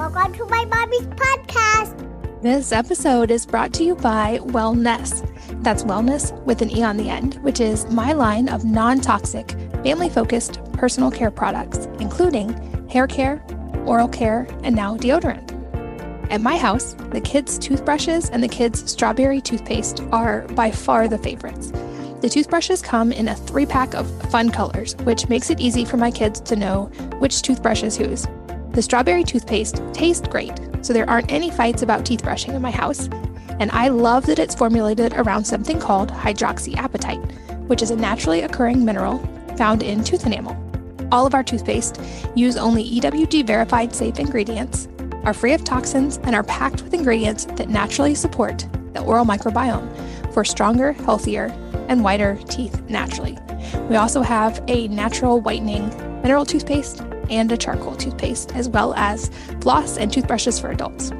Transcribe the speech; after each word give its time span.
Welcome 0.00 0.32
to 0.32 0.46
my 0.46 0.64
mommy's 0.64 1.06
podcast. 1.08 2.40
This 2.40 2.72
episode 2.72 3.30
is 3.30 3.44
brought 3.44 3.74
to 3.74 3.84
you 3.84 3.94
by 3.94 4.38
Wellnesse. 4.44 5.28
That's 5.62 5.84
wellness 5.84 6.32
with 6.44 6.62
an 6.62 6.70
E 6.70 6.82
on 6.82 6.96
the 6.96 7.10
end, 7.10 7.34
which 7.42 7.60
is 7.60 7.84
my 7.90 8.14
line 8.14 8.48
of 8.48 8.64
non 8.64 9.02
toxic, 9.02 9.50
family 9.84 10.08
focused 10.08 10.58
personal 10.72 11.10
care 11.10 11.30
products, 11.30 11.84
including 12.00 12.48
hair 12.88 13.06
care, 13.06 13.44
oral 13.84 14.08
care, 14.08 14.46
and 14.62 14.74
now 14.74 14.96
deodorant. 14.96 15.52
At 16.32 16.40
my 16.40 16.56
house, 16.56 16.94
the 17.10 17.20
kids' 17.20 17.58
toothbrushes 17.58 18.30
and 18.30 18.42
the 18.42 18.48
kids' 18.48 18.90
strawberry 18.90 19.42
toothpaste 19.42 20.00
are 20.12 20.48
by 20.54 20.70
far 20.70 21.08
the 21.08 21.18
favorites. 21.18 21.72
The 22.22 22.30
toothbrushes 22.30 22.80
come 22.80 23.12
in 23.12 23.28
a 23.28 23.36
three 23.36 23.66
pack 23.66 23.92
of 23.92 24.10
fun 24.30 24.50
colors, 24.50 24.96
which 25.02 25.28
makes 25.28 25.50
it 25.50 25.60
easy 25.60 25.84
for 25.84 25.98
my 25.98 26.10
kids 26.10 26.40
to 26.40 26.56
know 26.56 26.86
which 27.18 27.42
toothbrush 27.42 27.82
is 27.82 27.98
whose. 27.98 28.26
The 28.72 28.82
strawberry 28.82 29.24
toothpaste 29.24 29.82
tastes 29.92 30.28
great, 30.28 30.52
so 30.82 30.92
there 30.92 31.08
aren't 31.10 31.32
any 31.32 31.50
fights 31.50 31.82
about 31.82 32.06
teeth 32.06 32.22
brushing 32.22 32.54
in 32.54 32.62
my 32.62 32.70
house. 32.70 33.08
And 33.58 33.68
I 33.72 33.88
love 33.88 34.26
that 34.26 34.38
it's 34.38 34.54
formulated 34.54 35.12
around 35.14 35.44
something 35.44 35.80
called 35.80 36.10
hydroxyapatite, 36.10 37.66
which 37.66 37.82
is 37.82 37.90
a 37.90 37.96
naturally 37.96 38.42
occurring 38.42 38.84
mineral 38.84 39.18
found 39.56 39.82
in 39.82 40.04
tooth 40.04 40.24
enamel. 40.24 40.56
All 41.10 41.26
of 41.26 41.34
our 41.34 41.42
toothpaste 41.42 42.00
use 42.36 42.56
only 42.56 42.88
EWG 42.88 43.44
verified 43.44 43.92
safe 43.92 44.20
ingredients, 44.20 44.88
are 45.24 45.34
free 45.34 45.52
of 45.52 45.64
toxins, 45.64 46.18
and 46.22 46.36
are 46.36 46.44
packed 46.44 46.82
with 46.82 46.94
ingredients 46.94 47.46
that 47.56 47.68
naturally 47.68 48.14
support 48.14 48.66
the 48.94 49.02
oral 49.02 49.26
microbiome 49.26 50.32
for 50.32 50.44
stronger, 50.44 50.92
healthier, 50.92 51.46
and 51.88 52.04
whiter 52.04 52.38
teeth 52.48 52.80
naturally. 52.88 53.36
We 53.88 53.96
also 53.96 54.22
have 54.22 54.62
a 54.68 54.86
natural 54.88 55.40
whitening 55.40 55.88
mineral 56.22 56.46
toothpaste 56.46 57.02
and 57.30 57.50
a 57.52 57.56
charcoal 57.56 57.96
toothpaste, 57.96 58.54
as 58.54 58.68
well 58.68 58.94
as 58.94 59.30
floss 59.60 59.96
and 59.96 60.12
toothbrushes 60.12 60.58
for 60.58 60.70
adults. 60.70 61.12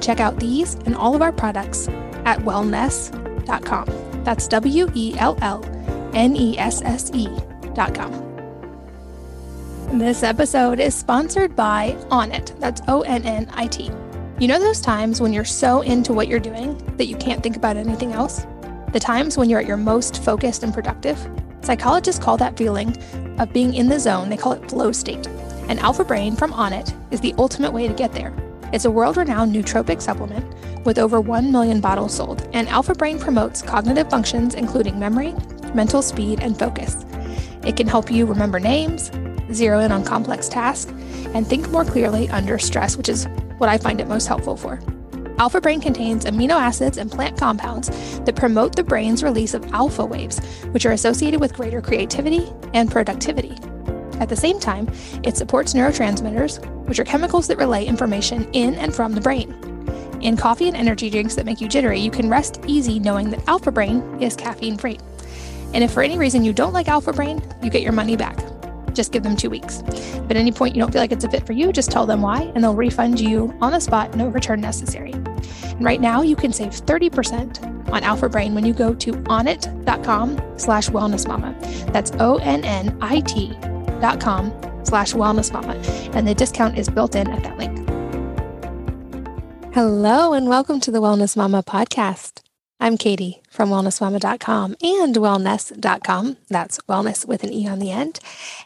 Check 0.00 0.20
out 0.20 0.40
these 0.40 0.74
and 0.86 0.94
all 0.94 1.14
of 1.14 1.22
our 1.22 1.32
products 1.32 1.88
at 2.24 2.38
wellnesse.com. 2.40 4.22
That's 4.24 4.48
W 4.48 4.90
E 4.94 5.14
L 5.18 5.38
L 5.42 5.64
N 6.14 6.36
E 6.36 6.58
S 6.58 6.82
S 6.82 7.10
E.com. 7.14 8.24
This 9.92 10.22
episode 10.22 10.80
is 10.80 10.94
sponsored 10.94 11.54
by 11.54 11.96
Onnit. 12.10 12.58
That's 12.58 12.80
O 12.88 13.02
N 13.02 13.22
N 13.24 13.48
I 13.54 13.66
T. 13.66 13.90
You 14.40 14.48
know 14.48 14.58
those 14.58 14.80
times 14.80 15.20
when 15.20 15.32
you're 15.32 15.44
so 15.44 15.82
into 15.82 16.12
what 16.12 16.26
you're 16.26 16.40
doing 16.40 16.76
that 16.96 17.06
you 17.06 17.16
can't 17.16 17.42
think 17.42 17.56
about 17.56 17.76
anything 17.76 18.12
else? 18.12 18.46
The 18.92 18.98
times 18.98 19.38
when 19.38 19.48
you're 19.48 19.60
at 19.60 19.66
your 19.66 19.76
most 19.76 20.24
focused 20.24 20.64
and 20.64 20.74
productive? 20.74 21.18
Psychologists 21.62 22.22
call 22.22 22.36
that 22.38 22.56
feeling 22.56 22.96
of 23.38 23.52
being 23.52 23.74
in 23.74 23.88
the 23.88 24.00
zone, 24.00 24.28
they 24.28 24.36
call 24.36 24.52
it 24.52 24.68
flow 24.68 24.92
state. 24.92 25.26
And 25.68 25.80
Alpha 25.80 26.04
Brain 26.04 26.36
from 26.36 26.52
Onnit 26.52 26.94
is 27.10 27.20
the 27.20 27.34
ultimate 27.38 27.72
way 27.72 27.88
to 27.88 27.94
get 27.94 28.12
there. 28.12 28.34
It's 28.72 28.84
a 28.84 28.90
world 28.90 29.16
renowned 29.16 29.54
nootropic 29.54 30.02
supplement 30.02 30.44
with 30.84 30.98
over 30.98 31.20
1 31.20 31.50
million 31.52 31.80
bottles 31.80 32.14
sold, 32.14 32.48
and 32.52 32.68
Alpha 32.68 32.94
Brain 32.94 33.18
promotes 33.18 33.62
cognitive 33.62 34.10
functions 34.10 34.54
including 34.54 34.98
memory, 34.98 35.34
mental 35.74 36.02
speed, 36.02 36.40
and 36.40 36.58
focus. 36.58 37.04
It 37.64 37.76
can 37.76 37.86
help 37.86 38.10
you 38.10 38.26
remember 38.26 38.60
names, 38.60 39.10
zero 39.52 39.80
in 39.80 39.92
on 39.92 40.04
complex 40.04 40.48
tasks, 40.48 40.92
and 41.34 41.46
think 41.46 41.70
more 41.70 41.84
clearly 41.84 42.28
under 42.28 42.58
stress, 42.58 42.96
which 42.96 43.08
is 43.08 43.26
what 43.58 43.68
I 43.68 43.78
find 43.78 44.00
it 44.00 44.08
most 44.08 44.26
helpful 44.26 44.56
for. 44.56 44.80
Alpha 45.38 45.60
Brain 45.60 45.80
contains 45.80 46.26
amino 46.26 46.52
acids 46.52 46.96
and 46.96 47.10
plant 47.10 47.36
compounds 47.36 47.88
that 48.20 48.36
promote 48.36 48.76
the 48.76 48.84
brain's 48.84 49.24
release 49.24 49.52
of 49.52 49.64
alpha 49.72 50.04
waves, 50.04 50.38
which 50.70 50.86
are 50.86 50.92
associated 50.92 51.40
with 51.40 51.54
greater 51.54 51.82
creativity 51.82 52.46
and 52.72 52.90
productivity. 52.90 53.56
At 54.20 54.28
the 54.28 54.36
same 54.36 54.60
time, 54.60 54.88
it 55.24 55.36
supports 55.36 55.74
neurotransmitters, 55.74 56.64
which 56.86 57.00
are 57.00 57.04
chemicals 57.04 57.48
that 57.48 57.58
relay 57.58 57.84
information 57.84 58.48
in 58.52 58.74
and 58.76 58.94
from 58.94 59.12
the 59.12 59.20
brain. 59.20 59.52
In 60.20 60.36
coffee 60.36 60.68
and 60.68 60.76
energy 60.76 61.10
drinks 61.10 61.34
that 61.34 61.46
make 61.46 61.60
you 61.60 61.68
jittery, 61.68 61.98
you 61.98 62.12
can 62.12 62.30
rest 62.30 62.60
easy 62.66 63.00
knowing 63.00 63.30
that 63.30 63.46
Alpha 63.48 63.72
Brain 63.72 64.22
is 64.22 64.36
caffeine 64.36 64.78
free. 64.78 65.00
And 65.74 65.82
if 65.82 65.90
for 65.90 66.04
any 66.04 66.16
reason 66.16 66.44
you 66.44 66.52
don't 66.52 66.72
like 66.72 66.86
Alpha 66.86 67.12
Brain, 67.12 67.42
you 67.60 67.70
get 67.70 67.82
your 67.82 67.92
money 67.92 68.16
back. 68.16 68.38
Just 68.94 69.12
give 69.12 69.22
them 69.22 69.36
two 69.36 69.50
weeks. 69.50 69.82
If 69.88 70.30
at 70.30 70.36
any 70.36 70.52
point 70.52 70.74
you 70.74 70.80
don't 70.80 70.92
feel 70.92 71.00
like 71.00 71.12
it's 71.12 71.24
a 71.24 71.28
fit 71.28 71.46
for 71.46 71.52
you, 71.52 71.72
just 71.72 71.90
tell 71.90 72.06
them 72.06 72.22
why, 72.22 72.42
and 72.54 72.62
they'll 72.62 72.74
refund 72.74 73.20
you 73.20 73.56
on 73.60 73.72
the 73.72 73.80
spot, 73.80 74.16
no 74.16 74.28
return 74.28 74.60
necessary. 74.60 75.12
And 75.12 75.84
right 75.84 76.00
now, 76.00 76.22
you 76.22 76.36
can 76.36 76.52
save 76.52 76.70
30% 76.70 77.90
on 77.90 78.02
Alpha 78.04 78.28
Brain 78.28 78.54
when 78.54 78.64
you 78.64 78.72
go 78.72 78.94
to 78.94 79.12
onnit.com 79.12 80.58
slash 80.58 80.88
wellnessmama. 80.88 81.92
That's 81.92 82.12
O-N-N-I-T 82.12 83.58
dot 84.00 84.20
com 84.20 84.52
slash 84.84 85.12
wellnessmama. 85.14 86.14
And 86.14 86.26
the 86.28 86.34
discount 86.34 86.78
is 86.78 86.88
built 86.88 87.14
in 87.14 87.28
at 87.30 87.42
that 87.42 87.58
link. 87.58 87.80
Hello, 89.74 90.32
and 90.32 90.48
welcome 90.48 90.78
to 90.80 90.92
the 90.92 91.00
Wellness 91.00 91.36
Mama 91.36 91.64
podcast. 91.64 92.43
I'm 92.84 92.98
Katie 92.98 93.40
from 93.48 93.70
wellnessmama.com 93.70 94.76
and 94.82 95.16
wellnesse.com. 95.16 96.36
That's 96.50 96.76
wellness 96.86 97.26
with 97.26 97.42
an 97.42 97.50
E 97.50 97.66
on 97.66 97.78
the 97.78 97.90
end. 97.90 98.20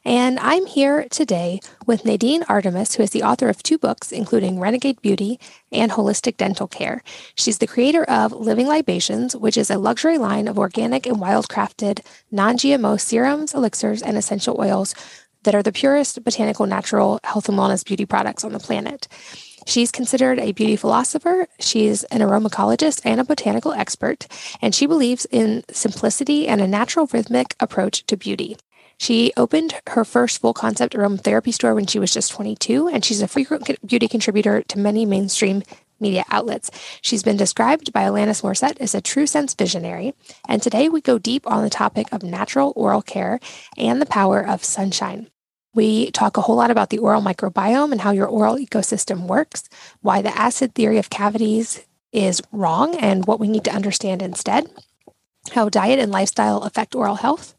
And 0.05 0.41
I'm 0.41 0.67
here 0.67 1.07
today 1.09 1.61
with 1.87 2.05
Nadine 2.05 2.43
Artemis, 2.49 2.97
who 2.97 3.05
is 3.05 3.11
the 3.11 3.23
author 3.23 3.49
of 3.49 3.63
two 3.63 3.79
books, 3.79 4.11
including 4.11 4.59
Renegade 4.59 5.01
Beauty 5.03 5.39
and 5.71 5.93
Holistic 5.93 6.37
Dental 6.37 6.67
Care. 6.67 7.05
She's 7.37 7.59
the 7.59 7.69
creator 7.69 8.03
of 8.07 8.33
Living 8.33 8.67
Libations, 8.67 9.37
which 9.37 9.57
is 9.57 9.71
a 9.71 9.79
luxury 9.79 10.19
line 10.19 10.49
of 10.49 10.59
organic 10.59 11.07
and 11.07 11.19
wildcrafted 11.19 12.05
non 12.33 12.57
GMO 12.57 13.01
serums, 13.01 13.55
elixirs, 13.55 14.03
and 14.03 14.17
essential 14.17 14.61
oils 14.61 14.97
that 15.45 15.55
are 15.55 15.63
the 15.63 15.71
purest 15.71 16.25
botanical, 16.25 16.67
natural 16.67 17.21
health 17.23 17.49
and 17.49 17.57
wellness 17.57 17.85
beauty 17.85 18.05
products 18.05 18.43
on 18.43 18.51
the 18.51 18.59
planet. 18.59 19.07
She's 19.69 19.91
considered 19.91 20.39
a 20.39 20.53
beauty 20.53 20.77
philosopher. 20.77 21.47
She's 21.61 22.03
an 22.05 22.23
aromacologist 22.23 23.03
and 23.05 23.21
a 23.21 23.25
botanical 23.25 23.73
expert, 23.73 24.27
and 24.63 24.75
she 24.75 24.87
believes 24.87 25.27
in 25.31 25.63
simplicity 25.71 26.49
and 26.49 26.63
a 26.63 26.67
natural 26.67 27.07
rhythmic 27.13 27.55
approach 27.61 28.07
to 28.07 28.17
beauty. 28.17 28.57
She 28.97 29.31
opened 29.37 29.75
her 29.89 30.07
first 30.07 30.41
full 30.41 30.55
concept 30.55 30.95
aromatherapy 30.95 31.53
store 31.53 31.75
when 31.75 31.85
she 31.85 31.99
was 31.99 32.15
just 32.15 32.33
22, 32.33 32.89
and 32.89 33.05
she's 33.05 33.21
a 33.21 33.29
frequent 33.29 33.87
beauty 33.87 34.09
contributor 34.09 34.63
to 34.63 34.79
many 34.79 35.05
mainstream 35.05 35.63
media 36.01 36.25
outlets. 36.31 36.71
She's 37.03 37.23
been 37.23 37.37
described 37.37 37.93
by 37.93 38.05
Alanis 38.05 38.43
Morissette 38.43 38.81
as 38.81 38.95
a 38.95 39.03
true 39.03 39.27
sense 39.27 39.53
visionary. 39.53 40.15
And 40.49 40.63
today 40.63 40.89
we 40.89 41.03
go 41.03 41.19
deep 41.19 41.47
on 41.47 41.63
the 41.63 41.69
topic 41.69 42.07
of 42.11 42.23
natural 42.23 42.73
oral 42.75 43.03
care 43.03 43.39
and 43.77 44.01
the 44.01 44.07
power 44.07 44.41
of 44.41 44.65
sunshine. 44.65 45.29
We 45.75 46.11
talk 46.11 46.37
a 46.37 46.41
whole 46.41 46.57
lot 46.57 46.71
about 46.71 46.91
the 46.91 46.99
oral 46.99 47.23
microbiome 47.23 47.93
and 47.93 48.01
how 48.01 48.11
your 48.11 48.27
oral 48.27 48.57
ecosystem 48.57 49.27
works, 49.27 49.69
why 50.01 50.23
the 50.23 50.37
acid 50.37 50.75
theory 50.75 50.99
of 50.99 51.11
cavities 51.11 51.85
is 52.13 52.43
wrong 52.53 52.95
and 52.97 53.27
what 53.27 53.39
we 53.39 53.49
need 53.49 53.65
to 53.65 53.75
understand 53.75 54.23
instead, 54.23 54.71
how 55.53 55.69
diet 55.69 55.99
and 55.99 56.11
lifestyle 56.11 56.63
affect 56.63 56.95
oral 56.95 57.17
health, 57.17 57.55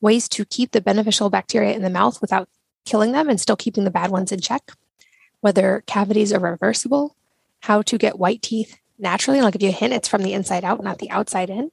ways 0.00 0.28
to 0.30 0.44
keep 0.44 0.72
the 0.72 0.80
beneficial 0.80 1.30
bacteria 1.30 1.74
in 1.74 1.82
the 1.82 1.90
mouth 1.90 2.20
without 2.20 2.48
killing 2.84 3.12
them 3.12 3.28
and 3.28 3.40
still 3.40 3.56
keeping 3.56 3.84
the 3.84 3.90
bad 3.90 4.10
ones 4.10 4.32
in 4.32 4.40
check, 4.40 4.72
whether 5.40 5.84
cavities 5.86 6.32
are 6.32 6.40
reversible, 6.40 7.14
how 7.60 7.82
to 7.82 7.98
get 7.98 8.18
white 8.18 8.42
teeth 8.42 8.78
naturally. 8.98 9.38
And 9.38 9.44
I'll 9.44 9.52
give 9.52 9.62
you 9.62 9.68
a 9.68 9.72
hint 9.72 9.92
it's 9.92 10.08
from 10.08 10.22
the 10.22 10.32
inside 10.32 10.64
out, 10.64 10.82
not 10.82 10.98
the 10.98 11.10
outside 11.10 11.50
in, 11.50 11.70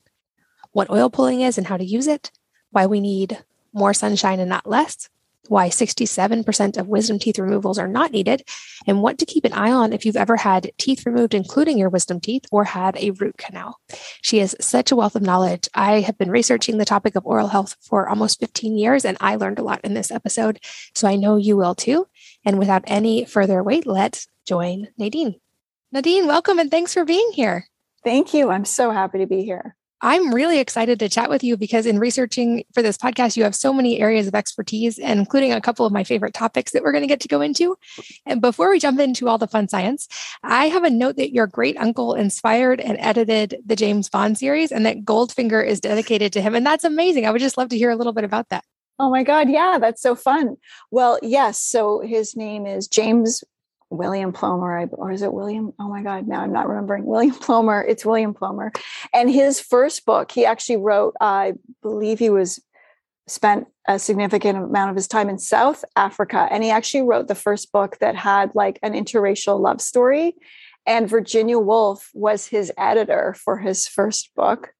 what 0.71 0.89
oil 0.89 1.09
pulling 1.09 1.41
is 1.41 1.57
and 1.57 1.67
how 1.67 1.77
to 1.77 1.85
use 1.85 2.07
it, 2.07 2.31
why 2.71 2.85
we 2.85 2.99
need 2.99 3.43
more 3.73 3.93
sunshine 3.93 4.39
and 4.39 4.49
not 4.49 4.67
less, 4.67 5.09
why 5.49 5.69
67% 5.69 6.77
of 6.77 6.87
wisdom 6.87 7.19
teeth 7.19 7.39
removals 7.39 7.77
are 7.77 7.87
not 7.87 8.11
needed, 8.11 8.47
and 8.85 9.01
what 9.01 9.17
to 9.17 9.25
keep 9.25 9.45
an 9.45 9.53
eye 9.53 9.71
on 9.71 9.93
if 9.93 10.05
you've 10.05 10.15
ever 10.15 10.37
had 10.37 10.71
teeth 10.77 11.05
removed, 11.05 11.33
including 11.33 11.77
your 11.77 11.89
wisdom 11.89 12.19
teeth, 12.19 12.45
or 12.51 12.63
had 12.63 12.97
a 12.97 13.11
root 13.11 13.37
canal. 13.37 13.79
She 14.21 14.39
has 14.39 14.55
such 14.59 14.91
a 14.91 14.95
wealth 14.95 15.15
of 15.15 15.21
knowledge. 15.21 15.69
I 15.73 16.01
have 16.01 16.17
been 16.17 16.31
researching 16.31 16.77
the 16.77 16.85
topic 16.85 17.15
of 17.15 17.25
oral 17.25 17.47
health 17.47 17.75
for 17.81 18.07
almost 18.07 18.39
15 18.39 18.77
years, 18.77 19.05
and 19.05 19.17
I 19.19 19.35
learned 19.35 19.59
a 19.59 19.63
lot 19.63 19.81
in 19.83 19.93
this 19.93 20.11
episode. 20.11 20.59
So 20.93 21.07
I 21.07 21.15
know 21.15 21.37
you 21.37 21.57
will 21.57 21.75
too. 21.75 22.07
And 22.45 22.59
without 22.59 22.83
any 22.87 23.25
further 23.25 23.63
wait, 23.63 23.85
let's 23.85 24.27
join 24.45 24.87
Nadine. 24.97 25.39
Nadine, 25.91 26.27
welcome 26.27 26.59
and 26.59 26.69
thanks 26.69 26.93
for 26.93 27.05
being 27.05 27.31
here. 27.33 27.67
Thank 28.03 28.33
you. 28.33 28.49
I'm 28.49 28.65
so 28.65 28.91
happy 28.91 29.19
to 29.19 29.25
be 29.25 29.43
here. 29.43 29.75
I'm 30.01 30.33
really 30.33 30.59
excited 30.59 30.99
to 30.99 31.09
chat 31.09 31.29
with 31.29 31.43
you 31.43 31.57
because 31.57 31.85
in 31.85 31.97
researching 31.97 32.63
for 32.73 32.83
this 32.83 32.97
podcast, 32.97 33.35
you 33.35 33.43
have 33.43 33.55
so 33.55 33.73
many 33.73 33.99
areas 33.99 34.27
of 34.27 34.35
expertise, 34.35 34.99
and 34.99 35.19
including 35.19 35.51
a 35.51 35.61
couple 35.61 35.85
of 35.85 35.91
my 35.91 36.03
favorite 36.03 36.33
topics 36.33 36.71
that 36.71 36.83
we're 36.83 36.91
going 36.91 37.01
to 37.01 37.07
get 37.07 37.19
to 37.21 37.27
go 37.27 37.41
into. 37.41 37.77
And 38.25 38.39
before 38.39 38.69
we 38.69 38.79
jump 38.79 38.99
into 38.99 39.27
all 39.27 39.37
the 39.37 39.47
fun 39.47 39.67
science, 39.67 40.07
I 40.43 40.67
have 40.67 40.83
a 40.83 40.89
note 40.89 41.15
that 41.17 41.33
your 41.33 41.47
great 41.47 41.77
uncle 41.77 42.13
inspired 42.13 42.79
and 42.79 42.97
edited 42.99 43.57
the 43.65 43.75
James 43.75 44.09
Bond 44.09 44.37
series, 44.37 44.71
and 44.71 44.85
that 44.85 45.03
Goldfinger 45.03 45.65
is 45.65 45.79
dedicated 45.79 46.31
to 46.33 46.41
him. 46.41 46.53
And 46.53 46.65
that's 46.65 46.83
amazing. 46.83 47.25
I 47.25 47.31
would 47.31 47.41
just 47.41 47.57
love 47.57 47.69
to 47.69 47.77
hear 47.77 47.89
a 47.89 47.95
little 47.95 48.13
bit 48.13 48.23
about 48.23 48.49
that. 48.49 48.63
Oh 48.99 49.09
my 49.09 49.23
God. 49.23 49.49
Yeah, 49.49 49.77
that's 49.79 50.01
so 50.01 50.15
fun. 50.15 50.57
Well, 50.91 51.19
yes. 51.21 51.61
So 51.61 51.99
his 51.99 52.35
name 52.35 52.65
is 52.65 52.87
James 52.87 53.43
William 53.89 54.33
Plomer, 54.33 54.89
or 54.91 55.11
is 55.11 55.21
it 55.21 55.33
William? 55.33 55.73
Oh 55.79 55.89
my 55.89 56.03
God, 56.03 56.27
now 56.27 56.41
I'm 56.41 56.51
not 56.51 56.67
remembering. 56.67 57.05
William 57.05 57.35
Plomer. 57.35 57.85
It's 57.87 58.05
William 58.05 58.33
Plomer. 58.33 58.71
And 59.13 59.29
his 59.29 59.59
first 59.59 60.05
book, 60.05 60.31
he 60.31 60.45
actually 60.45 60.77
wrote, 60.77 61.15
I 61.21 61.53
believe 61.81 62.19
he 62.19 62.29
was 62.29 62.61
spent 63.27 63.67
a 63.87 63.99
significant 63.99 64.57
amount 64.57 64.89
of 64.89 64.95
his 64.95 65.07
time 65.07 65.29
in 65.29 65.37
South 65.37 65.83
Africa. 65.95 66.47
And 66.49 66.63
he 66.63 66.71
actually 66.71 67.03
wrote 67.03 67.27
the 67.27 67.35
first 67.35 67.71
book 67.71 67.97
that 67.99 68.15
had 68.15 68.51
like 68.55 68.79
an 68.81 68.93
interracial 68.93 69.59
love 69.59 69.81
story. 69.81 70.35
And 70.85 71.09
Virginia 71.09 71.59
Woolf 71.59 72.09
was 72.13 72.47
his 72.47 72.71
editor 72.77 73.35
for 73.37 73.57
his 73.57 73.87
first 73.87 74.33
book. 74.35 74.73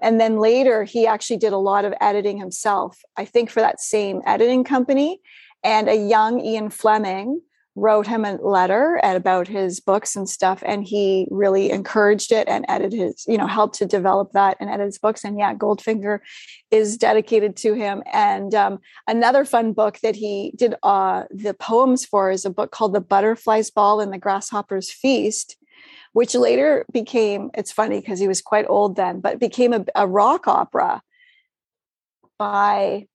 And 0.00 0.20
then 0.20 0.38
later, 0.38 0.82
he 0.84 1.06
actually 1.06 1.36
did 1.36 1.52
a 1.52 1.58
lot 1.58 1.84
of 1.84 1.94
editing 2.00 2.38
himself, 2.38 2.98
I 3.16 3.24
think, 3.24 3.50
for 3.50 3.60
that 3.60 3.80
same 3.80 4.20
editing 4.26 4.64
company. 4.64 5.20
And 5.62 5.88
a 5.88 5.94
young 5.94 6.40
Ian 6.40 6.70
Fleming 6.70 7.40
wrote 7.74 8.06
him 8.06 8.24
a 8.24 8.34
letter 8.36 9.00
about 9.02 9.48
his 9.48 9.80
books 9.80 10.14
and 10.14 10.28
stuff 10.28 10.62
and 10.66 10.84
he 10.84 11.26
really 11.30 11.70
encouraged 11.70 12.30
it 12.30 12.46
and 12.46 12.66
edited 12.68 12.98
his 12.98 13.24
you 13.26 13.38
know 13.38 13.46
helped 13.46 13.74
to 13.76 13.86
develop 13.86 14.30
that 14.32 14.58
and 14.60 14.68
edit 14.68 14.84
his 14.84 14.98
books 14.98 15.24
and 15.24 15.38
yeah 15.38 15.54
goldfinger 15.54 16.20
is 16.72 16.96
dedicated 16.96 17.54
to 17.54 17.74
him. 17.74 18.02
And 18.12 18.54
um, 18.54 18.78
another 19.06 19.44
fun 19.44 19.74
book 19.74 19.98
that 20.00 20.16
he 20.16 20.52
did 20.56 20.74
uh, 20.82 21.24
the 21.30 21.54
poems 21.54 22.04
for 22.04 22.30
is 22.30 22.44
a 22.44 22.50
book 22.50 22.72
called 22.72 22.94
the 22.94 23.00
butterfly's 23.00 23.70
ball 23.70 24.00
and 24.00 24.12
the 24.12 24.18
grasshopper's 24.18 24.90
feast 24.90 25.56
which 26.14 26.34
later 26.34 26.84
became 26.92 27.50
it's 27.54 27.72
funny 27.72 27.98
because 27.98 28.18
he 28.18 28.28
was 28.28 28.42
quite 28.42 28.66
old 28.68 28.96
then 28.96 29.20
but 29.20 29.38
became 29.40 29.72
a, 29.72 29.84
a 29.94 30.06
rock 30.06 30.46
opera 30.46 31.00
by 32.38 33.06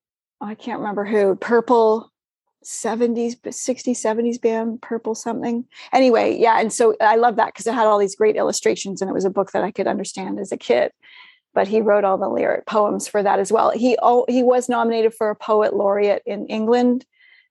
i 0.41 0.55
can't 0.55 0.79
remember 0.79 1.05
who 1.05 1.35
purple 1.35 2.11
70s 2.65 3.39
60s 3.41 3.97
70s 3.97 4.41
band 4.41 4.81
purple 4.81 5.15
something. 5.15 5.65
Anyway 5.93 6.37
yeah 6.37 6.59
and 6.59 6.71
so 6.71 6.95
i 7.01 7.15
love 7.15 7.35
that 7.37 7.47
because 7.47 7.67
it 7.67 7.73
had 7.73 7.87
all 7.87 7.99
these 7.99 8.15
great 8.15 8.35
illustrations 8.35 9.01
and 9.01 9.09
it 9.09 9.13
was 9.13 9.25
a 9.25 9.29
book 9.29 9.51
that 9.51 9.63
i 9.63 9.71
could 9.71 9.87
understand 9.87 10.39
as 10.39 10.51
a 10.51 10.57
kid. 10.57 10.91
But 11.53 11.67
he 11.67 11.81
wrote 11.81 12.03
all 12.03 12.17
the 12.17 12.29
lyric 12.29 12.67
poems 12.67 13.07
for 13.07 13.23
that 13.23 13.39
as 13.39 13.51
well. 13.51 13.71
He 13.71 13.97
oh, 14.01 14.25
he 14.27 14.43
was 14.43 14.69
nominated 14.69 15.13
for 15.13 15.29
a 15.29 15.35
poet 15.35 15.73
laureate 15.73 16.21
in 16.25 16.45
england 16.47 17.05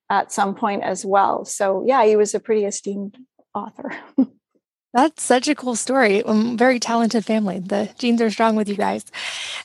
at 0.09 0.31
some 0.31 0.55
point 0.55 0.83
as 0.83 1.05
well. 1.05 1.45
So 1.45 1.83
yeah 1.85 2.05
he 2.05 2.15
was 2.15 2.33
a 2.33 2.39
pretty 2.39 2.65
esteemed 2.65 3.17
author 3.53 3.91
That's 4.93 5.21
such 5.21 5.47
a 5.47 5.53
cool 5.53 5.75
story. 5.75 6.23
Um, 6.23 6.57
very 6.57 6.79
talented 6.79 7.23
family. 7.25 7.59
The 7.59 7.89
genes 7.99 8.21
are 8.21 8.31
strong 8.31 8.55
with 8.55 8.67
you 8.67 8.75
guys. 8.75 9.05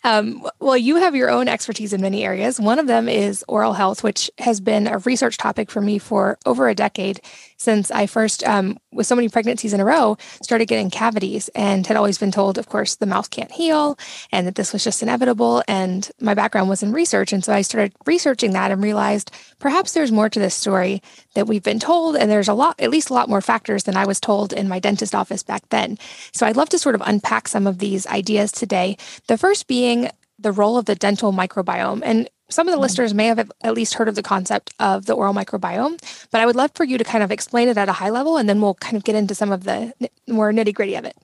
Um, 0.05 0.47
well, 0.61 0.77
you 0.77 0.97
have 0.97 1.15
your 1.15 1.31
own 1.31 1.49
expertise 1.49 1.93
in 1.93 2.01
many 2.01 2.25
areas. 2.25 2.61
One 2.61 2.79
of 2.79 2.87
them 2.87 3.09
is 3.09 3.45
oral 3.49 3.73
health, 3.73 4.03
which 4.03 4.31
has 4.39 4.61
been 4.61 4.87
a 4.87 4.99
research 4.99 5.39
topic 5.39 5.71
for 5.71 5.81
me 5.81 5.99
for 5.99 6.39
over 6.45 6.69
a 6.69 6.75
decade 6.75 7.21
since 7.57 7.93
I 7.93 8.07
first, 8.07 8.43
um, 8.43 8.77
with 8.91 9.07
so 9.07 9.15
many 9.15 9.29
pregnancies 9.29 9.73
in 9.73 9.81
a 9.81 9.85
row, 9.85 10.17
started 10.43 10.67
getting 10.67 10.91
cavities 10.91 11.49
and 11.55 11.87
had 11.87 11.97
always 11.97 12.19
been 12.19 12.33
told, 12.33 12.59
of 12.59 12.69
course, 12.69 12.97
the 12.97 13.07
mouth 13.07 13.31
can't 13.31 13.53
heal 13.53 13.97
and 14.33 14.49
that 14.49 14.57
this 14.57 14.73
was 14.73 14.83
just 14.83 15.03
inevitable. 15.03 15.63
And 15.69 16.11
my 16.21 16.35
background 16.35 16.69
was 16.69 16.83
in 16.83 16.93
research. 16.93 17.33
And 17.33 17.45
so 17.45 17.53
I 17.53 17.63
started 17.63 17.93
researching 18.05 18.53
that 18.53 18.73
and 18.73 18.83
realized 18.83 19.31
perhaps 19.61 19.93
there's 19.93 20.11
more 20.11 20.29
to 20.29 20.41
this 20.41 20.57
story 20.57 21.01
that 21.35 21.47
we've 21.47 21.63
been 21.63 21.79
told. 21.79 22.17
And 22.17 22.29
there's 22.29 22.49
a 22.49 22.55
lot, 22.55 22.81
at 22.81 22.91
least 22.91 23.11
a 23.11 23.15
lot 23.15 23.29
more 23.29 23.41
factors 23.41 23.85
than 23.85 23.97
I 23.97 24.07
was 24.07 24.19
told 24.19 24.53
in 24.53 24.69
my 24.69 24.81
dentist 24.81 25.15
office 25.15 25.22
back 25.47 25.69
then. 25.69 25.99
So 26.33 26.47
I'd 26.47 26.57
love 26.57 26.69
to 26.71 26.79
sort 26.79 26.95
of 26.95 27.03
unpack 27.05 27.49
some 27.49 27.67
of 27.67 27.79
these 27.79 28.07
ideas 28.07 28.53
today. 28.53 28.97
The 29.29 29.39
first 29.39 29.67
being 29.67 30.11
the 30.39 30.53
role 30.53 30.77
of 30.77 30.87
the 30.87 30.95
dental 30.95 31.33
microbiome. 31.33 32.03
And 32.05 32.29
some 32.51 32.69
of 32.69 32.73
the 32.73 32.77
mm-hmm. 32.77 32.83
listeners 32.83 33.15
may 33.15 33.27
have 33.27 33.51
at 33.63 33.75
least 33.75 33.95
heard 33.95 34.09
of 34.09 34.15
the 34.15 34.23
concept 34.23 34.75
of 34.79 35.07
the 35.07 35.15
oral 35.15 35.33
microbiome, 35.33 35.99
but 36.31 36.41
I 36.41 36.47
would 36.47 36.57
love 36.57 36.73
for 36.75 36.85
you 36.85 36.99
to 36.99 37.05
kind 37.05 37.25
of 37.25 37.31
explain 37.31 37.69
it 37.69 37.79
at 37.79 37.89
a 37.89 37.93
high 37.93 38.11
level 38.11 38.37
and 38.37 38.49
then 38.49 38.61
we'll 38.61 38.75
kind 38.75 38.97
of 38.97 39.05
get 39.05 39.15
into 39.15 39.35
some 39.35 39.53
of 39.53 39.65
the 39.65 39.93
more 40.29 40.53
nitty 40.53 40.75
gritty 40.75 40.97
of 40.97 41.05
it. 41.05 41.17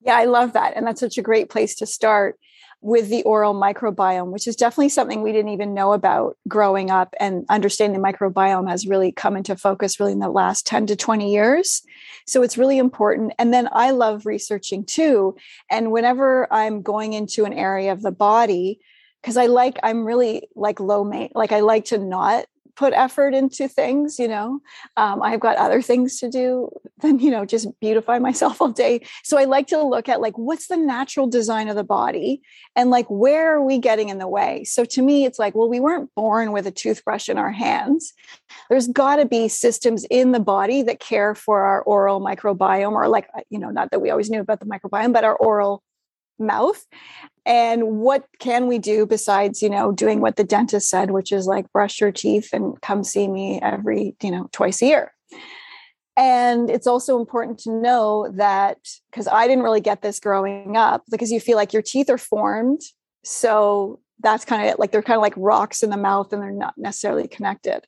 Yeah, 0.00 0.16
I 0.16 0.24
love 0.24 0.54
that. 0.54 0.76
And 0.76 0.86
that's 0.86 1.00
such 1.00 1.18
a 1.18 1.22
great 1.22 1.50
place 1.50 1.76
to 1.76 1.86
start 1.86 2.38
with 2.82 3.08
the 3.08 3.22
oral 3.22 3.54
microbiome, 3.54 4.32
which 4.32 4.48
is 4.48 4.56
definitely 4.56 4.88
something 4.88 5.22
we 5.22 5.32
didn't 5.32 5.52
even 5.52 5.72
know 5.72 5.92
about 5.92 6.36
growing 6.48 6.90
up. 6.90 7.14
And 7.20 7.46
understanding 7.48 8.00
the 8.00 8.06
microbiome 8.06 8.68
has 8.68 8.86
really 8.86 9.12
come 9.12 9.36
into 9.36 9.56
focus 9.56 10.00
really 10.00 10.12
in 10.12 10.18
the 10.18 10.28
last 10.28 10.66
10 10.66 10.88
to 10.88 10.96
20 10.96 11.32
years. 11.32 11.82
So 12.26 12.42
it's 12.42 12.58
really 12.58 12.78
important. 12.78 13.32
And 13.38 13.54
then 13.54 13.68
I 13.72 13.92
love 13.92 14.26
researching 14.26 14.84
too. 14.84 15.36
And 15.70 15.92
whenever 15.92 16.52
I'm 16.52 16.82
going 16.82 17.12
into 17.12 17.44
an 17.44 17.52
area 17.52 17.92
of 17.92 18.02
the 18.02 18.12
body, 18.12 18.80
because 19.22 19.36
I 19.36 19.46
like 19.46 19.78
I'm 19.84 20.04
really 20.04 20.48
like 20.56 20.80
low 20.80 21.04
mate, 21.04 21.32
like 21.36 21.52
I 21.52 21.60
like 21.60 21.86
to 21.86 21.98
not 21.98 22.46
put 22.76 22.92
effort 22.92 23.34
into 23.34 23.68
things 23.68 24.18
you 24.18 24.28
know? 24.28 24.60
Um, 24.96 25.22
i've 25.22 25.40
got 25.40 25.56
other 25.56 25.82
things 25.82 26.18
to 26.20 26.30
do 26.30 26.70
than 26.98 27.18
you 27.18 27.30
know 27.30 27.44
just 27.44 27.68
beautify 27.80 28.18
myself 28.18 28.60
all 28.60 28.68
day. 28.68 29.04
So 29.24 29.38
i 29.38 29.44
like 29.44 29.66
to 29.68 29.82
look 29.82 30.08
at 30.08 30.20
like 30.20 30.38
what's 30.38 30.68
the 30.68 30.76
natural 30.76 31.26
design 31.26 31.68
of 31.68 31.76
the 31.76 31.84
body 31.84 32.42
and 32.76 32.90
like 32.90 33.06
where 33.08 33.56
are 33.56 33.62
we 33.62 33.78
getting 33.78 34.08
in 34.08 34.18
the 34.18 34.28
way? 34.28 34.64
So 34.64 34.84
to 34.84 35.02
me 35.02 35.24
it's 35.24 35.38
like 35.38 35.54
well 35.54 35.68
we 35.68 35.80
weren't 35.80 36.14
born 36.14 36.52
with 36.52 36.66
a 36.66 36.70
toothbrush 36.70 37.28
in 37.28 37.38
our 37.38 37.52
hands. 37.52 38.12
There's 38.70 38.88
got 38.88 39.16
to 39.16 39.26
be 39.26 39.48
systems 39.48 40.04
in 40.10 40.32
the 40.32 40.40
body 40.40 40.82
that 40.82 41.00
care 41.00 41.34
for 41.34 41.62
our 41.62 41.82
oral 41.82 42.20
microbiome 42.20 42.92
or 42.92 43.08
like 43.08 43.28
you 43.50 43.58
know 43.58 43.70
not 43.70 43.90
that 43.90 44.00
we 44.00 44.10
always 44.10 44.30
knew 44.30 44.40
about 44.40 44.60
the 44.60 44.66
microbiome 44.66 45.12
but 45.12 45.24
our 45.24 45.36
oral 45.36 45.82
mouth 46.38 46.84
and 47.44 47.98
what 47.98 48.26
can 48.38 48.66
we 48.66 48.78
do 48.78 49.06
besides 49.06 49.62
you 49.62 49.70
know 49.70 49.92
doing 49.92 50.20
what 50.20 50.36
the 50.36 50.44
dentist 50.44 50.88
said 50.88 51.10
which 51.10 51.32
is 51.32 51.46
like 51.46 51.72
brush 51.72 52.00
your 52.00 52.12
teeth 52.12 52.50
and 52.52 52.80
come 52.82 53.02
see 53.02 53.28
me 53.28 53.60
every 53.60 54.14
you 54.22 54.30
know 54.30 54.48
twice 54.52 54.82
a 54.82 54.86
year? 54.86 55.14
And 56.14 56.68
it's 56.68 56.86
also 56.86 57.18
important 57.18 57.58
to 57.60 57.72
know 57.72 58.30
that 58.34 58.78
because 59.10 59.26
i 59.28 59.46
didn't 59.46 59.64
really 59.64 59.80
get 59.80 60.02
this 60.02 60.20
growing 60.20 60.76
up 60.76 61.02
because 61.10 61.30
you 61.30 61.40
feel 61.40 61.56
like 61.56 61.72
your 61.72 61.82
teeth 61.82 62.10
are 62.10 62.18
formed 62.18 62.82
so 63.24 64.00
that's 64.22 64.44
kind 64.44 64.62
of 64.62 64.68
it 64.68 64.78
like 64.78 64.92
they're 64.92 65.02
kind 65.02 65.16
of 65.16 65.22
like 65.22 65.34
rocks 65.36 65.82
in 65.82 65.90
the 65.90 65.96
mouth 65.96 66.32
and 66.32 66.42
they're 66.42 66.50
not 66.50 66.74
necessarily 66.76 67.28
connected. 67.28 67.84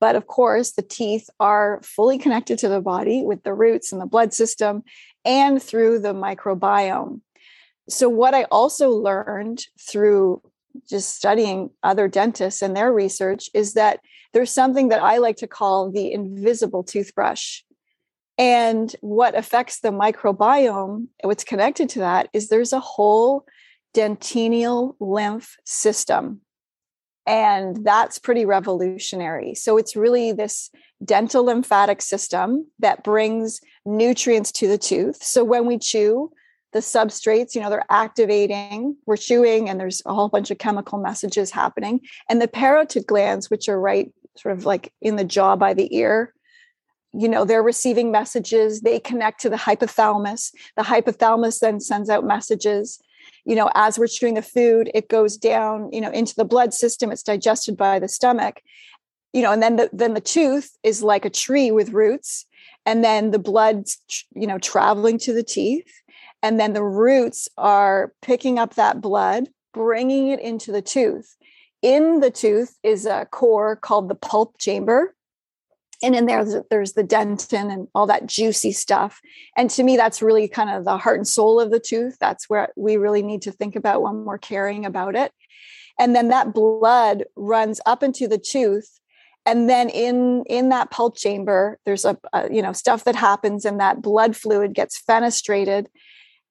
But 0.00 0.16
of 0.16 0.26
course 0.26 0.72
the 0.72 0.82
teeth 0.82 1.28
are 1.40 1.80
fully 1.82 2.18
connected 2.18 2.58
to 2.60 2.68
the 2.68 2.80
body 2.80 3.22
with 3.22 3.42
the 3.42 3.54
roots 3.54 3.92
and 3.92 4.00
the 4.00 4.06
blood 4.06 4.34
system 4.34 4.82
and 5.24 5.62
through 5.62 6.00
the 6.00 6.14
microbiome 6.14 7.20
so, 7.88 8.08
what 8.08 8.34
I 8.34 8.44
also 8.44 8.90
learned 8.90 9.64
through 9.80 10.42
just 10.88 11.14
studying 11.14 11.70
other 11.82 12.08
dentists 12.08 12.62
and 12.62 12.76
their 12.76 12.92
research 12.92 13.48
is 13.54 13.74
that 13.74 14.00
there's 14.32 14.50
something 14.50 14.88
that 14.88 15.02
I 15.02 15.18
like 15.18 15.36
to 15.36 15.46
call 15.46 15.90
the 15.90 16.12
invisible 16.12 16.82
toothbrush. 16.82 17.62
And 18.36 18.94
what 19.00 19.36
affects 19.36 19.80
the 19.80 19.92
microbiome, 19.92 21.06
what's 21.22 21.44
connected 21.44 21.88
to 21.90 22.00
that, 22.00 22.28
is 22.32 22.48
there's 22.48 22.72
a 22.72 22.80
whole 22.80 23.46
dentinal 23.94 24.96
lymph 24.98 25.56
system. 25.64 26.40
And 27.26 27.84
that's 27.84 28.18
pretty 28.18 28.44
revolutionary. 28.44 29.54
So 29.54 29.78
it's 29.78 29.94
really 29.94 30.32
this 30.32 30.70
dental 31.04 31.44
lymphatic 31.44 32.02
system 32.02 32.66
that 32.80 33.04
brings 33.04 33.60
nutrients 33.86 34.50
to 34.52 34.68
the 34.68 34.78
tooth. 34.78 35.22
So 35.22 35.44
when 35.44 35.64
we 35.66 35.78
chew, 35.78 36.32
the 36.74 36.80
substrates, 36.80 37.54
you 37.54 37.60
know, 37.60 37.70
they're 37.70 37.86
activating, 37.88 38.96
we're 39.06 39.16
chewing, 39.16 39.70
and 39.70 39.78
there's 39.78 40.02
a 40.06 40.12
whole 40.12 40.28
bunch 40.28 40.50
of 40.50 40.58
chemical 40.58 40.98
messages 40.98 41.52
happening. 41.52 42.00
And 42.28 42.42
the 42.42 42.48
parotid 42.48 43.06
glands, 43.06 43.48
which 43.48 43.68
are 43.68 43.80
right 43.80 44.12
sort 44.36 44.58
of 44.58 44.66
like 44.66 44.92
in 45.00 45.14
the 45.14 45.24
jaw 45.24 45.54
by 45.54 45.72
the 45.72 45.94
ear, 45.96 46.34
you 47.12 47.28
know, 47.28 47.44
they're 47.44 47.62
receiving 47.62 48.10
messages. 48.10 48.80
They 48.80 48.98
connect 48.98 49.40
to 49.42 49.48
the 49.48 49.56
hypothalamus. 49.56 50.50
The 50.76 50.82
hypothalamus 50.82 51.60
then 51.60 51.78
sends 51.78 52.10
out 52.10 52.24
messages. 52.24 53.00
You 53.44 53.54
know, 53.54 53.70
as 53.76 53.96
we're 53.96 54.08
chewing 54.08 54.34
the 54.34 54.42
food, 54.42 54.90
it 54.94 55.08
goes 55.08 55.36
down, 55.36 55.90
you 55.92 56.00
know, 56.00 56.10
into 56.10 56.34
the 56.34 56.44
blood 56.44 56.74
system. 56.74 57.12
It's 57.12 57.22
digested 57.22 57.76
by 57.76 58.00
the 58.00 58.08
stomach. 58.08 58.60
You 59.32 59.42
know, 59.42 59.52
and 59.52 59.62
then 59.62 59.76
the 59.76 59.90
then 59.92 60.14
the 60.14 60.20
tooth 60.20 60.76
is 60.82 61.04
like 61.04 61.24
a 61.24 61.30
tree 61.30 61.70
with 61.70 61.90
roots, 61.90 62.46
and 62.86 63.02
then 63.02 63.30
the 63.30 63.38
blood, 63.38 63.84
you 64.34 64.46
know, 64.46 64.58
traveling 64.58 65.18
to 65.18 65.32
the 65.32 65.42
teeth 65.42 65.90
and 66.44 66.60
then 66.60 66.74
the 66.74 66.84
roots 66.84 67.48
are 67.56 68.12
picking 68.20 68.58
up 68.58 68.74
that 68.74 69.00
blood, 69.00 69.48
bringing 69.72 70.28
it 70.28 70.40
into 70.40 70.72
the 70.72 70.82
tooth. 70.82 71.36
In 71.80 72.20
the 72.20 72.30
tooth 72.30 72.76
is 72.82 73.06
a 73.06 73.26
core 73.30 73.76
called 73.76 74.10
the 74.10 74.14
pulp 74.14 74.58
chamber. 74.58 75.14
And 76.02 76.14
in 76.14 76.26
there, 76.26 76.44
there's 76.68 76.92
the 76.92 77.02
dentin 77.02 77.72
and 77.72 77.88
all 77.94 78.06
that 78.08 78.26
juicy 78.26 78.72
stuff. 78.72 79.22
And 79.56 79.70
to 79.70 79.82
me, 79.82 79.96
that's 79.96 80.20
really 80.20 80.46
kind 80.46 80.68
of 80.68 80.84
the 80.84 80.98
heart 80.98 81.16
and 81.16 81.26
soul 81.26 81.60
of 81.60 81.70
the 81.70 81.80
tooth. 81.80 82.18
That's 82.20 82.44
where 82.50 82.68
we 82.76 82.98
really 82.98 83.22
need 83.22 83.40
to 83.42 83.50
think 83.50 83.74
about 83.74 84.02
when 84.02 84.26
we're 84.26 84.36
caring 84.36 84.84
about 84.84 85.16
it. 85.16 85.32
And 85.98 86.14
then 86.14 86.28
that 86.28 86.52
blood 86.52 87.24
runs 87.36 87.80
up 87.86 88.02
into 88.02 88.28
the 88.28 88.38
tooth 88.38 89.00
and 89.46 89.68
then 89.68 89.88
in 89.90 90.42
in 90.46 90.70
that 90.70 90.90
pulp 90.90 91.18
chamber 91.18 91.78
there's 91.84 92.06
a, 92.06 92.16
a, 92.32 92.50
you 92.50 92.62
know 92.62 92.72
stuff 92.72 93.04
that 93.04 93.14
happens 93.14 93.66
and 93.66 93.78
that 93.78 94.00
blood 94.00 94.34
fluid 94.34 94.72
gets 94.72 94.98
fenestrated 94.98 95.86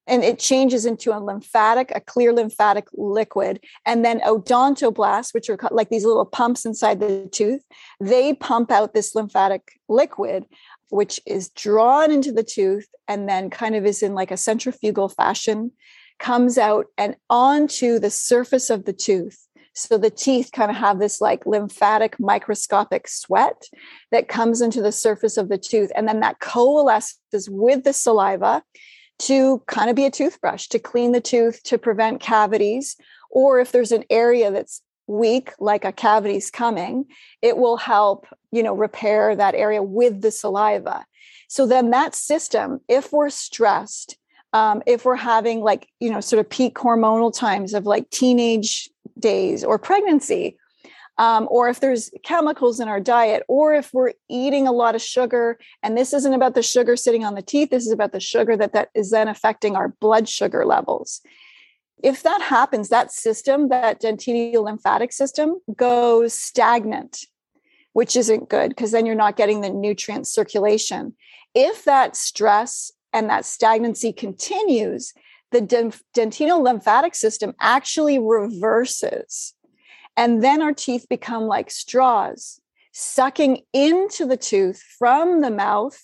and 0.08 0.24
it 0.24 0.40
changes 0.40 0.86
into 0.86 1.16
a 1.16 1.20
lymphatic, 1.20 1.92
a 1.96 2.02
clear 2.02 2.34
lymphatic 2.34 2.88
liquid. 2.94 3.60
And 3.86 4.04
then 4.04 4.20
odontoblasts, 4.22 5.34
which 5.34 5.50
are 5.50 5.58
like 5.72 5.90
these 5.90 6.06
little 6.06 6.26
pumps 6.26 6.66
inside 6.66 7.00
the 7.00 7.30
tooth, 7.32 7.64
they 8.00 8.34
pump 8.34 8.72
out 8.72 8.94
this 8.94 9.16
lymphatic 9.16 9.80
liquid, 9.88 10.46
which 10.90 11.20
is 11.26 11.50
drawn 11.50 12.12
into 12.12 12.32
the 12.32 12.44
tooth 12.44 12.88
and 13.08 13.30
then 13.30 13.50
kind 13.50 13.76
of 13.76 13.86
is 13.86 14.04
in 14.04 14.14
like 14.14 14.32
a 14.32 14.38
centrifugal 14.38 15.10
fashion, 15.10 15.72
comes 16.20 16.58
out 16.58 16.88
and 16.98 17.16
onto 17.30 17.98
the 17.98 18.10
surface 18.10 18.70
of 18.70 18.86
the 18.86 18.94
tooth. 18.94 19.40
So 19.76 19.98
the 19.98 20.12
teeth 20.12 20.52
kind 20.54 20.70
of 20.70 20.78
have 20.78 21.00
this 21.00 21.20
like 21.20 21.46
lymphatic 21.48 22.20
microscopic 22.20 23.08
sweat 23.08 23.64
that 24.12 24.28
comes 24.28 24.62
into 24.62 24.82
the 24.82 24.92
surface 24.92 25.36
of 25.36 25.50
the 25.50 25.58
tooth. 25.58 25.92
And 25.96 26.08
then 26.08 26.20
that 26.20 26.40
coalesces 26.40 27.50
with 27.50 27.84
the 27.84 27.94
saliva 27.94 28.64
to 29.20 29.62
kind 29.68 29.90
of 29.90 29.96
be 29.96 30.06
a 30.06 30.12
toothbrush 30.12 30.68
to 30.68 30.80
clean 30.80 31.12
the 31.12 31.22
tooth 31.22 31.64
to 31.64 31.78
prevent 31.78 32.22
cavities. 32.22 32.96
Or 33.30 33.60
if 33.60 33.72
there's 33.72 33.92
an 33.92 34.04
area 34.10 34.52
that's 34.52 34.82
weak, 35.08 35.52
like 35.60 35.86
a 35.86 35.92
cavity's 35.92 36.52
coming, 36.52 37.06
it 37.42 37.58
will 37.58 37.78
help, 37.78 38.28
you 38.52 38.64
know, 38.64 38.74
repair 38.74 39.36
that 39.36 39.56
area 39.56 39.84
with 39.84 40.22
the 40.22 40.32
saliva. 40.32 41.06
So 41.48 41.66
then 41.68 41.92
that 41.92 42.16
system, 42.16 42.80
if 42.88 43.12
we're 43.12 43.30
stressed, 43.30 44.18
um, 44.54 44.82
if 44.86 45.06
we're 45.06 45.16
having 45.16 45.62
like, 45.62 45.88
you 46.00 46.10
know, 46.10 46.22
sort 46.22 46.40
of 46.40 46.50
peak 46.50 46.76
hormonal 46.76 47.36
times 47.36 47.74
of 47.74 47.86
like 47.86 48.10
teenage 48.10 48.90
days 49.20 49.64
or 49.64 49.78
pregnancy, 49.78 50.58
um, 51.18 51.48
or 51.52 51.70
if 51.70 51.80
there's 51.80 52.10
chemicals 52.24 52.80
in 52.80 52.88
our 52.88 53.00
diet, 53.00 53.44
or 53.48 53.74
if 53.74 53.94
we're 53.94 54.14
eating 54.30 54.68
a 54.68 54.72
lot 54.72 54.96
of 54.96 55.02
sugar, 55.02 55.60
and 55.84 55.98
this 55.98 56.14
isn't 56.14 56.34
about 56.34 56.56
the 56.56 56.64
sugar 56.64 56.96
sitting 56.96 57.24
on 57.24 57.36
the 57.36 57.42
teeth, 57.42 57.70
this 57.70 57.86
is 57.86 57.92
about 57.92 58.12
the 58.12 58.20
sugar 58.20 58.58
that 58.58 58.74
that 58.74 58.90
is 58.96 59.12
then 59.12 59.28
affecting 59.28 59.76
our 59.76 59.90
blood 60.00 60.28
sugar 60.28 60.66
levels. 60.66 61.22
If 62.02 62.24
that 62.24 62.42
happens, 62.42 62.90
that 62.90 63.12
system, 63.12 63.70
that 63.70 64.02
dentinal 64.02 64.64
lymphatic 64.64 65.14
system, 65.14 65.62
goes 65.76 66.34
stagnant, 66.34 67.26
which 67.94 68.16
isn't 68.16 68.50
good 68.50 68.70
because 68.70 68.92
then 68.92 69.06
you're 69.06 69.16
not 69.16 69.38
getting 69.38 69.62
the 69.62 69.70
nutrient 69.70 70.28
circulation. 70.28 71.16
If 71.54 71.86
that 71.86 72.16
stress 72.16 72.92
and 73.14 73.30
that 73.30 73.46
stagnancy 73.46 74.12
continues, 74.12 75.14
the 75.52 75.62
dentinal 75.62 76.64
lymphatic 76.64 77.14
system 77.14 77.54
actually 77.62 78.18
reverses 78.18 79.54
and 80.16 80.44
then 80.44 80.62
our 80.62 80.74
teeth 80.74 81.08
become 81.10 81.44
like 81.44 81.72
straws, 81.72 82.60
sucking 82.92 83.62
into 83.74 84.26
the 84.26 84.38
tooth 84.38 84.82
from 84.98 85.42
the 85.42 85.52
mouth 85.52 86.00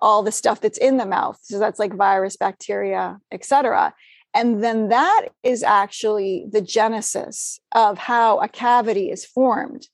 all 0.00 0.22
the 0.22 0.32
stuff 0.32 0.60
that's 0.60 0.78
in 0.78 0.96
the 0.96 1.06
mouth. 1.06 1.38
So 1.42 1.58
that's 1.58 1.78
like 1.78 1.94
virus, 1.94 2.36
bacteria, 2.36 3.18
etc. 3.30 3.94
And 4.34 4.62
then 4.62 4.88
that 4.88 5.28
is 5.42 5.62
actually 5.62 6.46
the 6.50 6.60
genesis 6.60 7.60
of 7.72 7.98
how 7.98 8.38
a 8.38 8.48
cavity 8.48 9.10
is 9.10 9.24
formed 9.24 9.88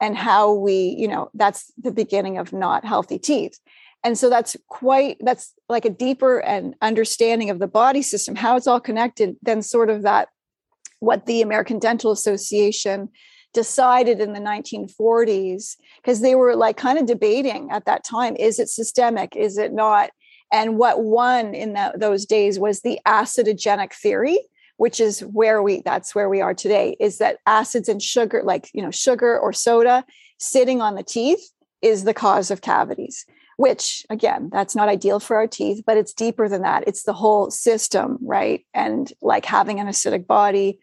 and 0.00 0.16
how 0.16 0.52
we, 0.52 0.96
you 0.98 1.08
know, 1.08 1.30
that's 1.34 1.72
the 1.80 1.92
beginning 1.92 2.38
of 2.38 2.52
not 2.52 2.84
healthy 2.84 3.18
teeth. 3.18 3.58
And 4.02 4.18
so 4.18 4.28
that's 4.28 4.56
quite, 4.68 5.16
that's 5.20 5.54
like 5.68 5.84
a 5.84 5.90
deeper 5.90 6.38
and 6.38 6.74
understanding 6.82 7.48
of 7.48 7.58
the 7.58 7.66
body 7.66 8.02
system, 8.02 8.34
how 8.34 8.56
it's 8.56 8.66
all 8.66 8.80
connected, 8.80 9.36
than 9.42 9.62
sort 9.62 9.88
of 9.88 10.02
that 10.02 10.28
what 11.04 11.26
the 11.26 11.42
American 11.42 11.78
Dental 11.78 12.12
Association 12.12 13.08
decided 13.52 14.20
in 14.20 14.32
the 14.32 14.40
1940s 14.40 15.76
because 15.96 16.20
they 16.20 16.34
were 16.34 16.56
like 16.56 16.76
kind 16.76 16.98
of 16.98 17.06
debating 17.06 17.70
at 17.70 17.84
that 17.86 18.04
time 18.04 18.34
is 18.36 18.58
it 18.58 18.68
systemic 18.68 19.36
is 19.36 19.58
it 19.58 19.72
not? 19.72 20.10
And 20.52 20.76
what 20.76 21.02
won 21.02 21.54
in 21.54 21.72
the, 21.72 21.94
those 21.96 22.26
days 22.26 22.58
was 22.58 22.80
the 22.80 23.00
acidogenic 23.06 23.92
theory 23.94 24.38
which 24.76 25.00
is 25.00 25.20
where 25.20 25.62
we 25.62 25.82
that's 25.82 26.14
where 26.14 26.28
we 26.28 26.40
are 26.40 26.54
today 26.54 26.96
is 26.98 27.18
that 27.18 27.38
acids 27.46 27.88
and 27.88 28.02
sugar 28.02 28.42
like 28.44 28.70
you 28.74 28.82
know 28.82 28.90
sugar 28.90 29.38
or 29.38 29.52
soda 29.52 30.04
sitting 30.38 30.82
on 30.82 30.94
the 30.96 31.02
teeth 31.02 31.50
is 31.80 32.04
the 32.04 32.14
cause 32.14 32.50
of 32.50 32.60
cavities 32.60 33.24
which 33.56 34.04
again 34.10 34.50
that's 34.52 34.74
not 34.74 34.88
ideal 34.88 35.20
for 35.20 35.36
our 35.36 35.46
teeth 35.46 35.82
but 35.86 35.96
it's 35.96 36.12
deeper 36.12 36.48
than 36.48 36.62
that. 36.62 36.84
It's 36.86 37.04
the 37.04 37.12
whole 37.12 37.50
system 37.50 38.18
right? 38.22 38.64
And 38.74 39.12
like 39.22 39.44
having 39.44 39.80
an 39.80 39.86
acidic 39.86 40.26
body 40.26 40.78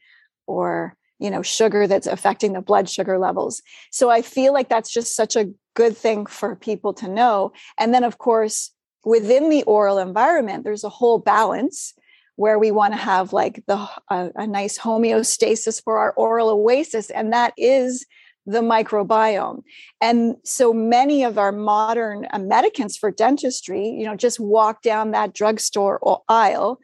or 0.51 0.95
you 1.19 1.29
know 1.29 1.41
sugar 1.41 1.87
that's 1.87 2.07
affecting 2.07 2.53
the 2.53 2.61
blood 2.61 2.89
sugar 2.89 3.17
levels. 3.17 3.61
So 3.91 4.09
i 4.09 4.21
feel 4.21 4.53
like 4.53 4.69
that's 4.69 4.91
just 4.91 5.15
such 5.15 5.35
a 5.35 5.49
good 5.75 5.95
thing 5.95 6.25
for 6.25 6.55
people 6.55 6.93
to 6.95 7.07
know. 7.07 7.53
And 7.77 7.93
then 7.93 8.03
of 8.03 8.17
course 8.17 8.71
within 9.05 9.49
the 9.49 9.63
oral 9.63 9.97
environment 9.97 10.63
there's 10.63 10.83
a 10.83 10.89
whole 10.89 11.19
balance 11.19 11.93
where 12.35 12.59
we 12.59 12.71
want 12.71 12.93
to 12.93 12.99
have 12.99 13.33
like 13.33 13.63
the 13.67 13.87
a 14.09 14.47
nice 14.47 14.77
homeostasis 14.77 15.81
for 15.83 15.97
our 15.99 16.11
oral 16.13 16.49
oasis 16.49 17.09
and 17.09 17.31
that 17.31 17.53
is 17.57 18.05
the 18.47 18.61
microbiome. 18.61 19.61
And 20.01 20.35
so 20.43 20.73
many 20.73 21.23
of 21.23 21.37
our 21.37 21.51
modern 21.51 22.25
uh, 22.33 22.39
medicants 22.39 22.97
for 22.97 23.11
dentistry 23.11 23.87
you 23.87 24.05
know 24.05 24.15
just 24.15 24.39
walk 24.39 24.81
down 24.81 25.11
that 25.11 25.33
drugstore 25.33 25.99
aisle 26.27 26.79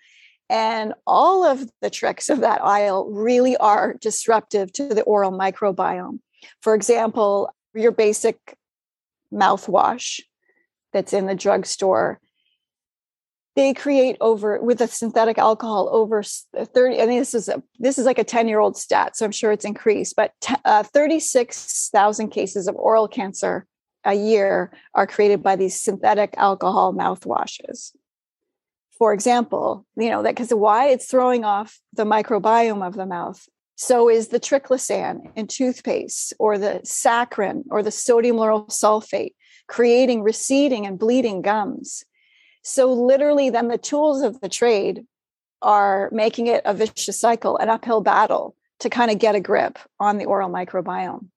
and 0.50 0.94
all 1.06 1.44
of 1.44 1.70
the 1.82 1.90
tricks 1.90 2.30
of 2.30 2.42
that 2.42 2.64
aisle 2.64 3.10
really 3.10 3.58
are 3.58 3.96
disruptive 3.96 4.72
to 4.74 4.88
the 4.88 5.04
oral 5.04 5.32
microbiome. 5.32 6.20
For 6.62 6.74
example, 6.74 7.54
your 7.74 7.92
basic 7.92 8.58
mouthwash 9.34 10.22
that's 10.94 11.14
in 11.14 11.26
the 11.26 11.36
drugstore, 11.36 12.20
they 13.58 13.74
create 13.74 14.18
over 14.22 14.62
with 14.62 14.80
a 14.82 14.88
synthetic 14.88 15.40
alcohol 15.40 15.90
over 15.92 16.22
30 16.24 17.02
i 17.02 17.08
mean 17.08 17.18
this 17.18 17.34
is 17.34 17.50
a 17.50 17.62
this 17.80 17.98
is 17.98 18.06
like 18.06 18.20
a 18.20 18.24
10 18.24 18.48
year 18.48 18.60
old 18.60 18.78
stat 18.78 19.18
so 19.18 19.26
i'm 19.26 19.32
sure 19.32 19.52
it's 19.52 19.66
increased 19.66 20.16
but 20.16 20.32
t- 20.42 20.54
uh, 20.64 20.84
36000 20.84 22.30
cases 22.30 22.68
of 22.68 22.76
oral 22.76 23.08
cancer 23.08 23.66
a 24.06 24.14
year 24.14 24.72
are 24.94 25.08
created 25.08 25.42
by 25.42 25.56
these 25.56 25.82
synthetic 25.82 26.36
alcohol 26.38 26.94
mouthwashes 26.94 27.94
for 28.98 29.14
example, 29.14 29.86
you 29.96 30.10
know, 30.10 30.24
that 30.24 30.36
because 30.36 30.52
why 30.52 30.90
it's 30.90 31.08
throwing 31.08 31.44
off 31.44 31.80
the 31.94 32.06
microbiome 32.06 32.86
of 32.86 32.96
the 32.96 33.06
mouth. 33.06 33.48
So 33.76 34.10
is 34.10 34.30
the 34.30 34.40
triclosan 34.40 35.32
in 35.36 35.46
toothpaste 35.46 36.34
or 36.40 36.58
the 36.58 36.82
saccharin 36.84 37.64
or 37.70 37.84
the 37.84 37.92
sodium 37.92 38.38
lauryl 38.38 38.68
sulfate 38.70 39.34
creating 39.68 40.24
receding 40.24 40.86
and 40.86 40.98
bleeding 40.98 41.42
gums. 41.42 42.04
So 42.64 42.92
literally 42.92 43.50
then 43.50 43.68
the 43.68 43.78
tools 43.78 44.22
of 44.22 44.40
the 44.42 44.50
trade 44.50 45.06
are 45.62 46.10
making 46.12 46.48
it 46.48 46.62
a 46.66 46.74
vicious 46.74 47.20
cycle, 47.20 47.58
an 47.58 47.70
uphill 47.70 48.02
battle 48.02 48.56
to 48.80 48.90
kind 48.90 49.12
of 49.12 49.20
get 49.20 49.36
a 49.36 49.40
grip 49.40 49.78
on 50.00 50.18
the 50.18 50.26
oral 50.26 50.50
microbiome. 50.50 51.28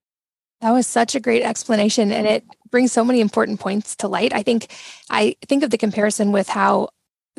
That 0.60 0.72
was 0.72 0.86
such 0.86 1.14
a 1.14 1.20
great 1.20 1.42
explanation 1.42 2.12
and 2.12 2.26
it 2.26 2.44
brings 2.70 2.92
so 2.92 3.04
many 3.04 3.20
important 3.20 3.60
points 3.60 3.96
to 3.96 4.08
light. 4.08 4.32
I 4.32 4.42
think 4.42 4.72
I 5.08 5.36
think 5.46 5.62
of 5.62 5.70
the 5.70 5.78
comparison 5.78 6.32
with 6.32 6.48
how 6.48 6.90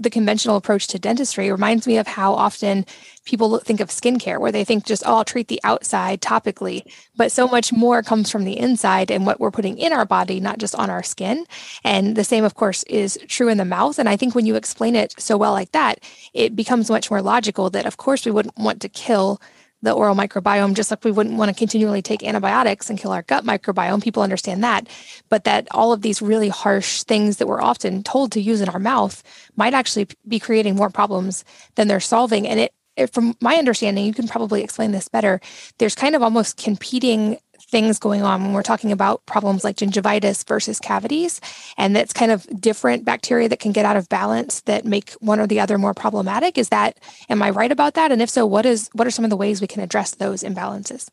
the 0.01 0.09
conventional 0.09 0.55
approach 0.55 0.87
to 0.87 0.99
dentistry 0.99 1.51
reminds 1.51 1.87
me 1.87 1.97
of 1.97 2.07
how 2.07 2.33
often 2.33 2.85
people 3.25 3.59
think 3.59 3.79
of 3.79 3.89
skincare, 3.89 4.39
where 4.39 4.51
they 4.51 4.63
think 4.63 4.85
just, 4.85 5.03
oh, 5.05 5.17
I'll 5.17 5.25
treat 5.25 5.47
the 5.47 5.61
outside 5.63 6.21
topically. 6.21 6.83
But 7.15 7.31
so 7.31 7.47
much 7.47 7.71
more 7.71 8.01
comes 8.01 8.31
from 8.31 8.43
the 8.43 8.57
inside 8.57 9.11
and 9.11 9.25
what 9.25 9.39
we're 9.39 9.51
putting 9.51 9.77
in 9.77 9.93
our 9.93 10.05
body, 10.05 10.39
not 10.39 10.57
just 10.57 10.75
on 10.75 10.89
our 10.89 11.03
skin. 11.03 11.45
And 11.83 12.15
the 12.15 12.23
same, 12.23 12.43
of 12.43 12.55
course, 12.55 12.83
is 12.83 13.19
true 13.27 13.47
in 13.47 13.57
the 13.57 13.65
mouth. 13.65 13.99
And 13.99 14.09
I 14.09 14.17
think 14.17 14.33
when 14.33 14.45
you 14.45 14.55
explain 14.55 14.95
it 14.95 15.13
so 15.19 15.37
well 15.37 15.51
like 15.51 15.71
that, 15.71 15.99
it 16.33 16.55
becomes 16.55 16.89
much 16.89 17.11
more 17.11 17.21
logical 17.21 17.69
that, 17.69 17.85
of 17.85 17.97
course, 17.97 18.25
we 18.25 18.31
wouldn't 18.31 18.57
want 18.57 18.81
to 18.81 18.89
kill 18.89 19.39
the 19.81 19.91
oral 19.91 20.15
microbiome, 20.15 20.73
just 20.73 20.91
like 20.91 21.03
we 21.03 21.11
wouldn't 21.11 21.37
want 21.37 21.49
to 21.49 21.55
continually 21.55 22.01
take 22.01 22.23
antibiotics 22.23 22.89
and 22.89 22.99
kill 22.99 23.11
our 23.11 23.23
gut 23.23 23.43
microbiome. 23.43 24.03
People 24.03 24.23
understand 24.23 24.63
that. 24.63 24.87
But 25.29 25.43
that 25.45 25.67
all 25.71 25.93
of 25.93 26.01
these 26.01 26.21
really 26.21 26.49
harsh 26.49 27.03
things 27.03 27.37
that 27.37 27.47
we're 27.47 27.61
often 27.61 28.03
told 28.03 28.31
to 28.33 28.41
use 28.41 28.61
in 28.61 28.69
our 28.69 28.79
mouth 28.79 29.23
might 29.55 29.73
actually 29.73 30.07
be 30.27 30.39
creating 30.39 30.75
more 30.75 30.89
problems 30.89 31.43
than 31.75 31.87
they're 31.87 31.99
solving. 31.99 32.47
And 32.47 32.59
it, 32.59 32.73
it 32.95 33.13
from 33.13 33.35
my 33.41 33.55
understanding, 33.55 34.05
you 34.05 34.13
can 34.13 34.27
probably 34.27 34.63
explain 34.63 34.91
this 34.91 35.07
better. 35.07 35.41
There's 35.79 35.95
kind 35.95 36.15
of 36.15 36.21
almost 36.21 36.57
competing 36.57 37.37
things 37.71 37.97
going 37.97 38.21
on 38.21 38.43
when 38.43 38.53
we're 38.53 38.61
talking 38.61 38.91
about 38.91 39.25
problems 39.25 39.63
like 39.63 39.77
gingivitis 39.77 40.45
versus 40.45 40.79
cavities. 40.79 41.39
And 41.77 41.95
that's 41.95 42.13
kind 42.13 42.31
of 42.31 42.45
different 42.59 43.05
bacteria 43.05 43.49
that 43.49 43.59
can 43.59 43.71
get 43.71 43.85
out 43.85 43.97
of 43.97 44.09
balance 44.09 44.61
that 44.61 44.85
make 44.85 45.11
one 45.13 45.39
or 45.39 45.47
the 45.47 45.59
other 45.59 45.77
more 45.77 45.93
problematic. 45.93 46.57
Is 46.57 46.69
that, 46.69 46.99
am 47.29 47.41
I 47.41 47.49
right 47.49 47.71
about 47.71 47.93
that? 47.95 48.11
And 48.11 48.21
if 48.21 48.29
so, 48.29 48.45
what 48.45 48.65
is, 48.65 48.89
what 48.93 49.07
are 49.07 49.11
some 49.11 49.25
of 49.25 49.31
the 49.31 49.37
ways 49.37 49.61
we 49.61 49.67
can 49.67 49.81
address 49.81 50.11
those 50.11 50.43
imbalances? 50.43 51.07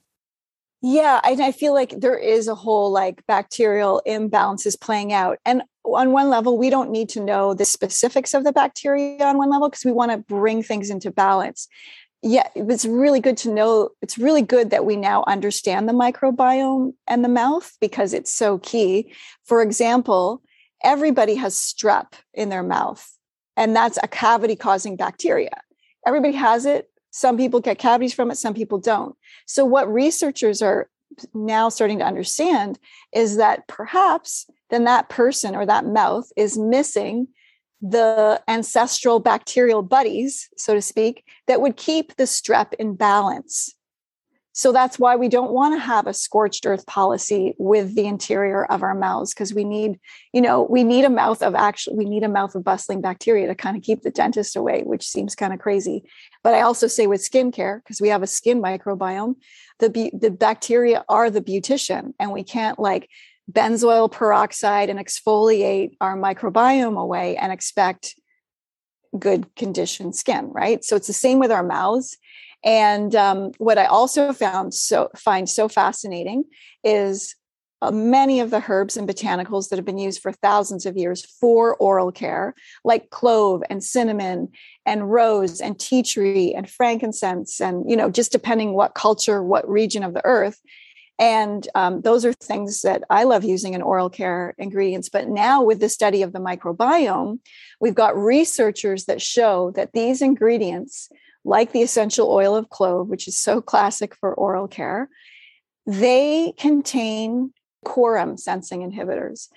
Yeah, 0.80 1.20
and 1.24 1.42
I 1.42 1.50
feel 1.50 1.74
like 1.74 1.94
there 1.98 2.16
is 2.16 2.46
a 2.46 2.54
whole 2.54 2.92
like 2.92 3.26
bacterial 3.26 4.00
imbalances 4.06 4.80
playing 4.80 5.12
out. 5.12 5.38
And 5.44 5.62
on 5.84 6.12
one 6.12 6.28
level, 6.28 6.56
we 6.56 6.70
don't 6.70 6.90
need 6.90 7.08
to 7.10 7.20
know 7.20 7.54
the 7.54 7.64
specifics 7.64 8.34
of 8.34 8.44
the 8.44 8.52
bacteria 8.52 9.24
on 9.24 9.38
one 9.38 9.50
level 9.50 9.68
because 9.68 9.84
we 9.84 9.90
want 9.92 10.12
to 10.12 10.18
bring 10.18 10.62
things 10.62 10.90
into 10.90 11.10
balance 11.10 11.66
yeah, 12.22 12.48
it's 12.54 12.84
really 12.84 13.20
good 13.20 13.36
to 13.38 13.52
know. 13.52 13.90
It's 14.02 14.18
really 14.18 14.42
good 14.42 14.70
that 14.70 14.84
we 14.84 14.96
now 14.96 15.24
understand 15.26 15.88
the 15.88 15.92
microbiome 15.92 16.94
and 17.06 17.24
the 17.24 17.28
mouth 17.28 17.76
because 17.80 18.12
it's 18.12 18.32
so 18.32 18.58
key. 18.58 19.12
For 19.44 19.62
example, 19.62 20.42
everybody 20.82 21.36
has 21.36 21.54
strep 21.54 22.14
in 22.34 22.48
their 22.48 22.64
mouth, 22.64 23.08
and 23.56 23.74
that's 23.74 23.98
a 24.02 24.08
cavity 24.08 24.56
causing 24.56 24.96
bacteria. 24.96 25.60
Everybody 26.06 26.34
has 26.34 26.66
it. 26.66 26.90
Some 27.10 27.36
people 27.36 27.60
get 27.60 27.78
cavities 27.78 28.14
from 28.14 28.30
it, 28.30 28.36
some 28.36 28.54
people 28.54 28.78
don't. 28.78 29.14
So, 29.46 29.64
what 29.64 29.92
researchers 29.92 30.60
are 30.60 30.88
now 31.34 31.68
starting 31.68 31.98
to 32.00 32.04
understand 32.04 32.78
is 33.12 33.36
that 33.36 33.66
perhaps 33.68 34.46
then 34.70 34.84
that 34.84 35.08
person 35.08 35.54
or 35.54 35.64
that 35.64 35.86
mouth 35.86 36.30
is 36.36 36.58
missing 36.58 37.28
the 37.80 38.42
ancestral 38.48 39.20
bacterial 39.20 39.82
buddies, 39.82 40.48
so 40.56 40.74
to 40.74 40.82
speak, 40.82 41.24
that 41.46 41.60
would 41.60 41.76
keep 41.76 42.16
the 42.16 42.24
strep 42.24 42.74
in 42.74 42.96
balance. 42.96 43.74
So 44.58 44.72
that's 44.72 44.98
why 44.98 45.14
we 45.14 45.28
don't 45.28 45.52
want 45.52 45.76
to 45.76 45.78
have 45.78 46.08
a 46.08 46.12
scorched 46.12 46.66
earth 46.66 46.84
policy 46.84 47.54
with 47.58 47.94
the 47.94 48.06
interior 48.06 48.64
of 48.64 48.82
our 48.82 48.92
mouths 48.96 49.32
because 49.32 49.54
we 49.54 49.62
need, 49.62 50.00
you 50.32 50.40
know, 50.40 50.62
we 50.62 50.82
need 50.82 51.04
a 51.04 51.10
mouth 51.10 51.44
of 51.44 51.54
actually, 51.54 51.96
we 51.96 52.06
need 52.06 52.24
a 52.24 52.28
mouth 52.28 52.56
of 52.56 52.64
bustling 52.64 53.00
bacteria 53.00 53.46
to 53.46 53.54
kind 53.54 53.76
of 53.76 53.84
keep 53.84 54.02
the 54.02 54.10
dentist 54.10 54.56
away, 54.56 54.82
which 54.82 55.06
seems 55.06 55.36
kind 55.36 55.52
of 55.52 55.60
crazy. 55.60 56.02
But 56.42 56.54
I 56.54 56.62
also 56.62 56.88
say 56.88 57.06
with 57.06 57.20
skincare, 57.20 57.78
because 57.84 58.00
we 58.00 58.08
have 58.08 58.24
a 58.24 58.26
skin 58.26 58.60
microbiome, 58.60 59.36
the, 59.78 60.10
the 60.12 60.32
bacteria 60.32 61.04
are 61.08 61.30
the 61.30 61.40
beautician 61.40 62.14
and 62.18 62.32
we 62.32 62.42
can't 62.42 62.80
like 62.80 63.08
benzoyl 63.50 64.10
peroxide 64.10 64.90
and 64.90 64.98
exfoliate 64.98 65.96
our 66.00 66.16
microbiome 66.16 67.00
away 67.00 67.36
and 67.36 67.52
expect 67.52 68.14
good 69.18 69.54
conditioned 69.56 70.14
skin, 70.14 70.50
right? 70.52 70.84
So 70.84 70.96
it's 70.96 71.06
the 71.06 71.12
same 71.12 71.38
with 71.38 71.50
our 71.50 71.62
mouths. 71.62 72.18
And 72.64 73.14
um, 73.14 73.52
what 73.58 73.78
I 73.78 73.86
also 73.86 74.32
found 74.32 74.74
so 74.74 75.08
find 75.16 75.48
so 75.48 75.68
fascinating 75.68 76.44
is 76.84 77.34
uh, 77.80 77.92
many 77.92 78.40
of 78.40 78.50
the 78.50 78.62
herbs 78.68 78.96
and 78.96 79.08
botanicals 79.08 79.68
that 79.68 79.76
have 79.76 79.84
been 79.84 79.98
used 79.98 80.20
for 80.20 80.32
thousands 80.32 80.84
of 80.84 80.96
years 80.96 81.24
for 81.24 81.76
oral 81.76 82.10
care, 82.10 82.54
like 82.84 83.10
clove 83.10 83.62
and 83.70 83.84
cinnamon 83.84 84.48
and 84.84 85.12
rose 85.12 85.60
and 85.60 85.78
tea 85.78 86.02
tree 86.02 86.52
and 86.54 86.68
frankincense, 86.68 87.60
and 87.60 87.88
you 87.88 87.96
know, 87.96 88.10
just 88.10 88.32
depending 88.32 88.74
what 88.74 88.94
culture, 88.94 89.42
what 89.42 89.68
region 89.68 90.02
of 90.02 90.12
the 90.12 90.24
earth. 90.24 90.60
And 91.18 91.66
um, 91.74 92.02
those 92.02 92.24
are 92.24 92.32
things 92.32 92.82
that 92.82 93.02
I 93.10 93.24
love 93.24 93.42
using 93.42 93.74
in 93.74 93.82
oral 93.82 94.08
care 94.08 94.54
ingredients. 94.56 95.08
But 95.08 95.28
now, 95.28 95.62
with 95.62 95.80
the 95.80 95.88
study 95.88 96.22
of 96.22 96.32
the 96.32 96.38
microbiome, 96.38 97.40
we've 97.80 97.94
got 97.94 98.16
researchers 98.16 99.06
that 99.06 99.20
show 99.20 99.72
that 99.72 99.92
these 99.92 100.22
ingredients 100.22 101.08
like 101.44 101.72
the 101.72 101.82
essential 101.82 102.30
oil 102.30 102.54
of 102.54 102.68
clove, 102.68 103.08
which 103.08 103.26
is 103.26 103.36
so 103.36 103.60
classic 103.60 104.14
for 104.14 104.34
oral 104.34 104.68
care, 104.68 105.08
they 105.86 106.52
contain 106.58 107.52
quorum 107.84 108.36
sensing 108.36 108.88
inhibitors. 108.88 109.48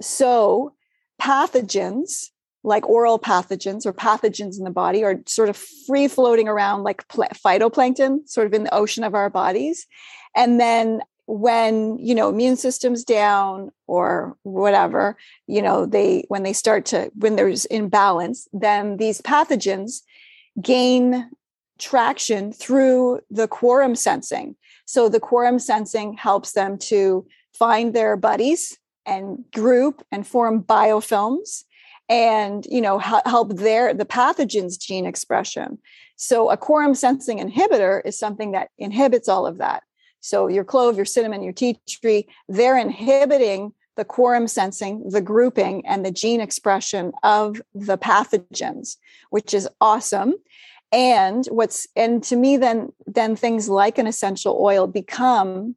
So, 0.00 0.74
pathogens 1.20 2.30
like 2.64 2.88
oral 2.88 3.18
pathogens 3.18 3.86
or 3.86 3.92
pathogens 3.92 4.58
in 4.58 4.64
the 4.64 4.70
body 4.70 5.04
are 5.04 5.20
sort 5.26 5.48
of 5.48 5.56
free 5.86 6.08
floating 6.08 6.48
around 6.48 6.82
like 6.82 7.06
phytoplankton, 7.08 8.28
sort 8.28 8.46
of 8.46 8.52
in 8.52 8.64
the 8.64 8.74
ocean 8.74 9.04
of 9.04 9.14
our 9.14 9.30
bodies. 9.30 9.86
And 10.34 10.60
then 10.60 11.02
when 11.26 11.98
you 11.98 12.14
know 12.14 12.30
immune 12.30 12.56
systems 12.56 13.04
down 13.04 13.70
or 13.86 14.34
whatever 14.44 15.14
you 15.46 15.60
know 15.60 15.84
they 15.84 16.24
when 16.28 16.42
they 16.42 16.54
start 16.54 16.86
to 16.86 17.10
when 17.16 17.36
there's 17.36 17.66
imbalance 17.66 18.48
then 18.54 18.96
these 18.96 19.20
pathogens 19.20 20.00
gain 20.62 21.28
traction 21.78 22.52
through 22.52 23.20
the 23.30 23.48
quorum 23.48 23.94
sensing. 23.94 24.56
So 24.86 25.08
the 25.08 25.20
quorum 25.20 25.58
sensing 25.58 26.14
helps 26.14 26.52
them 26.52 26.78
to 26.78 27.26
find 27.54 27.94
their 27.94 28.16
buddies 28.16 28.78
and 29.06 29.44
group 29.52 30.02
and 30.12 30.26
form 30.26 30.62
biofilms 30.62 31.64
and 32.10 32.66
you 32.70 32.80
know 32.80 32.98
help 32.98 33.56
their 33.56 33.92
the 33.92 34.04
pathogens 34.04 34.80
gene 34.80 35.04
expression 35.04 35.78
so 36.16 36.50
a 36.50 36.56
quorum 36.56 36.94
sensing 36.94 37.38
inhibitor 37.38 38.00
is 38.06 38.18
something 38.18 38.52
that 38.52 38.70
inhibits 38.78 39.28
all 39.28 39.46
of 39.46 39.58
that 39.58 39.82
so 40.28 40.48
your 40.48 40.64
clove 40.64 40.96
your 40.96 41.04
cinnamon 41.04 41.42
your 41.42 41.52
tea 41.52 41.78
tree 41.88 42.28
they're 42.48 42.78
inhibiting 42.78 43.72
the 43.96 44.04
quorum 44.04 44.46
sensing 44.46 45.08
the 45.10 45.20
grouping 45.20 45.84
and 45.84 46.06
the 46.06 46.12
gene 46.12 46.40
expression 46.40 47.12
of 47.22 47.60
the 47.74 47.98
pathogens 47.98 48.96
which 49.30 49.52
is 49.52 49.68
awesome. 49.80 50.34
And 50.90 51.44
what's 51.46 51.86
and 51.94 52.22
to 52.24 52.36
me 52.36 52.56
then 52.56 52.92
then 53.06 53.36
things 53.36 53.68
like 53.68 53.98
an 53.98 54.06
essential 54.06 54.58
oil 54.60 54.86
become 54.86 55.76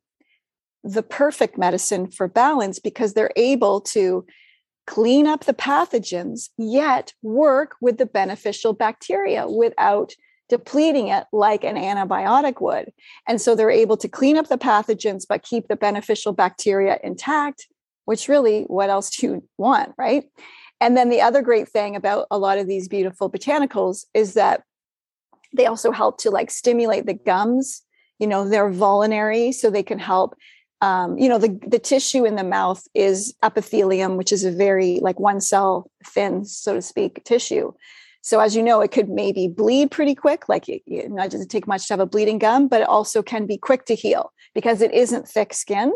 the 0.84 1.03
perfect 1.03 1.58
medicine 1.58 2.10
for 2.10 2.27
balance 2.27 2.79
because 2.79 3.13
they're 3.13 3.34
able 3.36 3.81
to 3.81 4.25
clean 4.88 5.27
up 5.27 5.43
the 5.43 5.53
pathogens 5.53 6.50
yet 6.58 7.13
work 7.22 7.75
with 7.81 7.98
the 7.98 8.05
beneficial 8.05 8.74
bacteria 8.74 9.48
without 9.48 10.14
depleting 10.51 11.07
it 11.07 11.24
like 11.31 11.64
an 11.64 11.77
antibiotic 11.77 12.59
would. 12.59 12.92
And 13.25 13.40
so 13.40 13.55
they're 13.55 13.72
able 13.72 13.96
to 13.96 14.09
clean 14.09 14.35
up 14.35 14.50
the 14.50 14.57
pathogens 14.57 15.24
but 15.27 15.44
keep 15.44 15.70
the 15.70 15.77
beneficial 15.77 16.33
bacteria 16.33 17.00
intact 17.01 17.68
which 18.03 18.27
really 18.27 18.64
what 18.64 18.90
else 18.90 19.09
do 19.09 19.25
you 19.25 19.48
want 19.57 19.94
right? 19.98 20.25
And 20.81 20.98
then 20.98 21.07
the 21.09 21.22
other 21.22 21.42
great 21.42 21.70
thing 21.70 21.96
about 21.96 22.27
a 22.29 22.37
lot 22.37 22.57
of 22.57 22.68
these 22.68 22.90
beautiful 22.90 23.31
botanicals 23.31 24.03
is 24.14 24.33
that 24.33 24.64
they 25.55 25.68
also 25.68 25.92
help 25.92 26.18
to 26.18 26.31
like 26.31 26.51
stimulate 26.51 27.05
the 27.05 27.14
gums. 27.14 27.81
You 28.20 28.27
know 28.27 28.48
they're 28.48 28.70
vulnerary 28.70 29.53
so 29.53 29.70
they 29.70 29.83
can 29.83 30.00
help 30.00 30.35
um, 30.81 31.18
you 31.18 31.29
know 31.29 31.37
the, 31.37 31.57
the 31.66 31.79
tissue 31.79 32.25
in 32.25 32.35
the 32.35 32.44
mouth 32.44 32.85
is 32.94 33.33
epithelium 33.42 34.18
which 34.18 34.33
is 34.33 34.44
a 34.44 34.51
very 34.51 35.00
like 35.01 35.18
one 35.18 35.40
cell 35.40 35.90
thin 36.05 36.44
so 36.44 36.74
to 36.74 36.81
speak 36.81 37.24
tissue 37.24 37.72
so 38.22 38.40
as 38.40 38.55
you 38.55 38.64
know 38.64 38.81
it 38.81 38.92
could 38.92 39.10
maybe 39.10 39.48
bleed 39.48 39.92
pretty 39.92 40.16
quick 40.16 40.48
like 40.48 40.70
it, 40.70 40.81
it 40.86 41.12
not 41.12 41.29
doesn't 41.29 41.50
take 41.50 41.68
much 41.68 41.88
to 41.88 41.94
have 41.94 42.00
a 42.00 42.05
bleeding 42.05 42.40
gum 42.40 42.68
but 42.68 42.81
it 42.81 42.88
also 42.88 43.22
can 43.22 43.46
be 43.46 43.57
quick 43.57 43.86
to 43.86 43.96
heal 43.96 44.31
because 44.53 44.81
it 44.81 44.94
isn't 44.94 45.27
thick 45.27 45.53
skin 45.53 45.94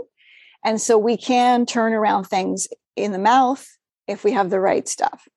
and 0.64 0.82
so 0.82 0.98
we 0.98 1.18
can 1.18 1.66
turn 1.66 1.94
around 1.94 2.26
things 2.26 2.68
in 2.96 3.12
the 3.12 3.20
mouth 3.20 3.68
if 4.08 4.24
we 4.24 4.32
have 4.32 4.50
the 4.50 4.60
right 4.60 4.88
stuff 4.88 5.28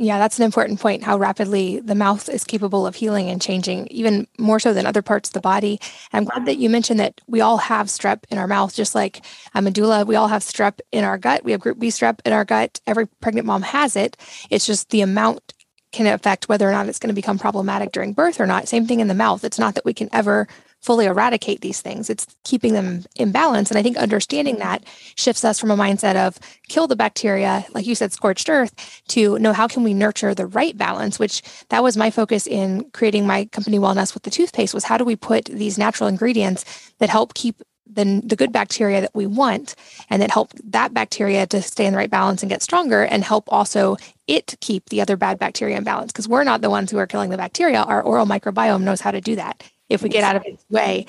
yeah, 0.00 0.18
that's 0.18 0.38
an 0.38 0.46
important 0.46 0.80
point 0.80 1.02
how 1.02 1.18
rapidly 1.18 1.78
the 1.78 1.94
mouth 1.94 2.26
is 2.30 2.42
capable 2.42 2.86
of 2.86 2.94
healing 2.94 3.28
and 3.28 3.40
changing, 3.40 3.86
even 3.88 4.26
more 4.38 4.58
so 4.58 4.72
than 4.72 4.86
other 4.86 5.02
parts 5.02 5.28
of 5.28 5.34
the 5.34 5.42
body. 5.42 5.78
I'm 6.14 6.24
glad 6.24 6.46
that 6.46 6.56
you 6.56 6.70
mentioned 6.70 7.00
that 7.00 7.20
we 7.26 7.42
all 7.42 7.58
have 7.58 7.88
strep 7.88 8.24
in 8.30 8.38
our 8.38 8.46
mouth, 8.46 8.74
just 8.74 8.94
like 8.94 9.22
a 9.52 9.60
medulla. 9.60 10.06
We 10.06 10.16
all 10.16 10.28
have 10.28 10.40
strep 10.40 10.80
in 10.90 11.04
our 11.04 11.18
gut. 11.18 11.44
We 11.44 11.52
have 11.52 11.60
group 11.60 11.78
B 11.78 11.88
strep 11.88 12.20
in 12.24 12.32
our 12.32 12.46
gut. 12.46 12.80
Every 12.86 13.08
pregnant 13.08 13.46
mom 13.46 13.60
has 13.60 13.94
it. 13.94 14.16
It's 14.48 14.64
just 14.64 14.88
the 14.88 15.02
amount 15.02 15.52
can 15.92 16.06
affect 16.06 16.48
whether 16.48 16.68
or 16.68 16.72
not 16.72 16.88
it's 16.88 16.98
going 16.98 17.08
to 17.08 17.14
become 17.14 17.38
problematic 17.38 17.92
during 17.92 18.12
birth 18.12 18.40
or 18.40 18.46
not. 18.46 18.68
Same 18.68 18.86
thing 18.86 19.00
in 19.00 19.08
the 19.08 19.14
mouth. 19.14 19.44
It's 19.44 19.58
not 19.58 19.74
that 19.74 19.84
we 19.84 19.94
can 19.94 20.08
ever 20.12 20.46
fully 20.80 21.04
eradicate 21.04 21.60
these 21.60 21.82
things. 21.82 22.08
It's 22.08 22.26
keeping 22.44 22.72
them 22.72 23.04
in 23.16 23.32
balance. 23.32 23.70
And 23.70 23.76
I 23.76 23.82
think 23.82 23.96
understanding 23.98 24.54
mm-hmm. 24.54 24.62
that 24.62 24.84
shifts 25.14 25.44
us 25.44 25.58
from 25.58 25.70
a 25.70 25.76
mindset 25.76 26.16
of 26.16 26.38
kill 26.68 26.86
the 26.86 26.96
bacteria, 26.96 27.66
like 27.74 27.86
you 27.86 27.94
said, 27.94 28.12
scorched 28.12 28.48
earth, 28.48 29.02
to 29.08 29.38
know 29.38 29.52
how 29.52 29.68
can 29.68 29.82
we 29.82 29.92
nurture 29.92 30.34
the 30.34 30.46
right 30.46 30.76
balance, 30.76 31.18
which 31.18 31.42
that 31.68 31.82
was 31.82 31.96
my 31.96 32.10
focus 32.10 32.46
in 32.46 32.88
creating 32.90 33.26
my 33.26 33.44
company 33.46 33.78
Wellnesse 33.78 34.14
with 34.14 34.22
the 34.22 34.30
toothpaste 34.30 34.72
was 34.72 34.84
how 34.84 34.96
do 34.96 35.04
we 35.04 35.16
put 35.16 35.46
these 35.46 35.76
natural 35.76 36.08
ingredients 36.08 36.64
that 36.98 37.10
help 37.10 37.34
keep 37.34 37.62
the, 37.94 38.22
the 38.24 38.36
good 38.36 38.52
bacteria 38.52 39.00
that 39.00 39.14
we 39.14 39.26
want 39.26 39.74
and 40.08 40.22
that 40.22 40.30
help 40.30 40.52
that 40.64 40.94
bacteria 40.94 41.46
to 41.46 41.62
stay 41.62 41.86
in 41.86 41.92
the 41.92 41.98
right 41.98 42.10
balance 42.10 42.42
and 42.42 42.50
get 42.50 42.62
stronger 42.62 43.02
and 43.02 43.24
help 43.24 43.44
also 43.48 43.96
it 44.26 44.54
keep 44.60 44.88
the 44.88 45.00
other 45.00 45.16
bad 45.16 45.38
bacteria 45.38 45.76
in 45.76 45.84
balance 45.84 46.12
because 46.12 46.28
we're 46.28 46.44
not 46.44 46.60
the 46.60 46.70
ones 46.70 46.90
who 46.90 46.98
are 46.98 47.06
killing 47.06 47.30
the 47.30 47.36
bacteria 47.36 47.82
our 47.82 48.02
oral 48.02 48.26
microbiome 48.26 48.82
knows 48.82 49.00
how 49.00 49.10
to 49.10 49.20
do 49.20 49.36
that 49.36 49.62
if 49.88 50.02
we 50.02 50.08
get 50.08 50.24
out 50.24 50.36
of 50.36 50.44
its 50.46 50.64
way. 50.70 51.00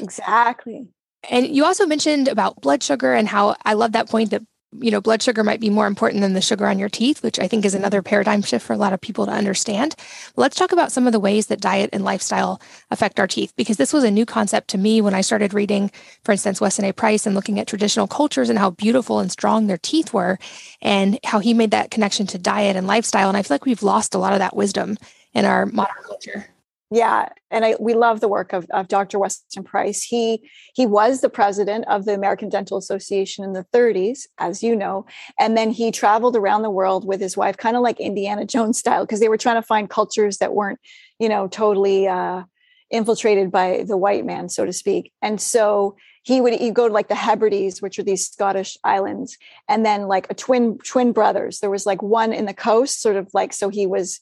Exactly. 0.00 0.88
And 1.28 1.54
you 1.54 1.64
also 1.64 1.86
mentioned 1.86 2.28
about 2.28 2.60
blood 2.60 2.82
sugar 2.82 3.12
and 3.12 3.28
how 3.28 3.54
I 3.64 3.74
love 3.74 3.92
that 3.92 4.08
point 4.08 4.30
that 4.30 4.42
you 4.78 4.90
know 4.90 5.00
blood 5.00 5.22
sugar 5.22 5.42
might 5.42 5.60
be 5.60 5.70
more 5.70 5.86
important 5.86 6.20
than 6.20 6.32
the 6.32 6.40
sugar 6.40 6.66
on 6.66 6.78
your 6.78 6.88
teeth 6.88 7.22
which 7.22 7.40
i 7.40 7.48
think 7.48 7.64
is 7.64 7.74
another 7.74 8.02
paradigm 8.02 8.42
shift 8.42 8.64
for 8.64 8.72
a 8.72 8.76
lot 8.76 8.92
of 8.92 9.00
people 9.00 9.26
to 9.26 9.32
understand. 9.32 9.96
But 10.34 10.42
let's 10.42 10.56
talk 10.56 10.72
about 10.72 10.92
some 10.92 11.06
of 11.06 11.12
the 11.12 11.20
ways 11.20 11.46
that 11.46 11.60
diet 11.60 11.90
and 11.92 12.04
lifestyle 12.04 12.60
affect 12.90 13.18
our 13.18 13.26
teeth 13.26 13.52
because 13.56 13.78
this 13.78 13.92
was 13.92 14.04
a 14.04 14.10
new 14.10 14.26
concept 14.26 14.68
to 14.68 14.78
me 14.78 15.00
when 15.00 15.14
i 15.14 15.20
started 15.20 15.54
reading 15.54 15.90
for 16.24 16.32
instance 16.32 16.60
weston 16.60 16.84
a. 16.84 16.92
Price 16.92 17.26
and 17.26 17.34
looking 17.34 17.58
at 17.58 17.66
traditional 17.66 18.06
cultures 18.06 18.50
and 18.50 18.58
how 18.58 18.70
beautiful 18.70 19.20
and 19.20 19.32
strong 19.32 19.66
their 19.66 19.78
teeth 19.78 20.12
were 20.12 20.38
and 20.82 21.18
how 21.24 21.38
he 21.38 21.54
made 21.54 21.70
that 21.70 21.90
connection 21.90 22.26
to 22.26 22.38
diet 22.38 22.76
and 22.76 22.86
lifestyle. 22.86 23.28
And 23.28 23.36
i 23.36 23.42
feel 23.42 23.54
like 23.54 23.64
we've 23.64 23.82
lost 23.82 24.14
a 24.14 24.18
lot 24.18 24.32
of 24.32 24.40
that 24.40 24.56
wisdom 24.56 24.98
in 25.32 25.44
our 25.44 25.66
modern 25.66 26.02
culture 26.04 26.49
yeah 26.90 27.28
and 27.50 27.64
I, 27.64 27.76
we 27.80 27.94
love 27.94 28.20
the 28.20 28.28
work 28.28 28.52
of, 28.52 28.66
of 28.70 28.88
dr 28.88 29.18
weston 29.18 29.64
price. 29.64 30.02
He 30.02 30.48
he 30.74 30.86
was 30.86 31.20
the 31.20 31.28
president 31.28 31.86
of 31.88 32.04
the 32.04 32.14
american 32.14 32.48
dental 32.48 32.76
association 32.76 33.44
in 33.44 33.52
the 33.52 33.66
30s 33.72 34.20
as 34.38 34.62
you 34.62 34.74
know 34.74 35.06
and 35.38 35.56
then 35.56 35.70
he 35.70 35.90
traveled 35.90 36.36
around 36.36 36.62
the 36.62 36.70
world 36.70 37.06
with 37.06 37.20
his 37.20 37.36
wife 37.36 37.56
kind 37.56 37.76
of 37.76 37.82
like 37.82 38.00
indiana 38.00 38.44
jones 38.54 38.78
style 38.78 39.04
because 39.04 39.20
they 39.20 39.28
were 39.28 39.36
trying 39.36 39.56
to 39.56 39.66
find 39.66 39.90
cultures 39.90 40.38
that 40.38 40.54
weren't 40.54 40.80
you 41.18 41.28
know 41.28 41.48
totally 41.48 42.08
uh, 42.08 42.42
infiltrated 42.90 43.50
by 43.50 43.84
the 43.86 43.96
white 43.96 44.26
man 44.26 44.48
so 44.48 44.64
to 44.64 44.72
speak. 44.72 45.12
And 45.22 45.40
so 45.40 45.96
he 46.22 46.40
would 46.40 46.54
he'd 46.54 46.74
go 46.74 46.88
to 46.88 46.92
like 46.92 47.08
the 47.08 47.14
hebrides 47.14 47.80
which 47.80 47.98
are 47.98 48.02
these 48.02 48.28
scottish 48.28 48.76
islands 48.84 49.38
and 49.68 49.86
then 49.86 50.02
like 50.08 50.26
a 50.28 50.34
twin 50.34 50.78
twin 50.78 51.12
brothers. 51.12 51.60
There 51.60 51.70
was 51.70 51.86
like 51.86 52.02
one 52.02 52.32
in 52.32 52.46
the 52.46 52.54
coast 52.54 53.00
sort 53.00 53.16
of 53.16 53.28
like 53.32 53.52
so 53.52 53.68
he 53.68 53.86
was 53.86 54.20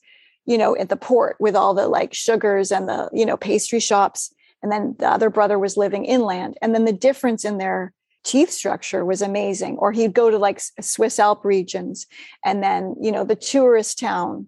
you 0.49 0.57
know, 0.57 0.75
at 0.77 0.89
the 0.89 0.97
port 0.97 1.37
with 1.39 1.55
all 1.55 1.75
the 1.75 1.87
like 1.87 2.15
sugars 2.15 2.73
and 2.73 2.89
the, 2.89 3.11
you 3.13 3.27
know, 3.27 3.37
pastry 3.37 3.79
shops. 3.79 4.33
And 4.63 4.73
then 4.73 4.97
the 4.99 5.07
other 5.07 5.29
brother 5.29 5.59
was 5.59 5.77
living 5.77 6.07
inland. 6.07 6.57
And 6.63 6.75
then 6.75 6.87
the 6.87 6.93
difference 6.93 7.45
in 7.45 7.59
their 7.59 7.93
teeth 8.25 8.51
structure 8.51 9.05
was 9.05 9.21
amazing. 9.21 9.77
Or 9.77 9.93
he'd 9.93 10.15
go 10.15 10.31
to 10.31 10.39
like 10.39 10.59
Swiss 10.81 11.19
Alp 11.19 11.45
regions 11.45 12.07
and 12.47 12.63
then, 12.63 12.97
you 12.99 13.13
know, 13.13 13.25
the 13.25 13.37
tourist 13.37 13.99
town, 13.99 14.47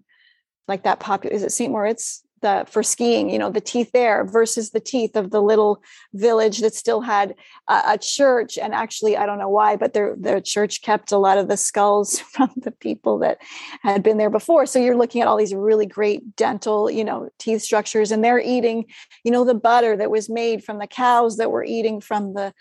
like 0.67 0.83
that 0.83 0.99
popular, 0.99 1.35
is 1.35 1.43
it 1.43 1.51
St. 1.51 1.71
Moritz? 1.71 2.23
The 2.41 2.65
for 2.69 2.83
skiing 2.83 3.29
you 3.29 3.39
know 3.39 3.49
the 3.49 3.61
teeth 3.61 3.91
there 3.93 4.25
versus 4.25 4.71
the 4.71 4.79
teeth 4.79 5.15
of 5.15 5.31
the 5.31 5.41
little 5.41 5.81
village 6.13 6.59
that 6.59 6.73
still 6.73 7.01
had 7.01 7.35
a, 7.67 7.81
a 7.87 7.97
church. 7.97 8.57
And 8.57 8.73
actually 8.73 9.17
i 9.17 9.25
don't 9.25 9.39
know 9.39 9.49
why 9.49 9.75
but 9.75 9.93
their 9.93 10.15
their 10.17 10.41
church 10.41 10.81
kept 10.81 11.11
a 11.11 11.17
lot 11.17 11.37
of 11.37 11.47
the 11.47 11.57
skulls 11.57 12.19
from 12.33 12.51
the 12.57 12.71
people 12.71 13.19
that 13.19 13.39
had 13.81 14.03
been 14.03 14.17
there 14.17 14.29
before. 14.29 14.65
So 14.65 14.79
you're 14.79 14.97
looking 14.97 15.21
at 15.21 15.27
all 15.27 15.37
these 15.37 15.53
really 15.53 15.85
great 15.85 16.35
dental 16.35 16.89
you 16.89 17.03
know 17.03 17.29
teeth 17.39 17.61
structures 17.61 18.11
and 18.11 18.23
they're 18.23 18.39
eating 18.39 18.85
you 19.23 19.31
know 19.31 19.45
the 19.45 19.53
butter 19.53 19.95
that 19.97 20.11
was 20.11 20.29
made 20.29 20.63
from 20.63 20.79
the 20.79 20.87
cows 20.87 21.37
that 21.37 21.51
were 21.51 21.63
eating 21.63 22.01
from 22.01 22.33
the 22.33 22.53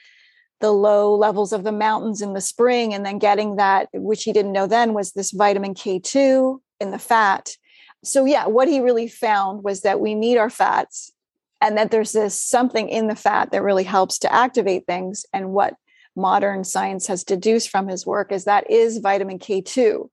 the 0.61 0.71
low 0.71 1.15
levels 1.15 1.53
of 1.53 1.65
the 1.65 1.73
mountains 1.73 2.23
in 2.23 2.35
the 2.35 2.41
spring. 2.41 2.95
And 2.95 3.05
then 3.05 3.19
getting 3.19 3.57
that 3.57 3.89
which 3.93 4.25
he 4.25 4.33
didn't 4.33 4.53
know 4.53 4.67
then 4.67 4.95
was 4.95 5.13
this 5.13 5.33
vitamin 5.33 5.75
k2 5.75 6.61
in 6.81 6.91
the 6.91 6.99
fat 6.99 7.57
so 8.03 8.25
yeah 8.25 8.47
what 8.47 8.69
he 8.69 8.81
really 8.81 9.09
found 9.09 9.63
was 9.63 9.83
that 9.83 10.01
we 10.01 10.15
need 10.15 10.37
our 10.37 10.51
fats 10.51 11.13
and 11.61 11.77
that 11.77 11.91
there's 11.91 12.13
this 12.13 12.41
something 12.41 12.89
in 12.89 13.07
the 13.07 13.15
fat 13.15 13.53
that 13.53 13.63
really 13.63 13.85
helps 13.85 14.19
to 14.21 14.33
activate 14.33 14.87
things. 14.87 15.27
And 15.33 15.51
what 15.51 15.75
modern 16.17 16.65
science 16.65 17.07
has 17.07 17.23
deduced 17.23 17.69
from 17.69 17.89
his 17.89 18.07
work 18.07 18.33
is 18.33 18.45
that 18.45 18.69
is 18.69 18.99
vitamin 18.99 19.39
k2 19.39 20.09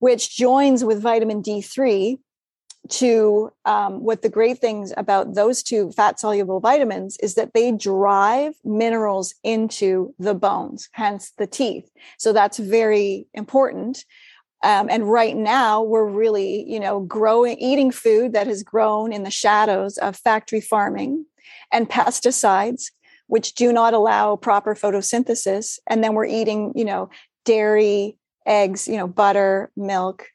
which 0.00 0.36
joins 0.36 0.84
with 0.84 1.00
vitamin 1.00 1.40
d3 1.40 2.18
to 2.88 3.52
um, 3.64 4.02
what 4.02 4.22
the 4.22 4.28
great 4.28 4.58
things 4.58 4.92
about 4.96 5.34
those 5.34 5.62
two 5.62 5.92
fat 5.92 6.18
soluble 6.18 6.58
vitamins 6.58 7.16
is 7.18 7.36
that 7.36 7.54
they 7.54 7.70
drive 7.70 8.54
minerals 8.64 9.36
into 9.44 10.12
the 10.18 10.34
bones 10.34 10.88
hence 10.90 11.30
the 11.38 11.46
teeth. 11.46 11.88
So 12.18 12.32
that's 12.32 12.58
very 12.58 13.28
important 13.34 14.04
um, 14.62 14.88
and 14.88 15.10
right 15.10 15.36
now, 15.36 15.82
we're 15.82 16.06
really, 16.06 16.70
you 16.70 16.78
know, 16.78 17.00
growing, 17.00 17.58
eating 17.58 17.90
food 17.90 18.32
that 18.32 18.46
has 18.46 18.62
grown 18.62 19.12
in 19.12 19.24
the 19.24 19.30
shadows 19.30 19.98
of 19.98 20.16
factory 20.16 20.60
farming 20.60 21.26
and 21.72 21.90
pesticides, 21.90 22.84
which 23.26 23.54
do 23.54 23.72
not 23.72 23.92
allow 23.92 24.36
proper 24.36 24.74
photosynthesis. 24.74 25.78
And 25.88 26.02
then 26.04 26.14
we're 26.14 26.26
eating, 26.26 26.72
you 26.76 26.84
know, 26.84 27.10
dairy, 27.44 28.16
eggs, 28.46 28.86
you 28.86 28.96
know, 28.96 29.08
butter, 29.08 29.72
milk, 29.76 30.28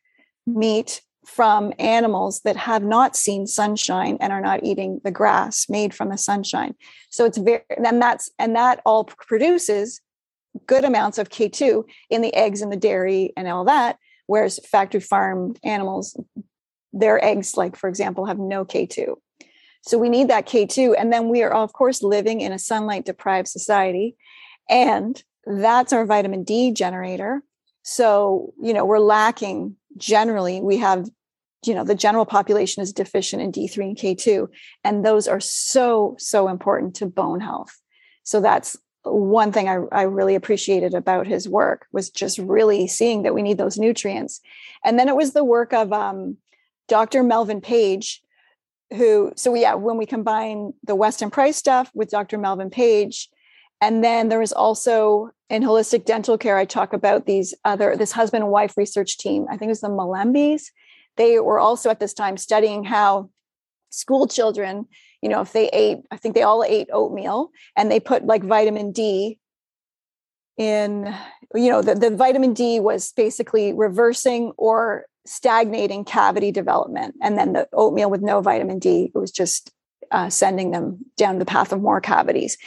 meat 0.45 1.01
from 1.25 1.73
animals 1.79 2.41
that 2.41 2.55
have 2.55 2.83
not 2.83 3.15
seen 3.15 3.47
sunshine 3.47 4.17
and 4.19 4.33
are 4.33 4.41
not 4.41 4.63
eating 4.63 4.99
the 5.03 5.11
grass 5.11 5.67
made 5.69 5.93
from 5.93 6.09
the 6.09 6.17
sunshine. 6.17 6.73
So 7.09 7.25
it's 7.25 7.37
very, 7.37 7.63
and 7.69 8.01
that's, 8.01 8.29
and 8.39 8.55
that 8.55 8.81
all 8.85 9.05
produces 9.05 10.01
good 10.65 10.83
amounts 10.83 11.17
of 11.17 11.29
K2 11.29 11.83
in 12.09 12.21
the 12.21 12.33
eggs 12.33 12.61
and 12.61 12.71
the 12.71 12.77
dairy 12.77 13.31
and 13.37 13.47
all 13.47 13.65
that 13.65 13.97
whereas 14.27 14.59
factory 14.65 15.01
farmed 15.01 15.59
animals 15.63 16.15
their 16.93 17.23
eggs 17.23 17.57
like 17.57 17.75
for 17.75 17.89
example 17.89 18.25
have 18.25 18.39
no 18.39 18.63
k2 18.63 19.15
so 19.81 19.97
we 19.97 20.09
need 20.09 20.29
that 20.29 20.47
k2 20.47 20.95
and 20.97 21.11
then 21.11 21.29
we 21.29 21.43
are 21.43 21.51
of 21.51 21.73
course 21.73 22.03
living 22.03 22.41
in 22.41 22.51
a 22.51 22.59
sunlight 22.59 23.05
deprived 23.05 23.47
society 23.47 24.15
and 24.69 25.23
that's 25.45 25.93
our 25.93 26.05
vitamin 26.05 26.43
d 26.43 26.71
generator. 26.71 27.41
So 27.83 28.53
you 28.61 28.73
know 28.73 28.85
we're 28.85 28.99
lacking 28.99 29.75
generally 29.95 30.59
we 30.61 30.77
have 30.77 31.07
you 31.65 31.73
know 31.73 31.83
the 31.83 31.95
general 31.95 32.25
population 32.25 32.83
is 32.83 32.93
deficient 32.93 33.41
in 33.41 33.51
d3 33.51 33.77
and 33.77 33.97
k2 33.97 34.47
and 34.83 35.05
those 35.05 35.27
are 35.27 35.39
so 35.39 36.15
so 36.19 36.49
important 36.49 36.95
to 36.95 37.05
bone 37.05 37.39
health. 37.39 37.79
So 38.23 38.41
that's 38.41 38.75
one 39.11 39.51
thing 39.51 39.67
I, 39.69 39.79
I, 39.91 40.01
really 40.03 40.35
appreciated 40.35 40.93
about 40.93 41.27
his 41.27 41.47
work 41.47 41.87
was 41.91 42.09
just 42.09 42.37
really 42.37 42.87
seeing 42.87 43.23
that 43.23 43.33
we 43.33 43.41
need 43.41 43.57
those 43.57 43.77
nutrients. 43.77 44.41
And 44.83 44.97
then 44.97 45.07
it 45.07 45.15
was 45.15 45.33
the 45.33 45.43
work 45.43 45.73
of 45.73 45.91
um, 45.93 46.37
Dr. 46.87 47.23
Melvin 47.23 47.61
Page, 47.61 48.21
who, 48.91 49.31
so 49.35 49.51
we 49.51 49.61
yeah, 49.61 49.75
when 49.75 49.97
we 49.97 50.05
combine 50.05 50.73
the 50.83 50.95
Weston 50.95 51.29
Price 51.29 51.57
stuff 51.57 51.91
with 51.93 52.09
Dr. 52.09 52.37
Melvin 52.37 52.69
Page, 52.69 53.29
and 53.81 54.03
then 54.03 54.29
there 54.29 54.39
was 54.39 54.53
also 54.53 55.31
in 55.49 55.63
holistic 55.63 56.05
dental 56.05 56.37
care, 56.37 56.57
I 56.57 56.65
talk 56.65 56.93
about 56.93 57.25
these 57.25 57.53
other, 57.63 57.95
this 57.95 58.11
husband 58.11 58.43
and 58.43 58.51
wife 58.51 58.75
research 58.75 59.17
team. 59.17 59.45
I 59.49 59.57
think 59.57 59.69
it 59.69 59.69
was 59.69 59.81
the 59.81 59.89
Mellanbys. 59.89 60.71
They 61.15 61.39
were 61.39 61.59
also 61.59 61.89
at 61.89 61.99
this 61.99 62.13
time 62.13 62.37
studying 62.37 62.83
how 62.83 63.29
school 63.89 64.27
children 64.27 64.87
you 65.27 65.33
know 65.33 65.41
if 65.41 65.51
they 65.51 65.67
ate 65.69 65.97
i 66.09 66.17
think 66.17 66.35
they 66.35 66.43
all 66.43 66.63
ate 66.63 66.87
oatmeal 66.93 67.51
and 67.75 67.91
they 67.91 67.99
put 67.99 68.25
like 68.25 68.43
vitamin 68.43 68.93
d 68.93 69.37
in 70.57 71.13
you 71.53 71.69
know 71.69 71.81
the, 71.81 71.95
the 71.95 72.09
vitamin 72.09 72.53
d 72.53 72.79
was 72.79 73.11
basically 73.11 73.73
reversing 73.73 74.53
or 74.57 75.05
stagnating 75.27 76.05
cavity 76.05 76.51
development. 76.51 77.15
And 77.21 77.37
then 77.37 77.53
the 77.53 77.67
oatmeal 77.73 78.09
with 78.09 78.21
no 78.21 78.41
vitamin 78.41 78.79
d 78.79 79.11
it 79.13 79.17
was 79.17 79.31
just 79.31 79.71
uh, 80.11 80.29
sending 80.29 80.71
them 80.71 80.99
down 81.17 81.39
the 81.39 81.45
path 81.45 81.73
of 81.73 81.81
more 81.81 81.99
cavities. 81.99 82.57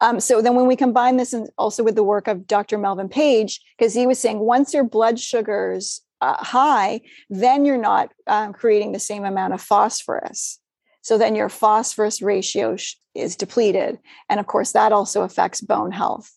Um, 0.00 0.20
so 0.20 0.42
then 0.42 0.54
when 0.54 0.66
we 0.66 0.76
combine 0.76 1.18
this 1.18 1.32
and 1.32 1.48
also 1.58 1.82
with 1.82 1.94
the 1.94 2.02
work 2.02 2.28
of 2.28 2.46
dr 2.46 2.76
melvin 2.76 3.08
page 3.08 3.60
because 3.78 3.94
he 3.94 4.06
was 4.06 4.18
saying 4.18 4.40
once 4.40 4.74
your 4.74 4.84
blood 4.84 5.18
sugars 5.18 6.02
uh, 6.20 6.36
high 6.36 7.00
then 7.30 7.64
you're 7.64 7.80
not 7.80 8.12
um, 8.26 8.52
creating 8.52 8.92
the 8.92 8.98
same 8.98 9.24
amount 9.24 9.54
of 9.54 9.60
phosphorus 9.62 10.58
so 11.06 11.18
then 11.18 11.36
your 11.36 11.48
phosphorus 11.48 12.20
ratio 12.20 12.76
is 13.14 13.36
depleted. 13.36 14.00
And 14.28 14.40
of 14.40 14.48
course, 14.48 14.72
that 14.72 14.90
also 14.90 15.22
affects 15.22 15.60
bone 15.60 15.92
health. 15.92 16.32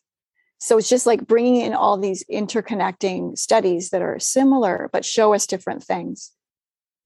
So 0.59 0.77
it's 0.77 0.87
just 0.87 1.07
like 1.07 1.25
bringing 1.25 1.55
in 1.55 1.73
all 1.73 1.97
these 1.97 2.23
interconnecting 2.31 3.35
studies 3.35 3.89
that 3.89 4.03
are 4.03 4.19
similar, 4.19 4.87
but 4.93 5.03
show 5.03 5.33
us 5.33 5.47
different 5.47 5.83
things. 5.83 6.33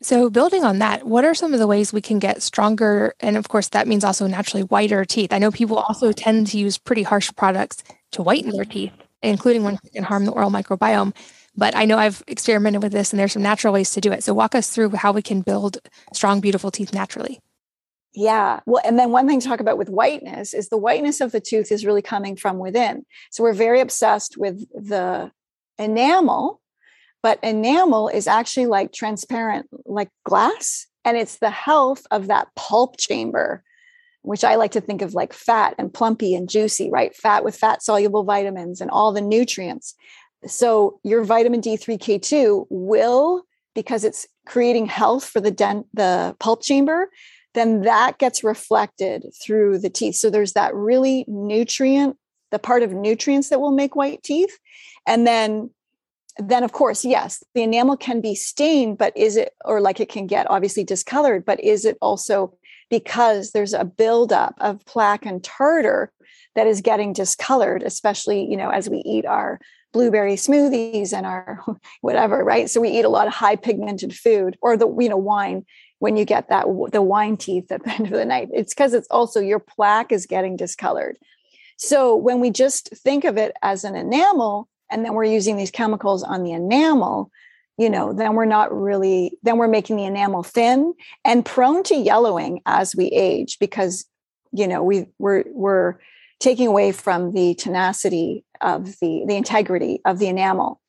So, 0.01 0.29
building 0.29 0.65
on 0.65 0.79
that, 0.79 1.07
what 1.07 1.23
are 1.23 1.33
some 1.33 1.53
of 1.53 1.59
the 1.59 1.67
ways 1.67 1.93
we 1.93 2.01
can 2.01 2.19
get 2.19 2.41
stronger? 2.41 3.15
And 3.21 3.37
of 3.37 3.47
course, 3.47 3.69
that 3.69 3.87
means 3.87 4.03
also 4.03 4.27
naturally 4.27 4.63
whiter 4.63 5.05
teeth. 5.05 5.31
I 5.31 5.37
know 5.37 5.49
people 5.49 5.77
also 5.77 6.11
tend 6.11 6.47
to 6.47 6.57
use 6.57 6.77
pretty 6.77 7.03
harsh 7.03 7.31
products 7.37 7.81
to 8.11 8.23
whiten 8.23 8.49
their 8.49 8.65
mm-hmm. 8.65 8.71
teeth, 8.71 8.93
including 9.21 9.63
ones 9.63 9.79
that 9.83 9.93
can 9.93 10.03
harm 10.03 10.25
the 10.25 10.33
oral 10.33 10.51
microbiome. 10.51 11.15
But 11.55 11.77
I 11.77 11.85
know 11.85 11.97
I've 11.97 12.23
experimented 12.27 12.83
with 12.83 12.91
this 12.91 13.13
and 13.13 13.19
there's 13.21 13.31
some 13.31 13.41
natural 13.41 13.73
ways 13.73 13.91
to 13.91 14.01
do 14.01 14.11
it. 14.11 14.21
So, 14.21 14.33
walk 14.33 14.53
us 14.53 14.69
through 14.69 14.89
how 14.89 15.13
we 15.13 15.21
can 15.21 15.39
build 15.39 15.77
strong, 16.11 16.41
beautiful 16.41 16.69
teeth 16.69 16.93
naturally. 16.93 17.39
Yeah. 18.15 18.59
Well, 18.65 18.81
and 18.85 18.99
then 18.99 19.11
one 19.11 19.27
thing 19.27 19.39
to 19.39 19.47
talk 19.47 19.59
about 19.59 19.77
with 19.77 19.89
whiteness 19.89 20.53
is 20.53 20.69
the 20.69 20.77
whiteness 20.77 21.19
of 21.19 21.31
the 21.31 21.41
tooth 21.41 21.71
is 21.71 21.85
really 21.85 22.01
coming 22.01 22.35
from 22.35 22.59
within. 22.59 23.05
So 23.31 23.43
we're 23.43 23.53
very 23.53 23.79
obsessed 23.79 24.37
with 24.37 24.59
the 24.71 25.31
enamel, 25.79 26.61
but 27.23 27.39
enamel 27.43 28.09
is 28.09 28.27
actually 28.27 28.67
like 28.67 28.93
transparent, 28.93 29.67
like 29.85 30.09
glass. 30.25 30.85
And 31.03 31.17
it's 31.17 31.39
the 31.39 31.49
health 31.49 32.05
of 32.11 32.27
that 32.27 32.49
pulp 32.55 32.97
chamber, 32.97 33.63
which 34.21 34.43
I 34.43 34.55
like 34.55 34.71
to 34.71 34.81
think 34.81 35.01
of 35.01 35.15
like 35.15 35.33
fat 35.33 35.73
and 35.79 35.93
plumpy 35.93 36.35
and 36.35 36.47
juicy, 36.47 36.91
right? 36.91 37.15
Fat 37.15 37.43
with 37.43 37.57
fat 37.57 37.81
soluble 37.81 38.23
vitamins 38.23 38.79
and 38.79 38.91
all 38.91 39.11
the 39.11 39.21
nutrients. 39.21 39.95
So 40.45 40.99
your 41.03 41.23
vitamin 41.23 41.61
D3K2 41.61 42.67
will, 42.69 43.43
because 43.73 44.03
it's 44.03 44.27
creating 44.45 44.85
health 44.85 45.25
for 45.25 45.39
the 45.39 45.51
dent, 45.51 45.87
the 45.93 46.35
pulp 46.39 46.61
chamber, 46.61 47.09
then 47.53 47.81
that 47.81 48.17
gets 48.17 48.43
reflected 48.43 49.25
through 49.41 49.79
the 49.79 49.89
teeth. 49.89 50.15
So 50.15 50.29
there's 50.29 50.53
that 50.53 50.73
really 50.73 51.25
nutrient, 51.27 52.17
the 52.51 52.59
part 52.59 52.83
of 52.83 52.93
nutrients 52.93 53.49
that 53.49 53.61
will 53.61 53.71
make 53.71 53.95
white 53.95 54.23
teeth. 54.23 54.57
And 55.07 55.27
then 55.27 55.69
then 56.39 56.63
of 56.63 56.71
course 56.71 57.05
yes 57.05 57.43
the 57.53 57.61
enamel 57.61 57.95
can 57.95 58.19
be 58.19 58.33
stained 58.33 58.97
but 58.97 59.15
is 59.15 59.37
it 59.37 59.53
or 59.65 59.79
like 59.79 59.99
it 59.99 60.09
can 60.09 60.25
get 60.25 60.49
obviously 60.49 60.83
discolored 60.83 61.45
but 61.45 61.63
is 61.63 61.85
it 61.85 61.97
also 62.01 62.51
because 62.89 63.51
there's 63.51 63.73
a 63.73 63.85
buildup 63.85 64.55
of 64.59 64.83
plaque 64.85 65.25
and 65.25 65.43
tartar 65.43 66.11
that 66.55 66.67
is 66.67 66.81
getting 66.81 67.13
discolored 67.13 67.83
especially 67.83 68.49
you 68.49 68.57
know 68.57 68.69
as 68.69 68.89
we 68.89 68.97
eat 69.05 69.25
our 69.25 69.59
blueberry 69.91 70.33
smoothies 70.33 71.13
and 71.13 71.25
our 71.27 71.63
whatever 72.01 72.43
right 72.43 72.69
so 72.69 72.81
we 72.81 72.89
eat 72.89 73.05
a 73.05 73.09
lot 73.09 73.27
of 73.27 73.33
high 73.33 73.55
pigmented 73.55 74.13
food 74.13 74.57
or 74.61 74.75
the 74.75 74.87
you 74.99 75.09
know 75.09 75.17
wine 75.17 75.63
when 76.03 76.17
you 76.17 76.25
get 76.25 76.49
that 76.49 76.65
the 76.91 77.01
wine 77.01 77.37
teeth 77.37 77.71
at 77.71 77.81
the 77.85 77.91
end 77.93 78.07
of 78.07 78.11
the 78.11 78.25
night. 78.25 78.49
It's 78.51 78.73
because 78.73 78.93
it's 78.93 79.07
also 79.09 79.39
your 79.39 79.59
plaque 79.59 80.11
is 80.11 80.25
getting 80.25 80.57
discolored. 80.57 81.17
So 81.77 82.13
when 82.13 82.41
we 82.41 82.49
just 82.49 82.89
think 82.89 83.23
of 83.23 83.37
it 83.37 83.55
as 83.61 83.85
an 83.85 83.95
enamel 83.95 84.67
and 84.91 85.05
then 85.05 85.13
we're 85.13 85.23
using 85.23 85.55
these 85.55 85.71
chemicals 85.71 86.21
on 86.21 86.43
the 86.43 86.51
enamel 86.51 87.31
you 87.77 87.89
know 87.89 88.13
then 88.13 88.35
we're 88.35 88.45
not 88.45 88.71
really 88.71 89.39
then 89.41 89.57
we're 89.57 89.67
making 89.67 89.95
the 89.95 90.03
enamel 90.03 90.43
thin 90.43 90.93
and 91.25 91.43
prone 91.43 91.81
to 91.83 91.95
yellowing 91.95 92.61
as 92.67 92.95
we 92.95 93.05
age 93.05 93.57
because 93.57 94.05
you 94.51 94.67
know 94.67 94.83
we 94.83 95.07
we're 95.17 95.43
we're 95.47 95.95
taking 96.39 96.67
away 96.67 96.91
from 96.91 97.31
the 97.31 97.55
tenacity 97.55 98.43
of 98.61 98.99
the 98.99 99.23
the 99.25 99.35
integrity 99.35 100.01
of 100.05 100.19
the 100.19 100.27
enamel 100.27 100.79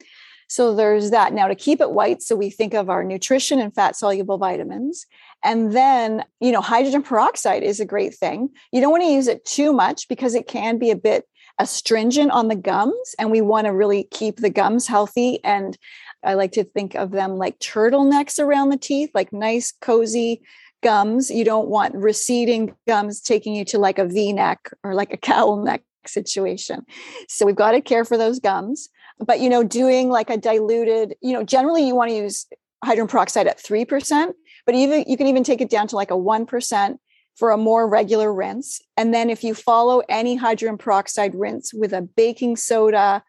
so 0.49 0.75
there's 0.75 1.11
that. 1.11 1.33
Now, 1.33 1.49
to 1.49 1.55
keep 1.55 1.81
it 1.81 1.93
white, 1.93 2.23
so 2.23 2.37
we 2.37 2.51
think 2.51 2.75
of 2.75 2.91
our 2.91 3.05
nutrition 3.05 3.59
and 3.59 3.75
fat 3.75 3.97
soluble 3.97 4.39
vitamins. 4.39 5.07
And 5.43 5.73
then, 5.73 6.25
you 6.41 6.53
know, 6.53 6.61
hydrogen 6.61 7.03
peroxide 7.03 7.63
is 7.63 7.81
a 7.81 7.85
great 7.85 8.15
thing. 8.15 8.49
You 8.73 8.81
don't 8.81 8.91
want 8.91 9.03
to 9.03 9.11
use 9.11 9.29
it 9.29 9.45
too 9.45 9.73
much 9.73 10.09
because 10.09 10.35
it 10.35 10.47
can 10.47 10.79
be 10.79 10.91
a 10.91 10.97
bit 10.97 11.27
astringent 11.59 12.31
on 12.31 12.49
the 12.49 12.57
gums. 12.57 13.15
And 13.19 13.31
we 13.31 13.41
want 13.41 13.67
to 13.67 13.73
really 13.73 14.05
keep 14.11 14.37
the 14.37 14.51
gums 14.51 14.87
healthy. 14.87 15.43
And 15.45 15.77
I 16.25 16.35
like 16.35 16.53
to 16.53 16.65
think 16.65 16.95
of 16.95 17.11
them 17.11 17.37
like 17.37 17.59
turtlenecks 17.59 18.39
around 18.39 18.71
the 18.71 18.77
teeth, 18.77 19.11
like 19.15 19.33
nice, 19.33 19.73
cozy, 19.81 20.43
gums. 20.83 21.31
You 21.31 21.45
don't 21.45 21.69
want 21.69 21.95
receding 21.95 22.75
gums 22.87 23.21
taking 23.21 23.55
you 23.55 23.65
to 23.67 23.79
like 23.79 23.99
a 23.99 24.07
V 24.07 24.33
neck 24.33 24.71
or 24.83 24.95
like 24.95 25.13
a 25.13 25.19
cowl 25.19 25.63
neck 25.63 25.83
situation. 26.07 26.85
So 27.29 27.47
we've 27.47 27.55
got 27.55 27.73
to 27.73 27.81
care 27.81 28.05
for 28.05 28.17
those 28.17 28.39
gums. 28.39 28.89
But, 29.19 29.41
you 29.41 29.49
know, 29.49 29.63
doing 29.63 30.11
like 30.11 30.31
a 30.31 30.37
diluted, 30.37 31.15
you 31.23 31.33
know, 31.33 31.45
generally 31.45 31.87
you 31.87 31.95
want 31.95 32.11
to 32.11 32.17
use 32.17 32.47
hydrogen 32.85 33.09
peroxide 33.09 33.47
at 33.47 33.63
3%, 33.63 34.33
but 34.67 34.75
even 34.75 35.05
you 35.07 35.17
can 35.17 35.27
even 35.27 35.45
take 35.45 35.61
it 35.61 35.71
down 35.71 35.87
to 35.89 35.97
like 35.97 36.11
a 36.11 36.15
1% 36.15 36.99
for 37.37 37.51
a 37.51 37.57
more 37.57 37.89
regular 37.89 38.33
rinse. 38.33 38.81
And 38.97 39.13
then 39.13 39.31
if 39.31 39.43
you 39.43 39.55
follow 39.55 40.03
any 40.09 40.37
hydrogen 40.37 40.79
peroxide 40.79 41.35
rinse 41.35 41.75
with 41.75 41.93
a 41.93 42.03
baking 42.03 42.57
soda 42.57 43.23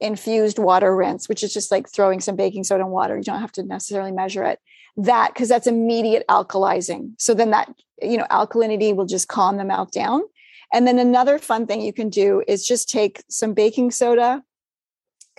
infused 0.00 0.58
water 0.58 0.94
rinse, 0.94 1.28
which 1.28 1.42
is 1.42 1.52
just 1.52 1.70
like 1.70 1.88
throwing 1.88 2.20
some 2.20 2.36
baking 2.36 2.64
soda 2.64 2.84
in 2.84 2.90
water, 2.90 3.16
you 3.16 3.22
don't 3.22 3.40
have 3.40 3.52
to 3.52 3.62
necessarily 3.62 4.12
measure 4.12 4.44
it. 4.44 4.58
That 4.96 5.32
because 5.32 5.48
that's 5.48 5.66
immediate 5.66 6.24
alkalizing. 6.28 7.12
So 7.18 7.34
then 7.34 7.50
that, 7.50 7.72
you 8.00 8.16
know, 8.16 8.26
alkalinity 8.30 8.94
will 8.94 9.06
just 9.06 9.28
calm 9.28 9.56
the 9.56 9.64
mouth 9.64 9.90
down. 9.90 10.22
And 10.72 10.86
then 10.86 10.98
another 10.98 11.38
fun 11.38 11.66
thing 11.66 11.82
you 11.82 11.92
can 11.92 12.08
do 12.08 12.42
is 12.48 12.66
just 12.66 12.90
take 12.90 13.22
some 13.28 13.52
baking 13.54 13.90
soda, 13.90 14.42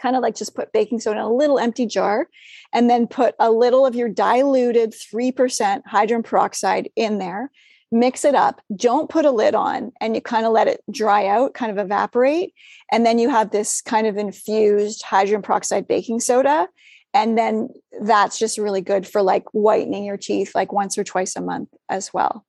kind 0.03 0.17
of 0.17 0.21
like 0.21 0.35
just 0.35 0.53
put 0.53 0.73
baking 0.73 0.99
soda 0.99 1.19
in 1.19 1.25
a 1.25 1.33
little 1.33 1.57
empty 1.57 1.85
jar, 1.85 2.27
and 2.73 2.89
then 2.89 3.07
put 3.07 3.33
a 3.39 3.49
little 3.49 3.85
of 3.85 3.95
your 3.95 4.09
diluted 4.09 4.91
3% 4.91 5.81
hydrogen 5.85 6.21
peroxide 6.21 6.89
in 6.95 7.17
there. 7.17 7.49
Mix 7.91 8.25
it 8.25 8.35
up. 8.35 8.59
Don't 8.75 9.09
put 9.09 9.23
a 9.23 9.31
lid 9.31 9.55
on 9.55 9.91
and 10.01 10.15
you 10.15 10.21
kind 10.21 10.45
of 10.45 10.51
let 10.51 10.67
it 10.67 10.81
dry 10.91 11.27
out 11.27 11.53
kind 11.53 11.71
of 11.71 11.77
evaporate. 11.77 12.53
And 12.91 13.05
then 13.05 13.19
you 13.19 13.29
have 13.29 13.51
this 13.51 13.81
kind 13.81 14.07
of 14.07 14.17
infused 14.17 15.03
hydrogen 15.03 15.43
peroxide 15.43 15.87
baking 15.87 16.19
soda. 16.19 16.67
And 17.13 17.37
then 17.37 17.69
that's 18.01 18.39
just 18.39 18.57
really 18.57 18.81
good 18.81 19.07
for 19.07 19.21
like 19.21 19.45
whitening 19.53 20.05
your 20.05 20.17
teeth 20.17 20.55
like 20.55 20.73
once 20.73 20.97
or 20.97 21.03
twice 21.03 21.35
a 21.35 21.41
month 21.41 21.69
as 21.87 22.11
well 22.11 22.43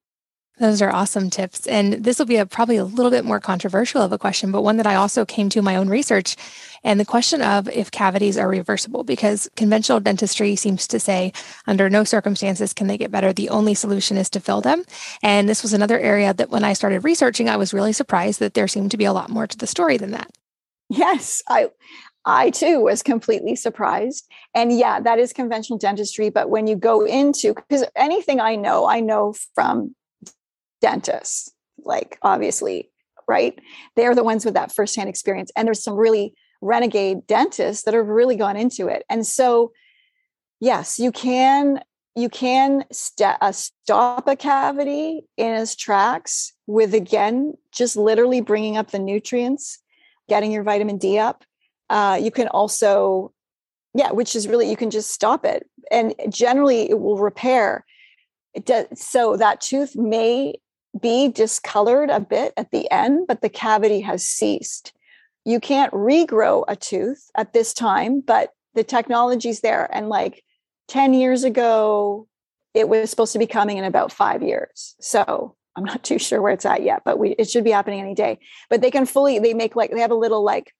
those 0.58 0.80
are 0.80 0.92
awesome 0.92 1.30
tips. 1.30 1.66
And 1.66 2.04
this 2.04 2.18
will 2.18 2.26
be 2.26 2.36
a 2.36 2.46
probably 2.46 2.76
a 2.76 2.84
little 2.84 3.10
bit 3.10 3.24
more 3.24 3.40
controversial 3.40 4.02
of 4.02 4.12
a 4.12 4.18
question, 4.18 4.52
but 4.52 4.62
one 4.62 4.76
that 4.76 4.86
I 4.86 4.94
also 4.94 5.24
came 5.24 5.48
to 5.50 5.62
my 5.62 5.76
own 5.76 5.88
research. 5.88 6.36
And 6.84 7.00
the 7.00 7.04
question 7.04 7.42
of 7.42 7.68
if 7.68 7.90
cavities 7.90 8.38
are 8.38 8.48
reversible, 8.48 9.02
because 9.02 9.48
conventional 9.56 10.00
dentistry 10.00 10.54
seems 10.54 10.86
to 10.88 11.00
say 11.00 11.32
under 11.66 11.90
no 11.90 12.04
circumstances 12.04 12.72
can 12.72 12.86
they 12.86 12.98
get 12.98 13.10
better. 13.10 13.32
The 13.32 13.48
only 13.48 13.74
solution 13.74 14.16
is 14.16 14.30
to 14.30 14.40
fill 14.40 14.60
them. 14.60 14.84
And 15.22 15.48
this 15.48 15.62
was 15.62 15.72
another 15.72 15.98
area 15.98 16.32
that 16.34 16.50
when 16.50 16.62
I 16.62 16.74
started 16.74 17.04
researching, 17.04 17.48
I 17.48 17.56
was 17.56 17.74
really 17.74 17.92
surprised 17.92 18.38
that 18.40 18.54
there 18.54 18.68
seemed 18.68 18.92
to 18.92 18.96
be 18.96 19.06
a 19.06 19.12
lot 19.12 19.30
more 19.30 19.46
to 19.46 19.58
the 19.58 19.66
story 19.66 19.96
than 19.96 20.12
that. 20.12 20.30
Yes, 20.88 21.42
I 21.48 21.70
I 22.24 22.50
too 22.50 22.80
was 22.80 23.02
completely 23.02 23.56
surprised. 23.56 24.28
And 24.54 24.76
yeah, 24.76 25.00
that 25.00 25.18
is 25.18 25.32
conventional 25.32 25.78
dentistry. 25.78 26.30
But 26.30 26.48
when 26.48 26.66
you 26.66 26.76
go 26.76 27.04
into, 27.04 27.54
because 27.54 27.84
anything 27.96 28.40
I 28.40 28.56
know, 28.56 28.86
I 28.86 29.00
know 29.00 29.34
from 29.54 29.94
dentists, 30.84 31.50
like 31.78 32.18
obviously, 32.20 32.90
right? 33.26 33.58
They're 33.96 34.14
the 34.14 34.22
ones 34.22 34.44
with 34.44 34.52
that 34.52 34.74
firsthand 34.74 35.08
experience. 35.08 35.50
And 35.56 35.66
there's 35.66 35.82
some 35.82 35.94
really 35.94 36.34
renegade 36.60 37.26
dentists 37.26 37.84
that 37.84 37.94
have 37.94 38.06
really 38.06 38.36
gone 38.36 38.58
into 38.58 38.88
it. 38.88 39.02
And 39.08 39.26
so, 39.26 39.72
yes, 40.60 40.98
you 40.98 41.10
can 41.10 41.80
you 42.16 42.28
can 42.28 42.84
st- 42.92 43.38
uh, 43.40 43.50
stop 43.50 44.28
a 44.28 44.36
cavity 44.36 45.26
in 45.36 45.54
its 45.54 45.74
tracks 45.74 46.52
with 46.66 46.92
again 46.92 47.54
just 47.72 47.96
literally 47.96 48.42
bringing 48.42 48.76
up 48.76 48.90
the 48.90 48.98
nutrients, 48.98 49.78
getting 50.28 50.52
your 50.52 50.64
vitamin 50.64 50.98
D 50.98 51.18
up. 51.18 51.44
Uh, 51.88 52.20
you 52.22 52.30
can 52.30 52.48
also, 52.48 53.32
yeah, 53.94 54.12
which 54.12 54.36
is 54.36 54.46
really 54.46 54.68
you 54.68 54.76
can 54.76 54.90
just 54.90 55.10
stop 55.12 55.46
it, 55.46 55.66
and 55.90 56.14
generally 56.28 56.90
it 56.90 57.00
will 57.00 57.16
repair. 57.16 57.86
It 58.52 58.66
does, 58.66 58.86
so 58.94 59.38
that 59.38 59.62
tooth 59.62 59.96
may 59.96 60.54
be 60.98 61.28
discolored 61.28 62.10
a 62.10 62.20
bit 62.20 62.52
at 62.56 62.70
the 62.70 62.90
end, 62.90 63.26
but 63.26 63.40
the 63.40 63.48
cavity 63.48 64.00
has 64.00 64.24
ceased. 64.24 64.92
You 65.44 65.60
can't 65.60 65.92
regrow 65.92 66.64
a 66.68 66.76
tooth 66.76 67.30
at 67.34 67.52
this 67.52 67.74
time, 67.74 68.20
but 68.20 68.50
the 68.74 68.84
technology's 68.84 69.60
there. 69.60 69.88
And 69.94 70.08
like 70.08 70.44
10 70.88 71.14
years 71.14 71.44
ago, 71.44 72.28
it 72.74 72.88
was 72.88 73.10
supposed 73.10 73.32
to 73.32 73.38
be 73.38 73.46
coming 73.46 73.76
in 73.78 73.84
about 73.84 74.12
five 74.12 74.42
years. 74.42 74.96
So 75.00 75.56
I'm 75.76 75.84
not 75.84 76.02
too 76.04 76.18
sure 76.18 76.40
where 76.40 76.52
it's 76.52 76.66
at 76.66 76.82
yet, 76.82 77.02
but 77.04 77.18
we 77.18 77.30
it 77.30 77.48
should 77.48 77.64
be 77.64 77.70
happening 77.70 78.00
any 78.00 78.14
day. 78.14 78.38
But 78.70 78.80
they 78.80 78.90
can 78.90 79.06
fully, 79.06 79.38
they 79.38 79.54
make 79.54 79.76
like 79.76 79.90
they 79.90 80.00
have 80.00 80.10
a 80.10 80.16
little 80.16 80.42
like 80.42 80.72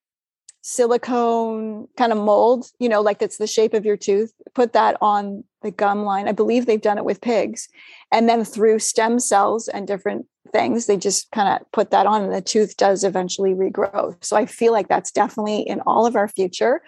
silicone 0.62 1.87
kind 1.96 2.12
of 2.12 2.18
mold, 2.18 2.66
you 2.79 2.88
know, 2.88 3.03
like 3.03 3.18
that's 3.18 3.37
the 3.37 3.46
shape 3.46 3.74
of 3.74 3.85
your 3.85 3.96
tooth. 3.96 4.33
Put 4.55 4.72
that 4.72 4.96
on 5.00 5.44
the 5.64 5.72
gum 5.72 6.05
line. 6.05 6.29
I 6.29 6.33
believe 6.33 6.66
they've 6.66 6.81
done 6.81 6.98
it 6.98 7.05
with 7.05 7.20
pigs. 7.20 7.68
And 8.12 8.29
then 8.29 8.44
through 8.44 8.79
stem 8.79 9.18
cells 9.18 9.66
and 9.66 9.87
different 9.87 10.27
things, 10.53 10.87
they 10.87 10.96
just 10.96 11.31
kind 11.33 11.48
of 11.48 11.72
put 11.72 11.90
that 11.90 12.07
on 12.07 12.22
and 12.22 12.33
the 12.33 12.40
tooth 12.40 12.77
does 12.77 13.03
eventually 13.03 13.55
regrow. 13.55 14.16
So 14.24 14.37
I 14.37 14.46
feel 14.46 14.72
like 14.72 14.87
that's 14.87 15.11
definitely 15.11 15.62
in 15.62 15.81
all 15.81 16.07
of 16.07 16.14
our 16.14 16.29
future. 16.29 16.83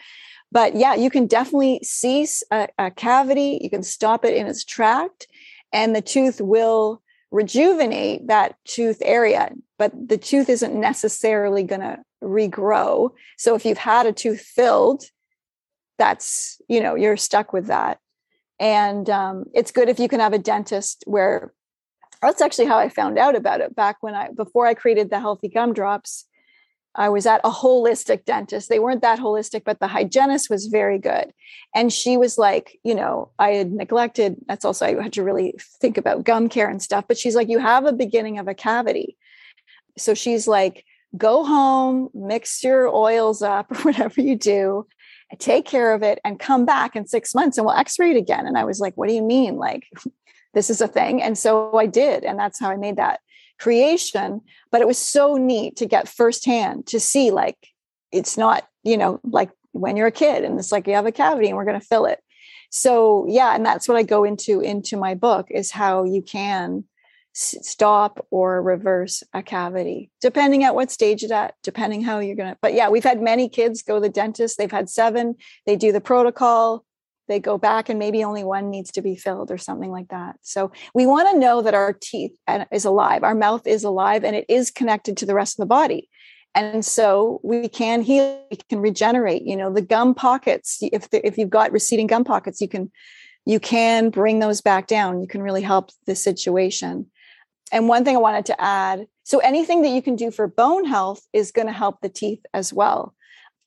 But 0.53 0.77
yeah, 0.77 0.95
you 0.95 1.11
can 1.11 1.27
definitely 1.27 1.81
cease 1.83 2.45
a, 2.53 2.69
a 2.79 2.93
cavity, 2.93 3.59
you 3.61 3.69
can 3.69 3.83
stop 3.83 4.25
it 4.25 4.37
in 4.37 4.47
its 4.47 4.65
tract, 4.65 5.27
and 5.73 5.97
the 5.97 6.01
tooth 6.01 6.41
will 6.41 7.03
rejuvenate 7.33 8.29
that 8.29 8.55
tooth 8.65 8.99
area, 9.03 9.53
but 9.79 9.93
the 10.09 10.17
tooth 10.17 10.49
isn't 10.49 10.79
necessarily 10.79 11.65
going 11.65 11.81
to 11.81 11.99
regrow. 12.23 13.11
So 13.37 13.57
if 13.57 13.65
you've 13.65 13.77
had 13.79 14.07
a 14.07 14.13
tooth 14.13 14.41
filled, 14.41 15.05
that's, 15.99 16.61
you 16.69 16.81
know, 16.81 16.95
you're 16.95 17.17
stuck 17.17 17.53
with 17.53 17.67
that. 17.67 17.99
And 18.59 19.09
um, 19.11 19.45
it's 19.55 19.71
good 19.71 19.89
if 19.89 19.99
you 19.99 20.09
can 20.09 20.21
have 20.21 20.33
a 20.33 20.39
dentist 20.39 21.05
where 21.07 21.53
that's 22.23 22.41
actually 22.41 22.67
how 22.67 22.79
I 22.79 22.89
found 22.89 23.19
out 23.19 23.37
about 23.37 23.61
it 23.61 23.77
back 23.77 23.99
when 24.01 24.15
I, 24.15 24.31
before 24.31 24.67
I 24.67 24.75
created 24.75 25.11
the 25.11 25.21
healthy 25.21 25.49
gumdrops. 25.49 26.27
I 26.95 27.11
was 27.11 27.27
at 27.27 27.43
a 27.45 27.51
holistic 27.51 28.25
dentist. 28.25 28.71
They 28.71 28.79
weren't 28.79 29.03
that 29.03 29.19
holistic, 29.19 29.65
but 29.65 29.81
the 29.81 29.87
hygienist 29.87 30.49
was 30.49 30.67
very 30.67 30.99
good. 30.99 31.31
And 31.75 31.93
she 31.93 32.17
was 32.17 32.39
like, 32.39 32.79
you 32.85 32.95
know, 32.95 33.31
I 33.39 33.51
had 33.51 33.71
neglected, 33.71 34.37
that's 34.49 34.65
also, 34.65 34.87
I 34.87 35.03
had 35.03 35.13
to 35.13 35.23
really 35.23 35.55
think 35.81 35.99
about 35.99 36.25
gum 36.25 36.49
care 36.49 36.71
and 36.71 36.83
stuff. 36.83 37.05
But 37.07 37.19
she's 37.19 37.35
like, 37.35 37.51
you 37.51 37.59
have 37.59 37.85
a 37.85 37.93
beginning 37.93 38.39
of 38.39 38.49
a 38.49 38.55
cavity. 38.55 39.19
So 39.99 40.15
she's 40.15 40.49
like, 40.49 40.87
go 41.17 41.45
home, 41.45 42.09
mix 42.15 42.65
your 42.65 42.89
oils 42.89 43.43
up 43.43 43.71
or 43.71 43.77
whatever 43.83 44.23
you 44.23 44.37
do, 44.37 44.87
take 45.39 45.67
care 45.67 45.93
of 45.93 46.03
it, 46.03 46.19
and 46.25 46.39
come 46.39 46.65
back 46.65 46.97
in 46.97 47.07
six 47.07 47.35
months 47.35 47.59
and 47.59 47.67
we'll 47.67 47.75
x 47.75 47.99
ray 47.99 48.13
it 48.13 48.17
again. 48.17 48.47
And 48.47 48.57
I 48.57 48.65
was 48.65 48.81
like, 48.81 48.95
what 48.97 49.09
do 49.09 49.15
you 49.15 49.23
mean? 49.23 49.57
Like, 49.57 49.87
this 50.55 50.71
is 50.71 50.81
a 50.81 50.89
thing. 50.89 51.23
And 51.23 51.37
so 51.37 51.77
I 51.77 51.87
did. 51.87 52.25
And 52.25 52.39
that's 52.39 52.61
how 52.61 52.71
I 52.71 52.77
made 52.77 52.97
that 52.97 53.21
creation. 53.59 54.41
But 54.71 54.81
it 54.81 54.87
was 54.87 54.99
so 54.99 55.37
neat 55.37 55.77
to 55.77 55.87
get 55.87 56.09
firsthand 56.09 56.87
to 56.89 57.01
see, 57.01 57.31
like, 57.31 57.59
it's 58.13 58.39
not, 58.39 58.67
you 58.83 58.97
know, 58.97 59.21
like 59.25 59.51
when 59.73 59.97
you're 59.97 60.07
a 60.07 60.13
kid 60.13 60.45
and 60.45 60.59
it's 60.59 60.73
like 60.73 60.87
you 60.87 60.95
have 60.95 61.07
a 61.07 61.13
cavity 61.13 61.49
and 61.49 61.57
we're 61.57 61.65
going 61.65 61.81
to 61.81 61.87
fill 61.87 62.07
it. 62.07 62.21
So, 62.71 63.27
yeah. 63.29 63.55
And 63.55 63.65
that's 63.65 63.89
what 63.89 63.97
I 63.97 64.03
go 64.03 64.25
into 64.25 64.61
into 64.61 64.97
my 64.97 65.15
book 65.15 65.47
is 65.51 65.71
how 65.71 66.05
you 66.05 66.23
can 66.23 66.85
stop 67.39 68.27
or 68.31 68.63
reverse 68.63 69.23
a 69.35 69.43
cavity 69.43 70.11
depending 70.23 70.65
at 70.65 70.75
what 70.75 70.91
stage 70.91 71.23
it's 71.23 71.31
at 71.31 71.55
depending 71.63 72.03
how 72.03 72.19
you're 72.19 72.35
gonna 72.35 72.57
but 72.63 72.73
yeah 72.73 72.89
we've 72.89 73.05
had 73.05 73.21
many 73.21 73.47
kids 73.49 73.83
go 73.83 73.97
to 73.97 74.01
the 74.01 74.09
dentist. 74.09 74.59
They've 74.59 74.71
had 74.71 74.89
seven. 74.89 75.37
They 75.67 75.77
do 75.77 75.93
the 75.93 76.01
protocol. 76.01 76.85
They 77.29 77.41
go 77.41 77.59
back 77.59 77.89
and 77.89 77.99
maybe 77.99 78.23
only 78.23 78.45
one 78.45 78.71
needs 78.71 78.93
to 78.93 79.03
be 79.03 79.17
filled 79.17 79.51
or 79.51 79.59
something 79.59 79.91
like 79.91 80.09
that. 80.09 80.37
So 80.43 80.71
we 80.95 81.07
want 81.07 81.29
to 81.31 81.39
know 81.39 81.61
that 81.63 81.75
our 81.75 81.93
teeth 81.93 82.33
is 82.71 82.85
alive. 82.85 83.25
Our 83.25 83.35
mouth 83.35 83.67
is 83.67 83.83
alive 83.83 84.25
and 84.25 84.37
it 84.37 84.47
is 84.49 84.71
connected 84.71 85.17
to 85.17 85.27
the 85.27 85.35
rest 85.35 85.59
of 85.59 85.63
the 85.63 85.67
body. 85.67 86.09
And 86.55 86.85
so 86.85 87.41
we 87.43 87.69
can 87.69 88.01
heal 88.01 88.43
we 88.51 88.57
can 88.69 88.81
regenerate 88.81 89.43
you 89.43 89.57
know 89.57 89.73
the 89.73 89.83
gum 89.83 90.15
pockets. 90.15 90.79
If 90.81 91.11
the, 91.11 91.27
if 91.27 91.37
you've 91.37 91.51
got 91.51 91.73
receding 91.73 92.07
gum 92.07 92.25
pockets 92.25 92.61
you 92.61 92.69
can 92.69 92.91
you 93.45 93.61
can 93.61 94.11
bring 94.11 94.41
those 94.41 94.61
back 94.61 94.87
down. 94.89 95.21
You 95.21 95.29
can 95.29 95.43
really 95.43 95.63
help 95.63 95.91
the 96.07 96.17
situation 96.17 97.07
and 97.73 97.89
one 97.89 98.05
thing 98.05 98.17
I 98.17 98.21
wanted 98.21 98.47
to 98.47 98.61
add 98.61 99.07
so 99.27 99.41
anything 99.41 99.83
that 99.83 99.89
you 99.89 100.03
can 100.03 100.15
do 100.15 100.31
for 100.31 100.47
bone 100.47 100.85
health 100.85 101.21
is 101.33 101.51
going 101.51 101.67
to 101.67 101.73
help 101.73 102.01
the 102.01 102.09
teeth 102.09 102.47
as 102.55 102.73
well. 102.73 103.13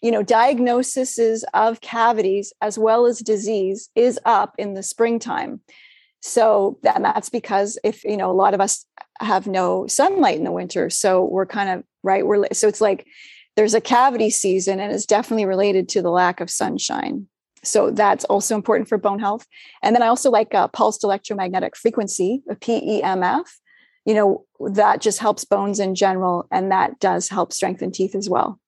You 0.02 0.10
know, 0.10 0.24
diagnoses 0.24 1.44
of 1.54 1.82
cavities 1.82 2.54
as 2.62 2.80
well 2.80 3.06
as 3.06 3.20
disease 3.20 3.90
is 3.94 4.18
up 4.24 4.56
in 4.58 4.74
the 4.74 4.84
springtime. 4.84 5.60
So 6.22 6.80
that, 6.84 7.02
that's 7.02 7.28
because 7.30 7.78
if, 7.84 8.06
you 8.06 8.16
know, 8.16 8.32
a 8.32 8.40
lot 8.40 8.54
of 8.54 8.62
us 8.62 8.86
have 9.20 9.48
no 9.48 9.86
sunlight 9.88 10.38
in 10.38 10.46
the 10.46 10.52
winter. 10.54 10.90
So 10.90 11.26
we're 11.26 11.46
kind 11.46 11.70
of 11.70 11.84
right. 12.04 12.26
We're 12.26 12.48
so 12.54 12.70
it's 12.70 12.80
like 12.80 13.06
there's 13.58 13.74
a 13.74 13.82
cavity 13.82 14.30
season 14.30 14.80
and 14.80 14.94
it's 14.94 15.06
definitely 15.06 15.46
related 15.46 15.90
to 15.90 16.02
the 16.02 16.10
lack 16.10 16.40
of 16.40 16.50
sunshine. 16.50 17.28
So 17.66 17.92
that's 17.92 18.24
also 18.24 18.56
important 18.56 18.88
for 18.88 18.98
bone 18.98 19.20
health. 19.20 19.46
And 19.84 19.94
then 19.94 20.04
I 20.04 20.08
also 20.08 20.32
like 20.32 20.56
uh, 20.56 20.70
pulsed 20.70 21.04
electromagnetic 21.04 21.76
frequency, 21.76 22.42
a 22.50 22.56
PEMF 22.56 23.44
you 24.10 24.16
know, 24.16 24.44
that 24.72 25.02
just 25.02 25.20
helps 25.20 25.46
bones 25.46 25.80
in 25.80 25.94
general. 25.94 26.48
And 26.52 26.72
that 26.72 27.00
does 27.00 27.30
help 27.30 27.54
strengthen 27.54 27.92
teeth 27.92 28.16
as 28.16 28.28
well. 28.28 28.60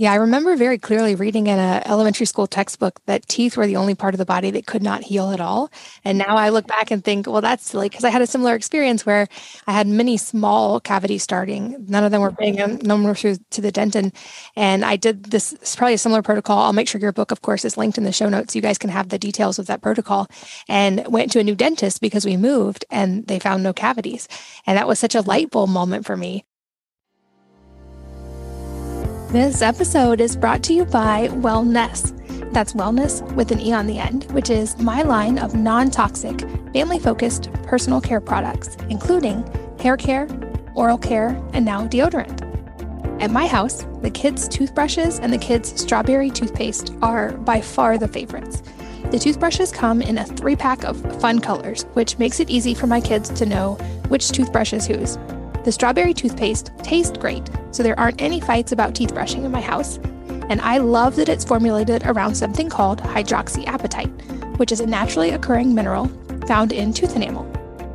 Yeah, 0.00 0.12
I 0.12 0.14
remember 0.14 0.56
very 0.56 0.78
clearly 0.78 1.14
reading 1.14 1.46
in 1.46 1.58
an 1.58 1.82
elementary 1.84 2.24
school 2.24 2.46
textbook 2.46 3.02
that 3.04 3.28
teeth 3.28 3.58
were 3.58 3.66
the 3.66 3.76
only 3.76 3.94
part 3.94 4.14
of 4.14 4.18
the 4.18 4.24
body 4.24 4.50
that 4.52 4.64
could 4.64 4.82
not 4.82 5.02
heal 5.02 5.30
at 5.30 5.42
all. 5.42 5.70
And 6.06 6.16
now 6.16 6.38
I 6.38 6.48
look 6.48 6.66
back 6.66 6.90
and 6.90 7.04
think, 7.04 7.26
well, 7.26 7.42
that's 7.42 7.68
silly 7.68 7.90
because 7.90 8.02
I 8.02 8.08
had 8.08 8.22
a 8.22 8.26
similar 8.26 8.54
experience 8.54 9.04
where 9.04 9.28
I 9.66 9.72
had 9.72 9.86
many 9.86 10.16
small 10.16 10.80
cavities 10.80 11.22
starting. 11.22 11.84
None 11.86 12.02
of 12.02 12.12
them 12.12 12.22
were 12.22 12.30
big, 12.30 12.82
none 12.82 13.04
were 13.04 13.14
through 13.14 13.36
to 13.50 13.60
the 13.60 13.70
dentin. 13.70 14.14
And 14.56 14.86
I 14.86 14.96
did 14.96 15.24
this, 15.24 15.52
probably 15.76 15.92
a 15.92 15.98
similar 15.98 16.22
protocol. 16.22 16.60
I'll 16.60 16.72
make 16.72 16.88
sure 16.88 16.98
your 16.98 17.12
book, 17.12 17.30
of 17.30 17.42
course, 17.42 17.66
is 17.66 17.76
linked 17.76 17.98
in 17.98 18.04
the 18.04 18.12
show 18.12 18.30
notes. 18.30 18.56
You 18.56 18.62
guys 18.62 18.78
can 18.78 18.88
have 18.88 19.10
the 19.10 19.18
details 19.18 19.58
of 19.58 19.66
that 19.66 19.82
protocol. 19.82 20.28
And 20.66 21.06
went 21.08 21.30
to 21.32 21.40
a 21.40 21.44
new 21.44 21.54
dentist 21.54 22.00
because 22.00 22.24
we 22.24 22.38
moved 22.38 22.86
and 22.90 23.26
they 23.26 23.38
found 23.38 23.62
no 23.62 23.74
cavities. 23.74 24.28
And 24.66 24.78
that 24.78 24.88
was 24.88 24.98
such 24.98 25.14
a 25.14 25.20
light 25.20 25.50
bulb 25.50 25.68
moment 25.68 26.06
for 26.06 26.16
me 26.16 26.46
this 29.32 29.62
episode 29.62 30.20
is 30.20 30.34
brought 30.34 30.60
to 30.64 30.74
you 30.74 30.84
by 30.84 31.28
Wellnesse. 31.28 32.16
That's 32.52 32.72
wellness 32.72 33.22
with 33.36 33.52
an 33.52 33.60
E 33.60 33.72
on 33.72 33.86
the 33.86 33.96
end, 33.96 34.24
which 34.32 34.50
is 34.50 34.76
my 34.78 35.02
line 35.02 35.38
of 35.38 35.54
non 35.54 35.88
toxic, 35.92 36.40
family 36.72 36.98
focused 36.98 37.48
personal 37.62 38.00
care 38.00 38.20
products, 38.20 38.76
including 38.88 39.44
hair 39.80 39.96
care, 39.96 40.26
oral 40.74 40.98
care, 40.98 41.28
and 41.52 41.64
now 41.64 41.86
deodorant. 41.86 42.42
At 43.22 43.30
my 43.30 43.46
house, 43.46 43.86
the 44.02 44.10
kids' 44.10 44.48
toothbrushes 44.48 45.20
and 45.20 45.32
the 45.32 45.38
kids' 45.38 45.80
strawberry 45.80 46.30
toothpaste 46.30 46.92
are 47.00 47.30
by 47.30 47.60
far 47.60 47.98
the 47.98 48.08
favorites. 48.08 48.64
The 49.12 49.18
toothbrushes 49.20 49.70
come 49.70 50.02
in 50.02 50.18
a 50.18 50.24
three 50.24 50.56
pack 50.56 50.82
of 50.82 51.20
fun 51.20 51.38
colors, 51.38 51.84
which 51.92 52.18
makes 52.18 52.40
it 52.40 52.50
easy 52.50 52.74
for 52.74 52.88
my 52.88 53.00
kids 53.00 53.30
to 53.30 53.46
know 53.46 53.74
which 54.08 54.30
toothbrush 54.30 54.72
is 54.72 54.88
whose. 54.88 55.18
The 55.62 55.72
strawberry 55.72 56.14
toothpaste 56.14 56.72
tastes 56.82 57.18
great, 57.18 57.50
so 57.70 57.82
there 57.82 57.98
aren't 58.00 58.22
any 58.22 58.40
fights 58.40 58.72
about 58.72 58.94
teeth 58.94 59.12
brushing 59.12 59.44
in 59.44 59.52
my 59.52 59.60
house. 59.60 59.98
And 60.48 60.58
I 60.62 60.78
love 60.78 61.16
that 61.16 61.28
it's 61.28 61.44
formulated 61.44 62.02
around 62.06 62.34
something 62.34 62.70
called 62.70 63.00
hydroxyapatite, 63.02 64.56
which 64.58 64.72
is 64.72 64.80
a 64.80 64.86
naturally 64.86 65.30
occurring 65.30 65.74
mineral 65.74 66.10
found 66.46 66.72
in 66.72 66.94
tooth 66.94 67.14
enamel. 67.14 67.46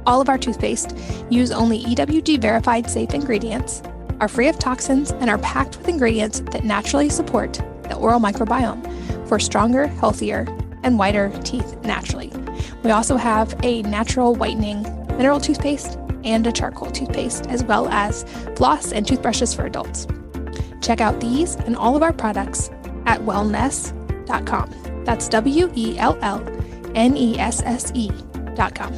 All 0.06 0.22
of 0.22 0.30
our 0.30 0.38
toothpaste 0.38 0.96
use 1.32 1.52
only 1.52 1.84
EWG 1.84 2.40
verified 2.40 2.88
safe 2.88 3.16
ingredients, 3.16 3.82
are 4.20 4.28
free 4.28 4.48
of 4.48 4.60
toxins, 4.60 5.12
and 5.14 5.30
are 5.30 5.40
packed 5.40 5.78
with 5.78 5.88
ingredients 5.88 6.42
that 6.52 6.64
naturally 6.64 7.10
support 7.10 7.54
the 7.90 7.96
oral 7.96 8.20
microbiome 8.20 9.28
for 9.28 9.40
stronger, 9.40 9.88
healthier, 9.88 10.46
and 10.84 11.00
whiter 11.00 11.32
teeth 11.44 11.76
naturally. 11.82 12.32
We 12.84 12.92
also 12.92 13.18
have 13.18 13.60
a 13.64 13.82
natural 13.82 14.36
whitening 14.36 14.84
mineral 15.18 15.40
toothpaste 15.40 15.98
and 16.26 16.46
a 16.48 16.52
charcoal 16.52 16.92
toothpaste, 16.92 17.48
as 17.48 17.64
well 17.64 17.88
as 17.90 18.24
floss 18.56 18.92
and 18.92 19.08
toothbrushes 19.08 19.54
for 19.54 19.66
adults. 19.66 20.08
Check 20.82 21.00
out 21.02 21.20
these 21.20 21.56
and 21.56 21.76
all 21.76 21.96
of 21.96 22.04
our 22.04 22.14
products 22.14 22.70
at 23.06 23.22
wellnesse.com. 23.22 25.04
That's 25.06 25.30
W 25.30 25.72
E 25.76 25.98
L 25.98 26.18
L 26.22 26.44
N 26.96 27.16
E 27.16 27.40
S 27.40 27.62
S 27.64 27.92
E.com. 27.96 28.94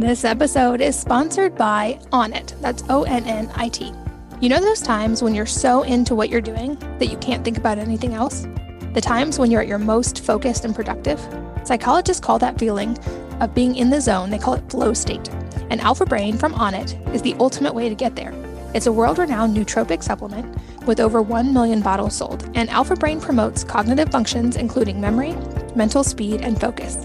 This 0.00 0.24
episode 0.24 0.80
is 0.80 0.98
sponsored 0.98 1.54
by 1.56 2.00
Onnit. 2.12 2.58
That's 2.60 2.82
O 2.88 3.02
N 3.02 3.24
N 3.24 3.50
I 3.54 3.68
T. 3.68 3.92
You 4.40 4.48
know 4.48 4.60
those 4.60 4.80
times 4.80 5.22
when 5.22 5.34
you're 5.34 5.46
so 5.46 5.82
into 5.82 6.14
what 6.14 6.28
you're 6.30 6.40
doing 6.40 6.76
that 6.98 7.06
you 7.06 7.16
can't 7.18 7.44
think 7.44 7.58
about 7.58 7.78
anything 7.78 8.14
else? 8.14 8.46
The 8.94 9.00
times 9.00 9.38
when 9.38 9.50
you're 9.50 9.62
at 9.62 9.68
your 9.68 9.78
most 9.78 10.24
focused 10.24 10.64
and 10.64 10.74
productive? 10.74 11.20
Psychologists 11.64 12.20
call 12.20 12.38
that 12.40 12.58
feeling 12.58 12.98
of 13.40 13.54
being 13.54 13.76
in 13.76 13.90
the 13.90 14.00
zone, 14.00 14.30
they 14.30 14.38
call 14.38 14.54
it 14.54 14.68
flow 14.68 14.92
state 14.92 15.30
and 15.70 15.80
Alpha 15.80 16.04
Brain 16.04 16.36
from 16.36 16.54
Onnit 16.54 17.14
is 17.14 17.22
the 17.22 17.34
ultimate 17.40 17.74
way 17.74 17.88
to 17.88 17.94
get 17.94 18.16
there. 18.16 18.32
It's 18.74 18.86
a 18.86 18.92
world 18.92 19.18
renowned 19.18 19.56
nootropic 19.56 20.02
supplement 20.02 20.56
with 20.86 20.98
over 20.98 21.20
1 21.20 21.52
million 21.52 21.82
bottles 21.82 22.16
sold, 22.16 22.48
and 22.54 22.70
Alpha 22.70 22.96
Brain 22.96 23.20
promotes 23.20 23.64
cognitive 23.64 24.10
functions 24.10 24.56
including 24.56 25.00
memory, 25.00 25.34
mental 25.76 26.02
speed, 26.02 26.40
and 26.40 26.60
focus. 26.60 27.04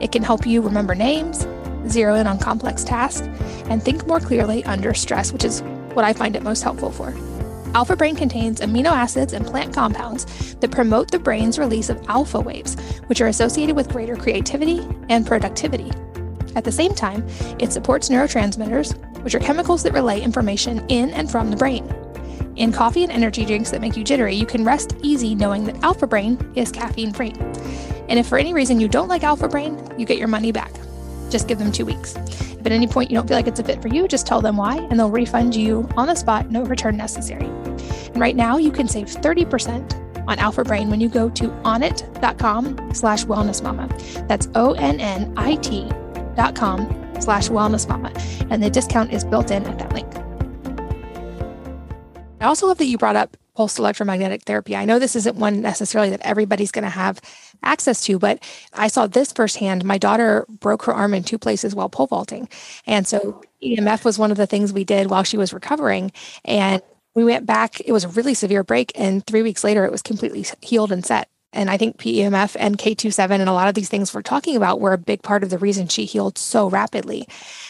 It 0.00 0.12
can 0.12 0.22
help 0.22 0.46
you 0.46 0.60
remember 0.60 0.94
names, 0.94 1.46
zero 1.88 2.16
in 2.16 2.26
on 2.26 2.38
complex 2.38 2.84
tasks, 2.84 3.26
and 3.70 3.82
think 3.82 4.06
more 4.06 4.20
clearly 4.20 4.64
under 4.64 4.94
stress, 4.94 5.32
which 5.32 5.44
is 5.44 5.62
what 5.94 6.04
I 6.04 6.12
find 6.12 6.36
it 6.36 6.42
most 6.42 6.62
helpful 6.62 6.90
for. 6.90 7.14
Alpha 7.74 7.94
Brain 7.94 8.16
contains 8.16 8.60
amino 8.60 8.90
acids 8.90 9.32
and 9.32 9.46
plant 9.46 9.74
compounds 9.74 10.54
that 10.56 10.70
promote 10.70 11.10
the 11.10 11.18
brain's 11.18 11.58
release 11.58 11.90
of 11.90 12.02
alpha 12.08 12.40
waves, 12.40 12.74
which 13.06 13.20
are 13.20 13.26
associated 13.26 13.76
with 13.76 13.90
greater 13.90 14.16
creativity 14.16 14.86
and 15.08 15.26
productivity. 15.26 15.90
At 16.56 16.64
the 16.64 16.72
same 16.72 16.94
time, 16.94 17.24
it 17.58 17.70
supports 17.70 18.08
neurotransmitters, 18.08 18.96
which 19.22 19.34
are 19.34 19.40
chemicals 19.40 19.82
that 19.82 19.92
relay 19.92 20.22
information 20.22 20.84
in 20.88 21.10
and 21.10 21.30
from 21.30 21.50
the 21.50 21.56
brain. 21.56 21.86
In 22.56 22.72
coffee 22.72 23.02
and 23.02 23.12
energy 23.12 23.44
drinks 23.44 23.70
that 23.70 23.82
make 23.82 23.94
you 23.94 24.02
jittery, 24.02 24.34
you 24.34 24.46
can 24.46 24.64
rest 24.64 24.96
easy 25.02 25.34
knowing 25.34 25.64
that 25.66 25.82
Alpha 25.84 26.06
Brain 26.06 26.38
is 26.56 26.72
caffeine 26.72 27.12
free. 27.12 27.34
And 28.08 28.18
if 28.18 28.26
for 28.26 28.38
any 28.38 28.54
reason 28.54 28.80
you 28.80 28.88
don't 28.88 29.08
like 29.08 29.22
Alpha 29.22 29.46
Brain, 29.46 29.78
you 29.98 30.06
get 30.06 30.16
your 30.16 30.28
money 30.28 30.50
back. 30.50 30.72
Just 31.28 31.46
give 31.46 31.58
them 31.58 31.70
two 31.70 31.84
weeks. 31.84 32.16
If 32.16 32.64
at 32.64 32.72
any 32.72 32.86
point 32.86 33.10
you 33.10 33.16
don't 33.18 33.28
feel 33.28 33.36
like 33.36 33.46
it's 33.46 33.60
a 33.60 33.64
fit 33.64 33.82
for 33.82 33.88
you, 33.88 34.08
just 34.08 34.26
tell 34.26 34.40
them 34.40 34.56
why, 34.56 34.78
and 34.78 34.98
they'll 34.98 35.10
refund 35.10 35.54
you 35.54 35.86
on 35.98 36.06
the 36.06 36.14
spot, 36.14 36.50
no 36.50 36.62
return 36.64 36.96
necessary. 36.96 37.46
And 37.46 38.18
right 38.18 38.34
now, 38.34 38.56
you 38.56 38.70
can 38.70 38.88
save 38.88 39.08
30% 39.08 40.24
on 40.26 40.38
Alpha 40.38 40.64
Brain 40.64 40.88
when 40.88 41.02
you 41.02 41.10
go 41.10 41.28
to 41.28 41.48
onnit.com 41.48 42.94
slash 42.94 43.26
wellnessmama. 43.26 44.26
That's 44.26 44.48
O-N-N-I-T 44.54 45.90
com 46.54 46.86
slash 47.20 47.48
wellness 47.48 47.88
mama 47.88 48.12
and 48.50 48.62
the 48.62 48.70
discount 48.70 49.12
is 49.12 49.24
built 49.24 49.50
in 49.50 49.64
at 49.66 49.78
that 49.78 49.92
link. 49.92 50.06
I 52.40 52.46
also 52.46 52.66
love 52.66 52.78
that 52.78 52.86
you 52.86 52.98
brought 52.98 53.16
up 53.16 53.36
pulsed 53.54 53.78
electromagnetic 53.78 54.42
therapy. 54.42 54.76
I 54.76 54.84
know 54.84 54.98
this 54.98 55.16
isn't 55.16 55.36
one 55.36 55.62
necessarily 55.62 56.10
that 56.10 56.20
everybody's 56.20 56.70
going 56.70 56.84
to 56.84 56.90
have 56.90 57.20
access 57.62 58.04
to 58.04 58.18
but 58.18 58.38
i 58.74 58.86
saw 58.86 59.06
this 59.06 59.32
firsthand. 59.32 59.84
My 59.84 59.96
daughter 59.98 60.44
broke 60.48 60.82
her 60.84 60.92
arm 60.94 61.14
in 61.14 61.24
two 61.24 61.38
places 61.38 61.74
while 61.74 61.88
pole 61.88 62.06
vaulting. 62.06 62.48
And 62.86 63.06
so 63.06 63.42
emf 63.62 64.04
was 64.04 64.18
one 64.18 64.30
of 64.30 64.36
the 64.36 64.46
things 64.46 64.72
we 64.72 64.84
did 64.84 65.08
while 65.08 65.24
she 65.24 65.38
was 65.38 65.54
recovering. 65.54 66.12
And 66.44 66.82
we 67.14 67.24
went 67.24 67.46
back 67.46 67.80
it 67.80 67.92
was 67.92 68.04
a 68.04 68.08
really 68.08 68.34
severe 68.34 68.62
break 68.62 68.92
and 68.94 69.26
three 69.26 69.42
weeks 69.42 69.64
later 69.64 69.84
it 69.84 69.90
was 69.90 70.02
completely 70.02 70.44
healed 70.60 70.92
and 70.92 71.04
set 71.04 71.28
and 71.56 71.70
I 71.70 71.76
think 71.76 71.96
PEMF 71.96 72.56
and 72.58 72.78
K2-7 72.78 73.30
and 73.30 73.48
a 73.48 73.52
lot 73.52 73.68
of 73.68 73.74
these 73.74 73.88
things 73.88 74.14
we're 74.14 74.22
talking 74.22 74.56
about 74.56 74.80
were 74.80 74.92
a 74.92 74.98
big 74.98 75.22
part 75.22 75.42
of 75.42 75.50
the 75.50 75.58
reason 75.58 75.88
she 75.88 76.04
healed 76.04 76.38
so 76.38 76.68
rapidly. 76.68 77.26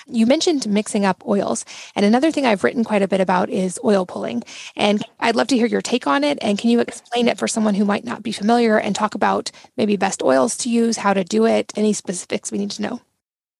You 0.07 0.27
mentioned 0.27 0.69
mixing 0.69 1.05
up 1.05 1.27
oils. 1.27 1.65
And 1.95 2.05
another 2.05 2.31
thing 2.31 2.45
I've 2.45 2.65
written 2.65 2.85
quite 2.85 3.03
a 3.03 3.09
bit 3.09 3.21
about 3.21 3.49
is 3.49 3.81
oil 3.85 4.05
pulling. 4.05 4.43
And 4.77 5.03
I'd 5.21 5.37
love 5.37 5.47
to 5.49 5.57
hear 5.57 5.67
your 5.67 5.83
take 5.83 6.07
on 6.07 6.25
it. 6.25 6.39
And 6.43 6.59
can 6.59 6.71
you 6.71 6.81
explain 6.81 7.29
it 7.29 7.39
for 7.39 7.49
someone 7.49 7.75
who 7.75 7.85
might 7.85 8.05
not 8.05 8.23
be 8.23 8.33
familiar 8.33 8.79
and 8.79 8.95
talk 8.95 9.15
about 9.15 9.51
maybe 9.77 9.97
best 9.97 10.23
oils 10.23 10.57
to 10.59 10.71
use, 10.71 10.99
how 10.99 11.15
to 11.15 11.25
do 11.25 11.47
it, 11.47 11.73
any 11.77 11.93
specifics 11.93 12.53
we 12.53 12.59
need 12.59 12.73
to 12.73 12.83
know? 12.83 13.01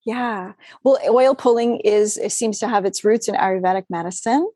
Yeah. 0.07 0.53
Well, 0.85 1.01
oil 1.09 1.35
pulling 1.35 1.81
is 1.81 2.17
it 2.17 2.31
seems 2.31 2.61
to 2.61 2.69
have 2.69 2.85
its 2.85 3.05
roots 3.05 3.27
in 3.27 3.35
Ayurvedic 3.35 3.87
medicine 3.91 4.49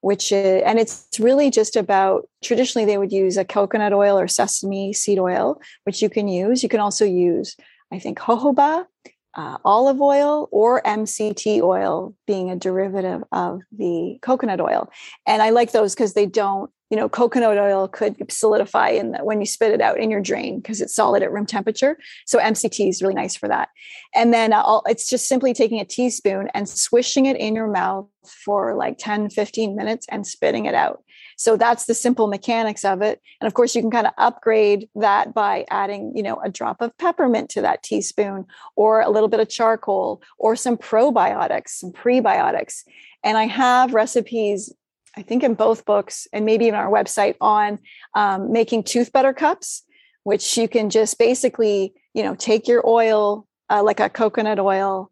which 0.00 0.32
is, 0.32 0.62
and 0.64 0.78
it's 0.78 1.06
really 1.18 1.50
just 1.50 1.76
about 1.76 2.28
traditionally 2.42 2.86
they 2.86 2.98
would 2.98 3.12
use 3.12 3.36
a 3.36 3.44
coconut 3.44 3.92
oil 3.92 4.18
or 4.18 4.28
sesame 4.28 4.92
seed 4.92 5.18
oil, 5.18 5.60
which 5.84 6.02
you 6.02 6.08
can 6.08 6.28
use. 6.28 6.62
You 6.62 6.68
can 6.68 6.80
also 6.80 7.04
use, 7.04 7.56
I 7.92 7.98
think, 7.98 8.18
jojoba, 8.18 8.86
uh, 9.34 9.58
olive 9.64 10.00
oil, 10.00 10.48
or 10.50 10.82
MCT 10.82 11.60
oil, 11.60 12.14
being 12.26 12.50
a 12.50 12.56
derivative 12.56 13.22
of 13.30 13.60
the 13.70 14.18
coconut 14.22 14.60
oil. 14.60 14.90
And 15.26 15.42
I 15.42 15.50
like 15.50 15.72
those 15.72 15.94
because 15.94 16.14
they 16.14 16.26
don't 16.26 16.70
you 16.90 16.96
know, 16.96 17.08
coconut 17.08 17.56
oil 17.56 17.86
could 17.86 18.16
solidify 18.30 18.88
in 18.88 19.12
the, 19.12 19.18
when 19.18 19.40
you 19.40 19.46
spit 19.46 19.72
it 19.72 19.80
out 19.80 19.98
in 19.98 20.10
your 20.10 20.20
drain 20.20 20.58
because 20.58 20.80
it's 20.80 20.94
solid 20.94 21.22
at 21.22 21.30
room 21.30 21.46
temperature. 21.46 21.96
So 22.26 22.38
MCT 22.38 22.88
is 22.88 23.00
really 23.00 23.14
nice 23.14 23.36
for 23.36 23.48
that. 23.48 23.68
And 24.14 24.34
then 24.34 24.52
uh, 24.52 24.80
it's 24.86 25.08
just 25.08 25.28
simply 25.28 25.54
taking 25.54 25.78
a 25.78 25.84
teaspoon 25.84 26.48
and 26.52 26.68
swishing 26.68 27.26
it 27.26 27.36
in 27.36 27.54
your 27.54 27.68
mouth 27.68 28.08
for 28.44 28.74
like 28.74 28.98
10, 28.98 29.30
15 29.30 29.76
minutes 29.76 30.06
and 30.10 30.26
spitting 30.26 30.66
it 30.66 30.74
out. 30.74 31.04
So 31.36 31.56
that's 31.56 31.86
the 31.86 31.94
simple 31.94 32.26
mechanics 32.26 32.84
of 32.84 33.00
it. 33.00 33.20
And 33.40 33.46
of 33.46 33.54
course, 33.54 33.74
you 33.74 33.80
can 33.80 33.90
kind 33.90 34.06
of 34.06 34.12
upgrade 34.18 34.90
that 34.96 35.32
by 35.32 35.64
adding, 35.70 36.12
you 36.14 36.22
know, 36.22 36.38
a 36.44 36.50
drop 36.50 36.82
of 36.82 36.96
peppermint 36.98 37.50
to 37.50 37.62
that 37.62 37.82
teaspoon 37.82 38.46
or 38.76 39.00
a 39.00 39.08
little 39.08 39.28
bit 39.28 39.40
of 39.40 39.48
charcoal 39.48 40.22
or 40.38 40.54
some 40.54 40.76
probiotics, 40.76 41.68
some 41.68 41.92
prebiotics. 41.92 42.82
And 43.24 43.38
I 43.38 43.44
have 43.44 43.94
recipes 43.94 44.74
I 45.16 45.22
think 45.22 45.42
in 45.42 45.54
both 45.54 45.84
books 45.84 46.26
and 46.32 46.44
maybe 46.44 46.66
even 46.66 46.78
our 46.78 46.90
website 46.90 47.36
on 47.40 47.78
um, 48.14 48.52
making 48.52 48.84
tooth 48.84 49.12
butter 49.12 49.32
cups, 49.32 49.82
which 50.22 50.56
you 50.56 50.68
can 50.68 50.90
just 50.90 51.18
basically, 51.18 51.94
you 52.14 52.22
know, 52.22 52.34
take 52.34 52.68
your 52.68 52.86
oil, 52.88 53.46
uh, 53.68 53.82
like 53.82 54.00
a 54.00 54.08
coconut 54.08 54.58
oil. 54.58 55.10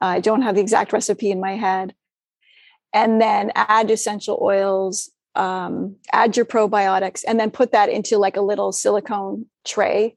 I 0.00 0.20
don't 0.20 0.42
have 0.42 0.54
the 0.54 0.60
exact 0.60 0.92
recipe 0.92 1.30
in 1.30 1.40
my 1.40 1.56
head. 1.56 1.94
And 2.92 3.20
then 3.20 3.52
add 3.54 3.90
essential 3.90 4.38
oils, 4.42 5.10
um, 5.34 5.96
add 6.12 6.36
your 6.36 6.46
probiotics, 6.46 7.22
and 7.26 7.38
then 7.38 7.50
put 7.50 7.72
that 7.72 7.88
into 7.88 8.18
like 8.18 8.36
a 8.36 8.42
little 8.42 8.72
silicone 8.72 9.46
tray 9.64 10.16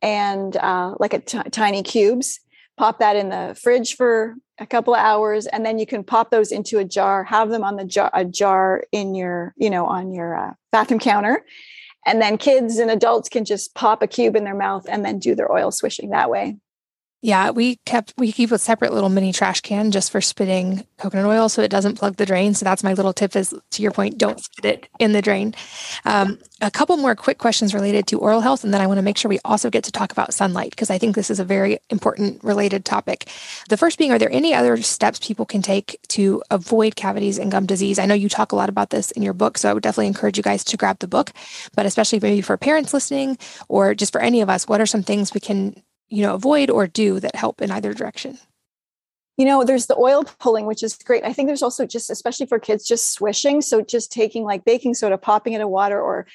and 0.00 0.56
uh, 0.56 0.94
like 0.98 1.14
a 1.14 1.18
t- 1.18 1.42
tiny 1.50 1.82
cubes 1.82 2.40
pop 2.76 2.98
that 2.98 3.16
in 3.16 3.28
the 3.28 3.58
fridge 3.60 3.96
for 3.96 4.34
a 4.58 4.66
couple 4.66 4.94
of 4.94 5.00
hours 5.00 5.46
and 5.46 5.64
then 5.64 5.78
you 5.78 5.86
can 5.86 6.04
pop 6.04 6.30
those 6.30 6.52
into 6.52 6.78
a 6.78 6.84
jar 6.84 7.24
have 7.24 7.48
them 7.50 7.64
on 7.64 7.76
the 7.76 7.84
jar 7.84 8.10
a 8.12 8.24
jar 8.24 8.84
in 8.92 9.14
your 9.14 9.54
you 9.56 9.70
know 9.70 9.86
on 9.86 10.12
your 10.12 10.36
uh, 10.36 10.52
bathroom 10.70 11.00
counter. 11.00 11.44
And 12.04 12.20
then 12.20 12.36
kids 12.36 12.78
and 12.78 12.90
adults 12.90 13.28
can 13.28 13.44
just 13.44 13.76
pop 13.76 14.02
a 14.02 14.08
cube 14.08 14.34
in 14.34 14.42
their 14.42 14.56
mouth 14.56 14.86
and 14.88 15.04
then 15.04 15.20
do 15.20 15.36
their 15.36 15.52
oil 15.52 15.70
swishing 15.70 16.10
that 16.10 16.30
way 16.30 16.56
yeah, 17.24 17.50
we 17.50 17.76
kept 17.86 18.12
we 18.16 18.32
keep 18.32 18.50
a 18.50 18.58
separate 18.58 18.92
little 18.92 19.08
mini 19.08 19.32
trash 19.32 19.60
can 19.60 19.92
just 19.92 20.10
for 20.10 20.20
spitting 20.20 20.84
coconut 20.98 21.24
oil 21.24 21.48
so 21.48 21.62
it 21.62 21.70
doesn't 21.70 21.96
plug 21.96 22.16
the 22.16 22.26
drain. 22.26 22.52
So 22.52 22.64
that's 22.64 22.82
my 22.82 22.94
little 22.94 23.12
tip 23.12 23.36
is 23.36 23.54
to 23.70 23.82
your 23.82 23.92
point, 23.92 24.18
don't 24.18 24.40
spit 24.40 24.64
it 24.64 24.88
in 24.98 25.12
the 25.12 25.22
drain. 25.22 25.54
Um, 26.04 26.40
a 26.60 26.70
couple 26.70 26.96
more 26.96 27.14
quick 27.14 27.38
questions 27.38 27.74
related 27.74 28.08
to 28.08 28.18
oral 28.18 28.40
health, 28.40 28.64
and 28.64 28.74
then 28.74 28.80
I 28.80 28.88
want 28.88 28.98
to 28.98 29.02
make 29.02 29.16
sure 29.16 29.28
we 29.28 29.38
also 29.44 29.70
get 29.70 29.84
to 29.84 29.92
talk 29.92 30.10
about 30.10 30.34
sunlight 30.34 30.70
because 30.70 30.90
I 30.90 30.98
think 30.98 31.14
this 31.14 31.30
is 31.30 31.38
a 31.38 31.44
very 31.44 31.78
important 31.90 32.42
related 32.42 32.84
topic. 32.84 33.28
The 33.68 33.76
first 33.76 33.98
being, 33.98 34.10
are 34.10 34.18
there 34.18 34.32
any 34.32 34.52
other 34.52 34.76
steps 34.82 35.20
people 35.20 35.46
can 35.46 35.62
take 35.62 36.00
to 36.08 36.42
avoid 36.50 36.96
cavities 36.96 37.38
and 37.38 37.52
gum 37.52 37.66
disease? 37.66 38.00
I 38.00 38.06
know 38.06 38.14
you 38.14 38.28
talk 38.28 38.50
a 38.50 38.56
lot 38.56 38.68
about 38.68 38.90
this 38.90 39.12
in 39.12 39.22
your 39.22 39.32
book, 39.32 39.58
so 39.58 39.70
I 39.70 39.74
would 39.74 39.84
definitely 39.84 40.08
encourage 40.08 40.38
you 40.38 40.42
guys 40.42 40.64
to 40.64 40.76
grab 40.76 40.98
the 40.98 41.08
book. 41.08 41.32
But 41.76 41.86
especially 41.86 42.18
maybe 42.18 42.42
for 42.42 42.56
parents 42.56 42.92
listening 42.92 43.38
or 43.68 43.94
just 43.94 44.12
for 44.12 44.20
any 44.20 44.40
of 44.40 44.50
us, 44.50 44.66
what 44.66 44.80
are 44.80 44.86
some 44.86 45.04
things 45.04 45.34
we 45.34 45.40
can 45.40 45.82
you 46.12 46.22
know 46.22 46.34
avoid 46.34 46.70
or 46.70 46.86
do 46.86 47.18
that 47.20 47.34
help 47.34 47.62
in 47.62 47.70
either 47.70 47.94
direction? 47.94 48.38
You 49.38 49.46
know 49.46 49.64
there's 49.64 49.86
the 49.86 49.96
oil 49.96 50.24
pulling 50.38 50.66
which 50.66 50.82
is 50.82 50.96
great. 50.96 51.24
I 51.24 51.32
think 51.32 51.48
there's 51.48 51.62
also 51.62 51.86
just 51.86 52.10
especially 52.10 52.46
for 52.46 52.58
kids 52.58 52.86
just 52.86 53.12
swishing. 53.12 53.62
So 53.62 53.80
just 53.80 54.12
taking 54.12 54.44
like 54.44 54.64
baking 54.64 54.94
soda 54.94 55.16
popping 55.16 55.54
into 55.54 55.66
water 55.66 56.00
or 56.00 56.26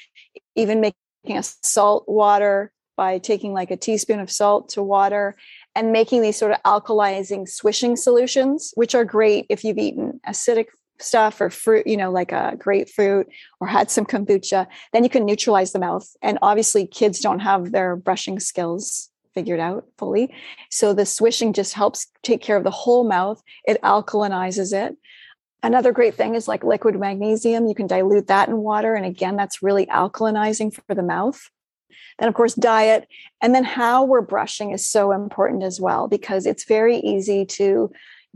even 0.55 0.81
making 0.81 1.37
a 1.37 1.43
salt 1.43 2.05
water 2.07 2.71
by 2.95 3.19
taking 3.19 3.53
like 3.53 3.69
a 3.69 3.77
teaspoon 3.77 4.19
of 4.19 4.31
salt 4.31 4.69
to 4.69 4.81
water 4.81 5.35
and 5.75 5.91
making 5.91 6.23
these 6.23 6.37
sort 6.37 6.51
of 6.51 6.63
alkalizing 6.63 7.47
swishing 7.47 7.95
solutions 7.95 8.71
which 8.73 8.95
are 8.95 9.05
great 9.05 9.45
if 9.49 9.63
you've 9.63 9.77
eaten 9.77 10.19
acidic 10.27 10.65
stuff 10.99 11.39
or 11.39 11.51
fruit 11.51 11.85
you 11.85 11.95
know 11.95 12.09
like 12.09 12.31
a 12.31 12.55
grapefruit 12.57 13.27
or 13.59 13.67
had 13.67 13.91
some 13.91 14.03
kombucha 14.03 14.65
then 14.91 15.03
you 15.03 15.09
can 15.11 15.25
neutralize 15.25 15.71
the 15.71 15.79
mouth. 15.79 16.09
And 16.23 16.39
obviously 16.41 16.87
kids 16.87 17.19
don't 17.19 17.41
have 17.41 17.71
their 17.71 17.95
brushing 17.95 18.39
skills 18.39 19.11
figured 19.37 19.59
out 19.59 19.85
fully. 19.99 20.33
So 20.71 20.93
the 20.93 21.05
swishing 21.05 21.53
just 21.53 21.73
helps 21.73 22.07
take 22.23 22.41
care 22.41 22.57
of 22.57 22.63
the 22.63 22.71
whole 22.71 23.07
mouth. 23.07 23.39
It 23.67 23.79
alkalinizes 23.83 24.73
it. 24.73 24.97
Another 25.61 25.91
great 25.91 26.15
thing 26.15 26.33
is 26.33 26.47
like 26.47 26.63
liquid 26.63 26.99
magnesium. 26.99 27.67
You 27.67 27.75
can 27.75 27.85
dilute 27.85 28.25
that 28.27 28.49
in 28.49 28.57
water. 28.57 28.95
And 28.95 29.05
again, 29.05 29.35
that's 29.35 29.61
really 29.61 29.85
alkalinizing 29.85 30.73
for 30.73 30.95
the 30.95 31.03
mouth. 31.03 31.39
Then, 32.17 32.27
of 32.27 32.33
course, 32.33 32.55
diet. 32.55 33.07
And 33.39 33.53
then 33.53 33.63
how 33.63 34.05
we're 34.05 34.21
brushing 34.21 34.71
is 34.71 34.89
so 34.89 35.11
important 35.11 35.61
as 35.61 35.79
well, 35.79 36.07
because 36.07 36.47
it's 36.47 36.65
very 36.65 36.97
easy 36.97 37.45
to 37.45 37.91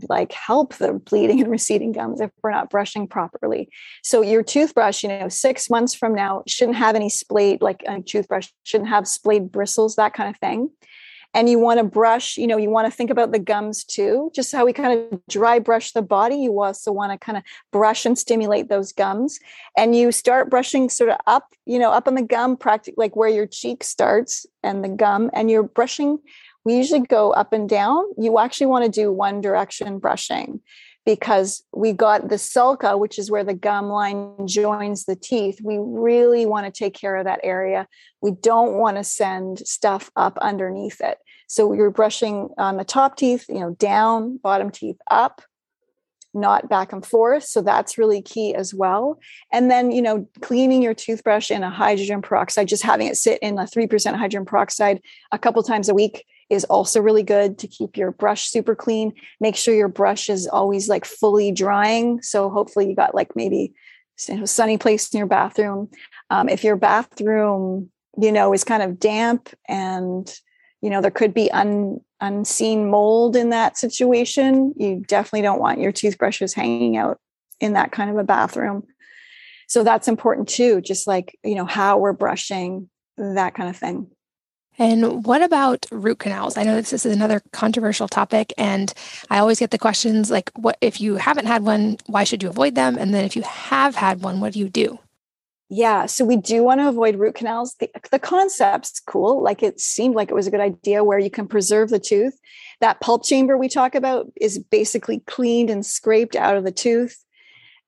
like 0.08 0.32
help 0.32 0.76
the 0.76 0.94
bleeding 0.94 1.42
and 1.42 1.50
receding 1.58 1.94
gums 1.94 2.22
if 2.22 2.30
we're 2.44 2.52
not 2.52 2.70
brushing 2.70 3.08
properly. 3.08 3.70
So 4.04 4.22
your 4.22 4.44
toothbrush, 4.44 5.02
you 5.02 5.10
know, 5.10 5.30
six 5.30 5.68
months 5.68 5.96
from 5.96 6.14
now 6.14 6.44
shouldn't 6.48 6.78
have 6.78 6.96
any 6.96 7.10
splayed, 7.10 7.64
like 7.64 7.82
a 7.88 8.02
toothbrush 8.02 8.50
shouldn't 8.64 8.90
have 8.90 9.08
splayed 9.08 9.52
bristles, 9.52 9.96
that 9.96 10.14
kind 10.14 10.30
of 10.30 10.40
thing 10.40 10.70
and 11.34 11.50
you 11.50 11.60
want 11.60 11.80
to 11.80 11.84
brush 11.84 12.38
you 12.38 12.48
know 12.48 12.58
you 12.58 12.70
want 12.70 12.90
to 12.90 12.96
think 12.96 13.10
about 13.10 13.32
the 13.32 13.40
gums 13.40 13.84
too 13.84 14.32
just 14.34 14.52
how 14.52 14.66
we 14.66 14.74
kind 14.74 15.00
of 15.00 15.20
dry 15.30 15.60
brush 15.60 15.92
the 15.92 16.02
body 16.02 16.36
you 16.36 16.62
also 16.62 16.92
want 16.92 17.12
to 17.12 17.18
kind 17.18 17.38
of 17.38 17.44
brush 17.72 18.06
and 18.06 18.18
stimulate 18.18 18.70
those 18.70 18.92
gums. 18.92 19.40
And 19.78 19.96
you 19.96 20.12
start 20.12 20.50
brushing 20.50 20.90
sort 20.90 21.10
of 21.10 21.18
up 21.28 21.54
you 21.66 21.80
know 21.80 21.92
up 21.92 22.08
on 22.08 22.16
the 22.16 22.22
gum 22.22 22.58
practically 22.58 22.96
like 22.98 23.16
where 23.16 23.30
your 23.30 23.48
cheek 23.48 23.84
starts 23.84 24.46
and 24.64 24.84
the 24.84 24.90
gum 24.90 25.30
and 25.34 25.50
you're 25.50 25.64
brushing 25.64 26.20
we 26.64 26.76
usually 26.76 27.00
go 27.00 27.32
up 27.32 27.54
and 27.54 27.68
down. 27.68 28.04
You 28.18 28.38
actually 28.38 28.68
want 28.68 28.86
to 28.86 28.92
do 28.92 29.12
one 29.12 29.42
direction 29.42 29.98
brushing 29.98 30.60
because 31.06 31.64
we 31.74 31.94
got 31.94 32.30
the 32.30 32.38
sulcus, 32.38 32.96
which 32.96 33.18
is 33.18 33.32
where 33.32 33.44
the 33.44 33.54
gum 33.54 33.88
line 33.88 34.48
joins 34.48 35.06
the 35.06 35.16
teeth. 35.16 35.60
We 35.64 35.78
really 35.80 36.46
want 36.46 36.66
to 36.66 36.72
take 36.72 36.94
care 36.94 37.16
of 37.16 37.26
that 37.26 37.40
area. 37.44 37.88
We 38.22 38.32
don't 38.32 38.76
want 38.76 38.98
to 38.98 39.04
send 39.04 39.60
stuff 39.60 40.12
up 40.16 40.38
underneath 40.40 41.02
it. 41.02 41.18
So 41.48 41.74
you're 41.74 41.92
brushing 41.92 42.50
on 42.58 42.78
the 42.78 42.86
top 42.86 43.18
teeth, 43.18 43.46
you 43.50 43.60
know, 43.60 43.72
down, 43.72 44.38
bottom 44.38 44.70
teeth 44.70 44.98
up, 45.10 45.42
not 46.34 46.70
back 46.70 46.94
and 46.94 47.06
forth. 47.06 47.44
So 47.44 47.62
that's 47.62 47.98
really 47.98 48.22
key 48.22 48.56
as 48.56 48.74
well. 48.74 49.20
And 49.52 49.70
then, 49.70 49.92
you 49.92 50.02
know, 50.02 50.28
cleaning 50.42 50.82
your 50.82 50.94
toothbrush 50.94 51.52
in 51.52 51.64
a 51.64 51.70
hydrogen 51.70 52.22
peroxide, 52.22 52.68
just 52.68 52.84
having 52.84 53.08
it 53.08 53.18
sit 53.18 53.40
in 53.42 53.58
a 53.58 53.64
3% 53.64 54.16
hydrogen 54.16 54.46
peroxide 54.46 55.02
a 55.32 55.40
couple 55.40 55.62
times 55.64 55.90
a 55.90 55.94
week 55.94 56.26
is 56.52 56.66
also 56.66 57.02
really 57.02 57.24
good 57.24 57.58
to 57.58 57.68
keep 57.68 57.96
your 57.96 58.12
brush 58.12 58.50
super 58.50 58.76
clean. 58.76 59.14
Make 59.40 59.56
sure 59.56 59.74
your 59.74 59.88
brush 59.88 60.30
is 60.30 60.48
always 60.48 60.90
like 60.90 61.06
fully 61.06 61.52
drying. 61.52 62.22
So 62.22 62.50
hopefully 62.50 62.90
you 62.90 62.96
got 62.96 63.16
like 63.16 63.38
maybe 63.38 63.74
a 64.28 64.46
sunny 64.46 64.78
place 64.78 65.12
in 65.14 65.18
your 65.18 65.28
bathroom. 65.28 65.90
Um, 66.30 66.50
if 66.50 66.64
your 66.64 66.76
bathroom, 66.76 67.90
you 68.22 68.34
know, 68.34 68.54
is 68.54 68.66
kind 68.66 68.84
of 68.84 69.00
damp 69.00 69.50
and 69.68 70.32
you 70.82 70.90
know 70.90 71.00
there 71.00 71.10
could 71.10 71.34
be 71.34 71.50
un, 71.52 72.02
unseen 72.20 72.90
mold 72.90 73.36
in 73.38 73.50
that 73.52 73.78
situation, 73.78 74.74
you 74.76 75.04
definitely 75.08 75.44
don't 75.44 75.62
want 75.62 75.80
your 75.80 75.94
toothbrushes 75.94 76.54
hanging 76.54 76.98
out 76.98 77.18
in 77.62 77.74
that 77.74 77.94
kind 77.94 78.10
of 78.10 78.18
a 78.18 78.24
bathroom. 78.24 78.84
So 79.68 79.84
that's 79.84 80.10
important 80.10 80.50
too, 80.50 80.82
just 80.82 81.08
like 81.08 81.40
you 81.44 81.56
know 81.56 81.66
how 81.66 81.98
we're 81.98 82.14
brushing 82.14 82.90
that 83.18 83.54
kind 83.54 83.70
of 83.70 83.78
thing. 83.78 84.08
And 84.78 85.26
what 85.26 85.42
about 85.42 85.86
root 85.92 86.20
canals? 86.20 86.58
I 86.58 86.64
know 86.64 86.76
this 86.76 86.94
is 86.94 87.06
another 87.06 87.42
controversial 87.52 88.08
topic, 88.08 88.54
and 88.58 88.94
I 89.30 89.40
always 89.40 89.60
get 89.60 89.72
the 89.72 89.78
questions 89.78 90.32
like, 90.32 90.50
"What 90.56 90.78
if 90.82 91.02
you 91.02 91.18
haven't 91.18 91.46
had 91.46 91.64
one? 91.64 91.98
Why 92.08 92.24
should 92.24 92.42
you 92.42 92.50
avoid 92.50 92.76
them?" 92.76 92.98
And 92.98 93.14
then 93.14 93.26
if 93.26 93.36
you 93.36 93.44
have 93.44 93.96
had 93.96 94.24
one, 94.24 94.40
what 94.40 94.54
do 94.54 94.60
you 94.60 94.70
do? 94.70 95.00
Yeah, 95.74 96.06
so 96.06 96.26
we 96.26 96.36
do 96.36 96.64
want 96.64 96.82
to 96.82 96.90
avoid 96.90 97.16
root 97.16 97.36
canals. 97.36 97.76
The, 97.80 97.90
the 98.12 98.20
concept's 98.20 99.00
cool. 99.00 99.42
Like 99.42 99.64
it 99.64 99.80
seemed 99.80 100.16
like 100.16 100.30
it 100.30 100.34
was 100.34 100.48
a 100.48 100.52
good 100.52 100.60
idea 100.60 101.04
where 101.04 101.20
you 101.20 101.30
can 101.30 101.48
preserve 101.48 101.90
the 101.90 102.00
tooth. 102.00 102.38
That 102.82 103.00
pulp 103.00 103.24
chamber 103.24 103.58
we 103.58 103.70
talk 103.70 103.96
about 103.96 104.28
is 104.36 104.60
basically 104.60 105.20
cleaned 105.28 105.70
and 105.70 105.86
scraped 105.86 106.36
out 106.36 106.58
of 106.58 106.66
the 106.66 106.74
tooth 106.74 107.24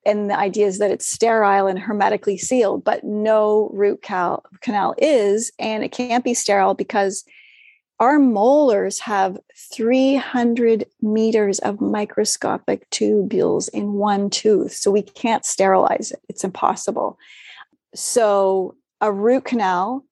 and 0.06 0.30
the 0.30 0.38
idea 0.38 0.68
is 0.68 0.80
that 0.80 0.92
it's 0.92 1.08
sterile 1.08 1.68
and 1.68 1.80
hermetically 1.80 2.38
sealed, 2.38 2.84
but 2.84 3.04
no 3.04 3.70
root 3.74 4.02
cal- 4.02 4.44
canal 4.62 4.96
is, 4.98 5.52
and 5.60 5.84
it 5.84 5.92
can't 5.92 6.24
be 6.24 6.34
sterile 6.34 6.74
because 6.74 7.24
our 8.00 8.20
molars 8.20 9.00
have 9.00 9.38
300 9.72 10.86
meters 11.02 11.60
of 11.60 11.80
microscopic 11.80 12.90
tubules 12.90 13.70
in 13.70 13.94
one 13.94 14.30
tooth, 14.30 14.74
so 14.74 14.92
we 14.92 15.02
can't 15.02 15.46
sterilize 15.46 16.12
it. 16.12 16.20
It's 16.28 16.44
impossible. 16.44 17.18
So, 17.96 18.76
a 19.00 19.12
root 19.12 19.46
canal, 19.46 20.04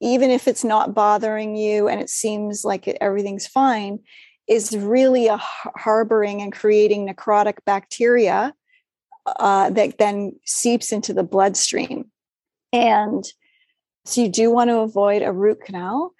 even 0.00 0.30
if 0.30 0.48
it's 0.48 0.64
not 0.64 0.94
bothering 0.94 1.54
you 1.54 1.88
and 1.88 2.00
it 2.00 2.10
seems 2.10 2.64
like 2.64 2.88
it, 2.88 2.98
everything's 3.00 3.46
fine, 3.46 4.00
is 4.48 4.76
really 4.76 5.28
a 5.28 5.36
harboring 5.38 6.42
and 6.42 6.52
creating 6.52 7.06
necrotic 7.06 7.58
bacteria 7.64 8.52
uh, 9.26 9.70
that 9.70 9.98
then 9.98 10.32
seeps 10.44 10.92
into 10.92 11.12
the 11.12 11.22
bloodstream. 11.22 12.10
And 12.72 13.24
so 14.04 14.22
you 14.22 14.28
do 14.28 14.50
want 14.50 14.70
to 14.70 14.78
avoid 14.78 15.22
a 15.22 15.32
root 15.32 15.60
canal. 15.60 16.12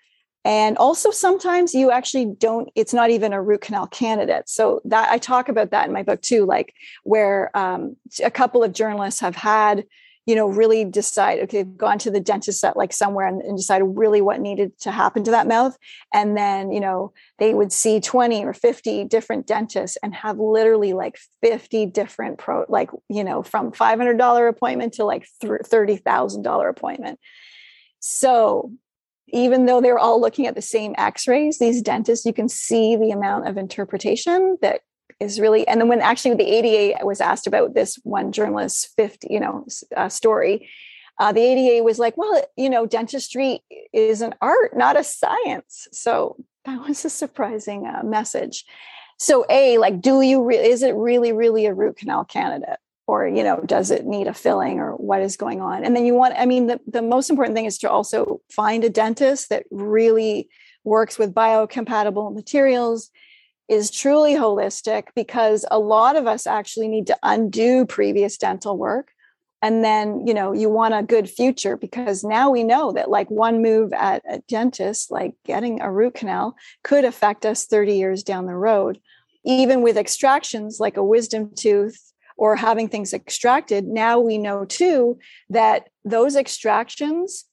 And 0.44 0.76
also 0.78 1.10
sometimes 1.12 1.72
you 1.72 1.90
actually 1.90 2.26
don't, 2.26 2.68
it's 2.74 2.92
not 2.92 3.10
even 3.10 3.32
a 3.32 3.42
root 3.42 3.60
canal 3.60 3.86
candidate. 3.86 4.48
So 4.48 4.80
that 4.84 5.08
I 5.10 5.18
talk 5.18 5.48
about 5.48 5.70
that 5.70 5.86
in 5.86 5.92
my 5.92 6.02
book 6.02 6.20
too, 6.20 6.44
like 6.44 6.74
where 7.04 7.56
um, 7.56 7.96
a 8.24 8.30
couple 8.30 8.64
of 8.64 8.72
journalists 8.72 9.20
have 9.20 9.36
had 9.36 9.84
you 10.26 10.36
know, 10.36 10.46
really 10.46 10.84
decide, 10.84 11.40
okay, 11.40 11.64
gone 11.64 11.98
to 11.98 12.10
the 12.10 12.20
dentist 12.20 12.64
at 12.64 12.76
like 12.76 12.92
somewhere 12.92 13.26
and, 13.26 13.42
and 13.42 13.56
decided 13.56 13.84
really 13.84 14.20
what 14.20 14.40
needed 14.40 14.78
to 14.78 14.92
happen 14.92 15.24
to 15.24 15.32
that 15.32 15.48
mouth. 15.48 15.76
And 16.14 16.36
then, 16.36 16.70
you 16.70 16.80
know, 16.80 17.12
they 17.38 17.54
would 17.54 17.72
see 17.72 18.00
20 18.00 18.44
or 18.44 18.52
50 18.52 19.04
different 19.04 19.46
dentists 19.46 19.98
and 20.02 20.14
have 20.14 20.38
literally 20.38 20.92
like 20.92 21.18
50 21.42 21.86
different 21.86 22.38
pro, 22.38 22.64
like, 22.68 22.90
you 23.08 23.24
know, 23.24 23.42
from 23.42 23.72
$500 23.72 24.48
appointment 24.48 24.94
to 24.94 25.04
like 25.04 25.26
$30,000 25.42 26.70
appointment. 26.70 27.18
So 27.98 28.72
even 29.28 29.66
though 29.66 29.80
they're 29.80 29.98
all 29.98 30.20
looking 30.20 30.46
at 30.46 30.54
the 30.54 30.62
same 30.62 30.94
x-rays 30.98 31.58
these 31.58 31.80
dentists 31.80 32.26
you 32.26 32.34
can 32.34 32.48
see 32.48 32.96
the 32.96 33.10
amount 33.10 33.48
of 33.48 33.56
interpretation 33.56 34.58
that 34.60 34.82
is 35.22 35.40
really 35.40 35.66
and 35.66 35.80
then 35.80 35.88
when 35.88 36.00
actually 36.00 36.34
the 36.34 36.50
ada 36.50 37.04
was 37.04 37.20
asked 37.20 37.46
about 37.46 37.74
this 37.74 37.98
one 38.02 38.32
journalist's 38.32 38.92
50 38.96 39.28
you 39.30 39.40
know 39.40 39.66
uh, 39.96 40.08
story. 40.08 40.68
Uh, 41.18 41.30
the 41.30 41.40
ada 41.40 41.84
was 41.84 41.98
like 41.98 42.16
well 42.16 42.42
you 42.56 42.68
know 42.68 42.86
dentistry 42.86 43.60
is 43.92 44.20
an 44.20 44.34
art 44.40 44.76
not 44.76 44.98
a 44.98 45.04
science. 45.04 45.88
So 45.92 46.36
that 46.64 46.80
was 46.86 47.04
a 47.04 47.10
surprising 47.10 47.86
uh, 47.86 48.02
message. 48.04 48.64
So 49.18 49.44
a 49.48 49.78
like 49.78 50.00
do 50.00 50.20
you 50.20 50.42
re- 50.42 50.56
is 50.56 50.82
it 50.82 50.94
really 50.94 51.32
really 51.32 51.66
a 51.66 51.74
root 51.74 51.96
canal 51.96 52.24
candidate? 52.24 52.78
Or 53.06 53.26
you 53.26 53.44
know 53.44 53.60
does 53.60 53.90
it 53.90 54.06
need 54.06 54.26
a 54.26 54.34
filling 54.34 54.78
or 54.78 54.92
what 54.92 55.22
is 55.22 55.36
going 55.36 55.60
on? 55.60 55.84
And 55.84 55.94
then 55.94 56.06
you 56.06 56.14
want 56.14 56.34
i 56.36 56.46
mean 56.46 56.66
the, 56.66 56.80
the 56.86 57.02
most 57.02 57.30
important 57.30 57.54
thing 57.56 57.66
is 57.66 57.78
to 57.78 57.90
also 57.90 58.40
find 58.50 58.84
a 58.84 58.90
dentist 58.90 59.48
that 59.50 59.64
really 59.70 60.48
works 60.84 61.18
with 61.18 61.34
biocompatible 61.34 62.34
materials, 62.34 63.10
is 63.72 63.90
truly 63.90 64.34
holistic 64.34 65.04
because 65.16 65.64
a 65.70 65.78
lot 65.78 66.14
of 66.14 66.26
us 66.26 66.46
actually 66.46 66.88
need 66.88 67.06
to 67.06 67.18
undo 67.22 67.86
previous 67.86 68.36
dental 68.36 68.76
work. 68.76 69.12
And 69.62 69.82
then 69.82 70.26
you 70.26 70.34
know 70.34 70.52
you 70.52 70.68
want 70.68 70.94
a 70.94 71.02
good 71.02 71.30
future 71.30 71.76
because 71.76 72.22
now 72.22 72.50
we 72.50 72.64
know 72.64 72.92
that 72.92 73.08
like 73.08 73.30
one 73.30 73.62
move 73.62 73.92
at 73.94 74.22
a 74.28 74.40
dentist 74.40 75.10
like 75.10 75.32
getting 75.46 75.80
a 75.80 75.90
root 75.90 76.14
canal 76.14 76.54
could 76.84 77.04
affect 77.04 77.46
us 77.46 77.64
30 77.64 77.96
years 77.96 78.22
down 78.22 78.46
the 78.46 78.54
road. 78.54 79.00
Even 79.44 79.80
with 79.80 79.96
extractions 79.96 80.78
like 80.78 80.96
a 80.96 81.04
wisdom 81.04 81.50
tooth 81.56 82.12
or 82.36 82.56
having 82.56 82.88
things 82.88 83.14
extracted 83.14 83.86
now 83.86 84.18
we 84.18 84.36
know 84.36 84.64
too 84.64 85.18
that 85.48 85.88
those 86.04 86.36
extractions 86.36 87.44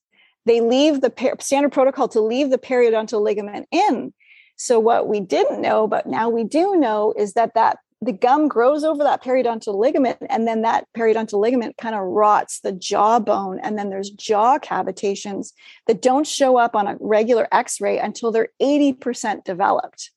they 0.46 0.62
leave 0.62 1.02
the 1.02 1.10
per- 1.12 1.36
standard 1.40 1.72
protocol 1.72 2.08
to 2.08 2.22
leave 2.22 2.50
the 2.50 2.58
periodontal 2.58 3.22
ligament 3.22 3.68
in 3.72 4.12
so 4.60 4.78
what 4.78 5.08
we 5.08 5.20
didn't 5.20 5.62
know 5.62 5.88
but 5.88 6.06
now 6.06 6.30
we 6.30 6.44
do 6.44 6.76
know 6.76 7.14
is 7.18 7.34
that 7.34 7.54
that 7.56 7.78
the 8.02 8.14
gum 8.14 8.48
grows 8.48 8.84
over 8.84 9.04
that 9.04 9.24
periodontal 9.24 9.76
ligament 9.76 10.18
and 10.30 10.48
then 10.48 10.62
that 10.62 10.86
periodontal 10.96 11.40
ligament 11.40 11.76
kind 11.78 11.96
of 11.96 12.02
rots 12.02 12.60
the 12.62 12.72
jawbone 12.72 13.60
and 13.60 13.78
then 13.78 13.90
there's 13.90 14.10
jaw 14.10 14.58
cavitations 14.58 15.52
that 15.88 16.02
don't 16.02 16.28
show 16.28 16.58
up 16.58 16.76
on 16.76 16.88
a 16.88 16.98
regular 17.00 17.48
x-ray 17.52 17.98
until 17.98 18.32
they're 18.32 18.50
80% 18.62 19.44
developed. 19.44 20.12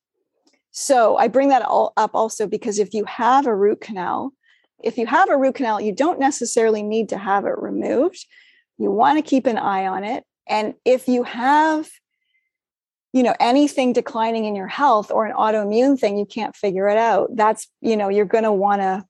So 0.71 1.17
i 1.17 1.29
bring 1.29 1.49
that 1.49 1.63
all 1.63 1.93
up 1.97 2.13
also 2.15 2.47
because 2.47 2.79
if 2.79 2.95
you 2.95 3.05
have 3.05 3.47
a 3.47 3.55
root 3.55 3.81
canal 3.81 4.33
if 4.83 4.99
you 4.99 5.07
have 5.07 5.31
a 5.31 5.37
root 5.37 5.57
canal 5.57 5.81
you 5.81 5.93
don't 5.93 6.21
necessarily 6.21 6.83
need 6.83 7.09
to 7.11 7.19
have 7.19 7.45
it 7.45 7.59
removed. 7.59 8.27
You 8.79 8.91
want 8.91 9.19
to 9.19 9.29
keep 9.29 9.47
an 9.47 9.59
eye 9.59 9.87
on 9.87 10.05
it 10.05 10.25
and 10.49 10.75
if 10.85 11.09
you 11.09 11.25
have 11.25 11.89
you 13.13 13.23
know 13.23 13.35
anything 13.39 13.93
declining 13.93 14.47
in 14.47 14.57
your 14.57 14.67
health 14.67 15.11
or 15.11 15.27
an 15.27 15.35
autoimmune 15.35 15.99
thing 15.99 16.17
you 16.19 16.27
can't 16.27 16.57
figure 16.57 16.89
it 16.89 16.97
out. 16.97 17.31
That's 17.35 17.69
you 17.81 17.97
know 17.97 18.09
you're 18.09 18.25
going 18.25 18.45
to 18.45 18.53
want 18.53 18.83
to 18.83 19.05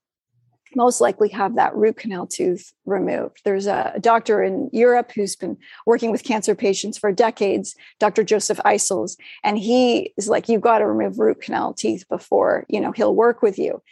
most 0.75 1.03
likely 1.03 1.29
have 1.29 1.57
that 1.57 1.75
root 1.77 1.99
canal 1.99 2.27
tooth 2.27 2.73
removed. 2.87 3.41
There's 3.45 3.67
a 3.67 3.95
doctor 4.01 4.43
in 4.43 4.71
europe 4.73 5.13
who's 5.15 5.37
been 5.37 5.57
working 5.87 6.11
with 6.11 6.25
cancer 6.25 6.55
patients 6.55 6.97
for 6.97 7.13
decades 7.13 7.75
dr 8.01 8.23
joseph 8.25 8.59
Issels, 8.65 9.17
and 9.45 9.59
he 9.59 10.13
is 10.17 10.29
like 10.29 10.49
you've 10.49 10.63
got 10.63 10.79
to 10.79 10.87
remove 10.87 11.19
root 11.19 11.41
canal 11.41 11.73
teeth 11.73 12.05
before 12.09 12.65
you 12.69 12.81
know 12.81 12.93
he'll 12.93 13.15
work 13.15 13.43
with 13.43 13.59
you. 13.59 13.83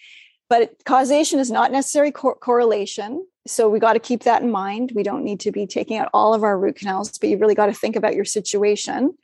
But 0.48 0.82
causation 0.84 1.38
is 1.38 1.52
not 1.52 1.70
necessary 1.70 2.10
co- 2.10 2.34
correlation 2.34 3.24
so 3.46 3.70
we 3.70 3.78
got 3.78 3.94
to 3.94 4.00
keep 4.00 4.24
that 4.24 4.42
in 4.42 4.50
mind. 4.50 4.92
We 4.94 5.02
don't 5.02 5.24
need 5.24 5.40
to 5.40 5.50
be 5.50 5.66
taking 5.66 5.96
out 5.96 6.10
all 6.12 6.34
of 6.34 6.42
our 6.42 6.58
root 6.58 6.76
canals 6.76 7.16
but 7.16 7.28
you 7.28 7.38
really 7.38 7.54
got 7.54 7.66
to 7.66 7.72
think 7.72 7.94
about 7.94 8.16
your 8.16 8.24
situation 8.24 9.14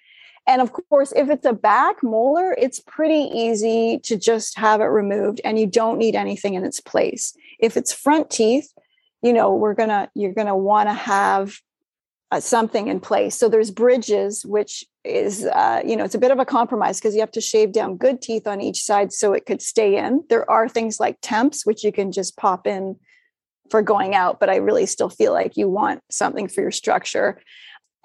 and 0.47 0.63
of 0.63 0.73
course, 0.73 1.13
if 1.17 1.29
it's 1.29 1.47
a 1.47 1.53
back 1.53 2.03
molar, 2.03 2.55
it's 2.59 2.81
pretty 2.81 3.31
easy 3.33 3.99
to 4.05 4.17
just 4.17 4.57
have 4.59 4.81
it 4.81 4.85
removed 4.85 5.41
and 5.45 5.59
you 5.59 5.67
don't 5.67 5.99
need 5.99 6.15
anything 6.15 6.55
in 6.55 6.65
its 6.65 6.81
place. 6.81 7.37
If 7.59 7.77
it's 7.77 7.93
front 7.93 8.31
teeth, 8.31 8.73
you 9.23 9.33
know, 9.33 9.55
we're 9.55 9.75
going 9.75 9.89
to, 9.89 10.09
you're 10.15 10.35
going 10.35 10.47
to 10.47 10.55
want 10.55 10.89
to 10.89 10.95
have 10.95 11.59
uh, 12.31 12.41
something 12.41 12.89
in 12.89 13.01
place. 13.01 13.37
So 13.37 13.49
there's 13.49 13.71
bridges, 13.71 14.45
which 14.45 14.85
is, 15.05 15.45
uh, 15.45 15.83
you 15.85 15.97
know, 15.97 16.05
it's 16.05 16.15
a 16.15 16.19
bit 16.19 16.31
of 16.31 16.39
a 16.39 16.45
compromise 16.45 16.99
because 16.99 17.15
you 17.15 17.21
have 17.21 17.31
to 17.33 17.41
shave 17.41 17.73
down 17.73 17.97
good 17.97 18.21
teeth 18.21 18.47
on 18.47 18.61
each 18.61 18.83
side 18.83 19.13
so 19.13 19.33
it 19.33 19.47
could 19.47 19.63
stay 19.63 19.97
in. 19.97 20.25
There 20.29 20.49
are 20.51 20.69
things 20.69 21.01
like 21.01 21.19
temps, 21.23 21.65
which 21.65 21.83
you 21.83 21.93
can 21.93 22.13
just 22.13 22.37
pop 22.37 22.67
in 22.67 22.97
for 23.71 23.83
going 23.83 24.15
out, 24.15 24.39
but 24.39 24.51
I 24.51 24.57
really 24.57 24.87
still 24.87 25.09
feel 25.09 25.33
like 25.33 25.57
you 25.57 25.69
want 25.69 26.03
something 26.11 26.49
for 26.49 26.61
your 26.61 26.71
structure. 26.71 27.41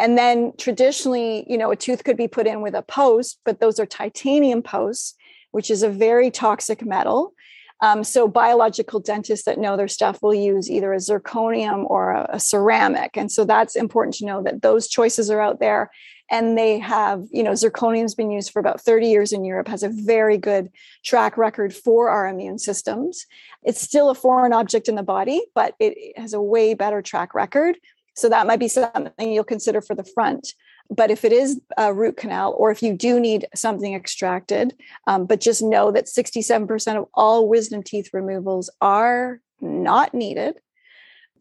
And 0.02 0.18
then 0.18 0.54
traditionally, 0.58 1.46
you 1.48 1.60
know, 1.60 1.70
a 1.70 1.76
tooth 1.76 2.04
could 2.04 2.18
be 2.18 2.28
put 2.28 2.48
in 2.48 2.62
with 2.62 2.74
a 2.74 2.82
post, 2.82 3.40
but 3.46 3.60
those 3.60 3.80
are 3.80 3.86
titanium 3.86 4.64
posts, 4.64 5.14
which 5.52 5.70
is 5.70 5.84
a 5.84 5.90
very 5.90 6.32
toxic 6.32 6.84
metal. 6.84 7.36
Um, 7.82 8.04
so 8.04 8.28
biological 8.28 9.00
dentists 9.00 9.46
that 9.46 9.60
know 9.60 9.78
their 9.78 9.88
stuff 9.88 10.18
will 10.24 10.34
use 10.34 10.72
either 10.72 10.92
a 10.92 10.98
zirconium 10.98 11.88
or 11.88 12.14
a, 12.14 12.30
a, 12.34 12.40
ceramic. 12.40 13.16
And 13.16 13.32
so 13.32 13.46
that's 13.46 13.76
important 13.76 14.16
to 14.16 14.26
know 14.26 14.42
that 14.42 14.64
those 14.64 14.88
choices 14.88 15.30
are 15.30 15.40
out 15.40 15.60
there. 15.60 15.92
And 16.32 16.58
they 16.58 16.80
have, 16.80 17.24
you 17.32 17.44
know, 17.44 17.52
zirconium's 17.52 18.16
been 18.16 18.32
used 18.32 18.52
for 18.52 18.60
about 18.60 18.82
30 18.82 19.08
years 19.08 19.32
in 19.32 19.46
Europe, 19.46 19.68
has 19.68 19.84
a 19.84 19.90
very 19.90 20.38
good 20.38 20.72
track 21.06 21.38
record 21.38 21.76
for 21.76 22.10
our 22.10 22.28
immune 22.28 22.58
systems. 22.58 23.28
It's 23.64 23.82
still 23.82 24.10
a 24.10 24.16
foreign 24.16 24.54
object 24.54 24.88
in 24.88 24.96
the 24.96 25.04
body, 25.04 25.44
but 25.54 25.76
it 25.80 26.18
has 26.18 26.34
a 26.34 26.42
way 26.42 26.74
better 26.74 27.04
track 27.04 27.36
record. 27.36 27.78
So 28.16 28.30
that 28.30 28.48
might 28.48 28.60
be 28.60 28.68
something 28.68 29.32
you'll 29.32 29.44
consider 29.44 29.82
for 29.82 29.96
the 29.96 30.04
front. 30.04 30.54
But 30.90 31.10
if 31.10 31.24
it 31.24 31.32
is 31.32 31.62
a 31.78 31.94
root 31.94 32.18
canal, 32.18 32.54
or 32.58 32.70
if 32.70 32.84
you 32.84 32.94
do 32.94 33.20
need 33.20 33.48
something 33.56 33.94
extracted, 33.94 34.76
um, 35.08 35.26
but 35.26 35.40
just 35.40 35.62
know 35.62 35.92
that 35.92 36.08
67% 36.08 36.98
of 36.98 37.08
all 37.14 37.48
wisdom 37.48 37.82
teeth 37.82 38.10
removals 38.12 38.70
are 38.82 39.40
not 39.62 40.14
needed. 40.14 40.60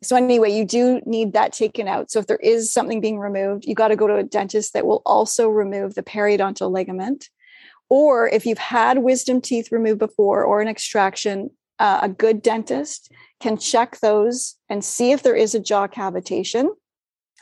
So, 0.03 0.17
anyway, 0.17 0.51
you 0.53 0.65
do 0.65 1.03
need 1.05 1.35
that 1.35 1.53
taken 1.53 1.89
out. 1.89 2.11
So, 2.11 2.21
if 2.21 2.27
there 2.27 2.37
is 2.37 2.73
something 2.73 3.01
being 3.01 3.19
removed, 3.19 3.67
you 3.67 3.75
got 3.75 3.89
to 3.89 3.97
go 3.97 4.07
to 4.07 4.17
a 4.17 4.23
dentist 4.23 4.73
that 4.73 4.87
will 4.87 5.03
also 5.05 5.49
remove 5.49 5.95
the 5.95 6.03
periodontal 6.03 6.71
ligament. 6.71 7.29
Or 7.91 8.29
if 8.29 8.47
you've 8.47 8.57
had 8.57 8.99
wisdom 8.99 9.41
teeth 9.41 9.73
removed 9.73 9.99
before 9.99 10.45
or 10.45 10.63
an 10.63 10.69
extraction, 10.69 11.51
uh, 11.81 12.01
a 12.03 12.09
good 12.09 12.43
dentist 12.43 13.11
can 13.41 13.57
check 13.57 13.99
those 13.99 14.57
and 14.69 14.85
see 14.85 15.13
if 15.13 15.23
there 15.23 15.35
is 15.35 15.55
a 15.55 15.61
jaw 15.61 15.89
cavitation. 15.89 16.69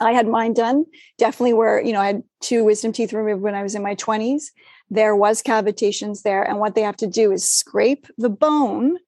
I 0.01 0.13
had 0.13 0.29
mine 0.29 0.55
done, 0.55 0.85
definitely 1.19 1.55
where, 1.55 1.83
you 1.83 1.93
know, 1.93 2.01
I 2.01 2.07
had 2.07 2.23
two 2.41 2.65
wisdom 2.65 2.93
teeth 2.93 3.13
removed 3.13 3.43
when 3.43 3.57
I 3.57 3.65
was 3.65 3.75
in 3.75 3.83
my 3.83 3.97
20s. 3.97 4.45
There 4.91 5.17
was 5.17 5.43
cavitations 5.43 6.23
there. 6.23 6.43
And 6.45 6.61
what 6.61 6.77
they 6.77 6.83
have 6.83 6.97
to 6.99 7.09
do 7.09 7.33
is 7.33 7.51
scrape 7.51 8.07
the 8.17 8.31
bone, 8.31 8.99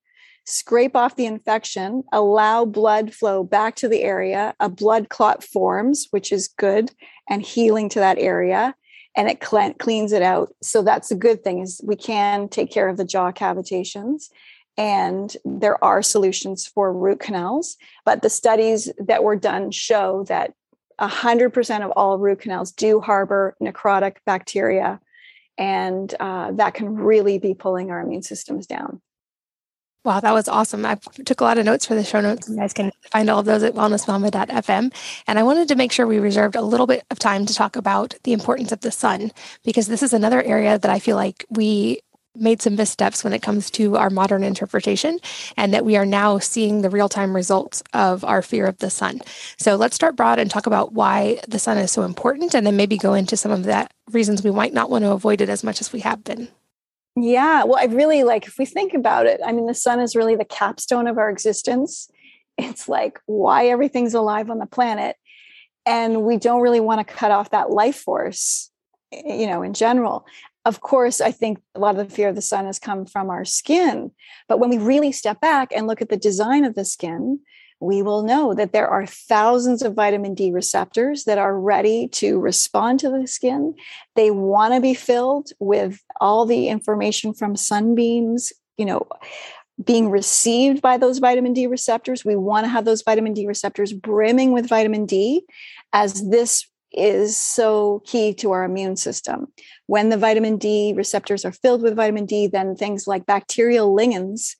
scrape 0.46 0.96
off 0.96 1.14
the 1.14 1.26
infection, 1.26 2.02
allow 2.12 2.64
blood 2.64 3.14
flow 3.14 3.44
back 3.44 3.76
to 3.76 3.88
the 3.88 4.02
area. 4.02 4.54
A 4.58 4.68
blood 4.68 5.10
clot 5.10 5.44
forms, 5.44 6.08
which 6.10 6.32
is 6.32 6.48
good 6.48 6.90
and 7.28 7.40
healing 7.40 7.88
to 7.90 8.00
that 8.00 8.18
area 8.18 8.74
and 9.16 9.28
it 9.28 9.40
cleans 9.40 10.12
it 10.12 10.22
out. 10.22 10.54
So 10.62 10.82
that's 10.82 11.10
a 11.10 11.16
good 11.16 11.42
thing 11.42 11.60
is 11.60 11.80
we 11.84 11.96
can 11.96 12.48
take 12.48 12.70
care 12.70 12.88
of 12.88 12.96
the 12.96 13.04
jaw 13.04 13.32
cavitations 13.32 14.30
and 14.76 15.36
there 15.44 15.82
are 15.84 16.02
solutions 16.02 16.66
for 16.66 16.92
root 16.92 17.20
canals 17.20 17.76
but 18.04 18.22
the 18.22 18.30
studies 18.30 18.90
that 18.98 19.24
were 19.24 19.36
done 19.36 19.70
show 19.70 20.24
that 20.24 20.52
100% 21.00 21.84
of 21.84 21.90
all 21.92 22.18
root 22.18 22.40
canals 22.40 22.72
do 22.72 23.00
harbor 23.00 23.56
necrotic 23.62 24.16
bacteria 24.26 25.00
and 25.58 26.14
uh, 26.20 26.52
that 26.52 26.74
can 26.74 26.94
really 26.94 27.38
be 27.38 27.54
pulling 27.54 27.90
our 27.90 28.00
immune 28.00 28.22
systems 28.22 28.66
down 28.66 29.00
Wow, 30.02 30.20
that 30.20 30.32
was 30.32 30.48
awesome. 30.48 30.86
I 30.86 30.94
took 31.26 31.42
a 31.42 31.44
lot 31.44 31.58
of 31.58 31.66
notes 31.66 31.84
for 31.84 31.94
the 31.94 32.04
show 32.04 32.22
notes. 32.22 32.48
You 32.48 32.56
guys 32.56 32.72
can 32.72 32.90
find 33.12 33.28
all 33.28 33.40
of 33.40 33.44
those 33.44 33.62
at 33.62 33.74
wellnessmama.fm. 33.74 34.94
And 35.26 35.38
I 35.38 35.42
wanted 35.42 35.68
to 35.68 35.74
make 35.74 35.92
sure 35.92 36.06
we 36.06 36.18
reserved 36.18 36.56
a 36.56 36.62
little 36.62 36.86
bit 36.86 37.04
of 37.10 37.18
time 37.18 37.44
to 37.44 37.54
talk 37.54 37.76
about 37.76 38.14
the 38.24 38.32
importance 38.32 38.72
of 38.72 38.80
the 38.80 38.90
sun, 38.90 39.30
because 39.62 39.88
this 39.88 40.02
is 40.02 40.14
another 40.14 40.42
area 40.42 40.78
that 40.78 40.90
I 40.90 41.00
feel 41.00 41.16
like 41.16 41.44
we 41.50 42.00
made 42.36 42.62
some 42.62 42.76
missteps 42.76 43.24
when 43.24 43.32
it 43.32 43.42
comes 43.42 43.70
to 43.72 43.96
our 43.96 44.10
modern 44.10 44.44
interpretation, 44.44 45.18
and 45.56 45.74
that 45.74 45.84
we 45.84 45.96
are 45.96 46.06
now 46.06 46.38
seeing 46.38 46.82
the 46.82 46.90
real 46.90 47.08
time 47.08 47.34
results 47.34 47.82
of 47.92 48.24
our 48.24 48.42
fear 48.42 48.66
of 48.66 48.78
the 48.78 48.90
sun. 48.90 49.20
So 49.58 49.76
let's 49.76 49.96
start 49.96 50.16
broad 50.16 50.38
and 50.38 50.50
talk 50.50 50.66
about 50.66 50.92
why 50.92 51.40
the 51.48 51.58
sun 51.58 51.78
is 51.78 51.90
so 51.90 52.02
important, 52.02 52.54
and 52.54 52.66
then 52.66 52.76
maybe 52.76 52.96
go 52.96 53.14
into 53.14 53.36
some 53.36 53.52
of 53.52 53.64
that 53.64 53.92
reasons 54.10 54.42
we 54.42 54.50
might 54.50 54.72
not 54.72 54.90
want 54.90 55.04
to 55.04 55.10
avoid 55.12 55.40
it 55.40 55.48
as 55.48 55.64
much 55.64 55.80
as 55.80 55.92
we 55.92 56.00
have 56.00 56.22
been. 56.24 56.48
Yeah, 57.16 57.64
well, 57.64 57.78
I 57.78 57.86
really 57.86 58.22
like 58.22 58.46
if 58.46 58.56
we 58.58 58.64
think 58.64 58.94
about 58.94 59.26
it, 59.26 59.40
I 59.44 59.52
mean, 59.52 59.66
the 59.66 59.74
sun 59.74 60.00
is 60.00 60.14
really 60.14 60.36
the 60.36 60.44
capstone 60.44 61.08
of 61.08 61.18
our 61.18 61.28
existence. 61.28 62.08
It's 62.56 62.88
like 62.88 63.18
why 63.26 63.66
everything's 63.66 64.14
alive 64.14 64.50
on 64.50 64.58
the 64.58 64.66
planet. 64.66 65.16
And 65.86 66.22
we 66.22 66.36
don't 66.36 66.60
really 66.60 66.80
want 66.80 67.06
to 67.06 67.14
cut 67.14 67.30
off 67.30 67.50
that 67.50 67.70
life 67.70 67.96
force, 67.96 68.70
you 69.10 69.46
know, 69.46 69.62
in 69.62 69.72
general 69.74 70.24
of 70.64 70.80
course, 70.80 71.20
I 71.20 71.32
think 71.32 71.58
a 71.74 71.80
lot 71.80 71.98
of 71.98 72.08
the 72.08 72.14
fear 72.14 72.28
of 72.28 72.34
the 72.34 72.42
sun 72.42 72.66
has 72.66 72.78
come 72.78 73.06
from 73.06 73.30
our 73.30 73.44
skin. 73.44 74.10
But 74.48 74.58
when 74.58 74.70
we 74.70 74.78
really 74.78 75.12
step 75.12 75.40
back 75.40 75.72
and 75.74 75.86
look 75.86 76.02
at 76.02 76.10
the 76.10 76.16
design 76.16 76.64
of 76.64 76.74
the 76.74 76.84
skin, 76.84 77.40
we 77.80 78.02
will 78.02 78.22
know 78.22 78.52
that 78.52 78.72
there 78.72 78.88
are 78.88 79.06
thousands 79.06 79.82
of 79.82 79.94
vitamin 79.94 80.34
D 80.34 80.52
receptors 80.52 81.24
that 81.24 81.38
are 81.38 81.58
ready 81.58 82.08
to 82.08 82.38
respond 82.38 83.00
to 83.00 83.08
the 83.08 83.26
skin. 83.26 83.74
They 84.16 84.30
want 84.30 84.74
to 84.74 84.82
be 84.82 84.92
filled 84.92 85.50
with 85.58 86.02
all 86.20 86.44
the 86.44 86.68
information 86.68 87.32
from 87.32 87.56
sunbeams, 87.56 88.52
you 88.76 88.84
know, 88.84 89.06
being 89.82 90.10
received 90.10 90.82
by 90.82 90.98
those 90.98 91.18
vitamin 91.18 91.54
D 91.54 91.66
receptors. 91.66 92.22
We 92.22 92.36
want 92.36 92.64
to 92.64 92.68
have 92.68 92.84
those 92.84 93.00
vitamin 93.00 93.32
D 93.32 93.46
receptors 93.46 93.94
brimming 93.94 94.52
with 94.52 94.68
vitamin 94.68 95.06
D 95.06 95.46
as 95.94 96.28
this 96.28 96.66
is 96.92 97.36
so 97.36 98.02
key 98.04 98.34
to 98.34 98.52
our 98.52 98.64
immune 98.64 98.96
system. 98.96 99.46
When 99.86 100.08
the 100.08 100.16
vitamin 100.16 100.56
D 100.56 100.92
receptors 100.96 101.44
are 101.44 101.52
filled 101.52 101.82
with 101.82 101.96
vitamin 101.96 102.26
D, 102.26 102.46
then 102.46 102.76
things 102.76 103.06
like 103.06 103.26
bacterial 103.26 103.94
ligands 103.94 104.56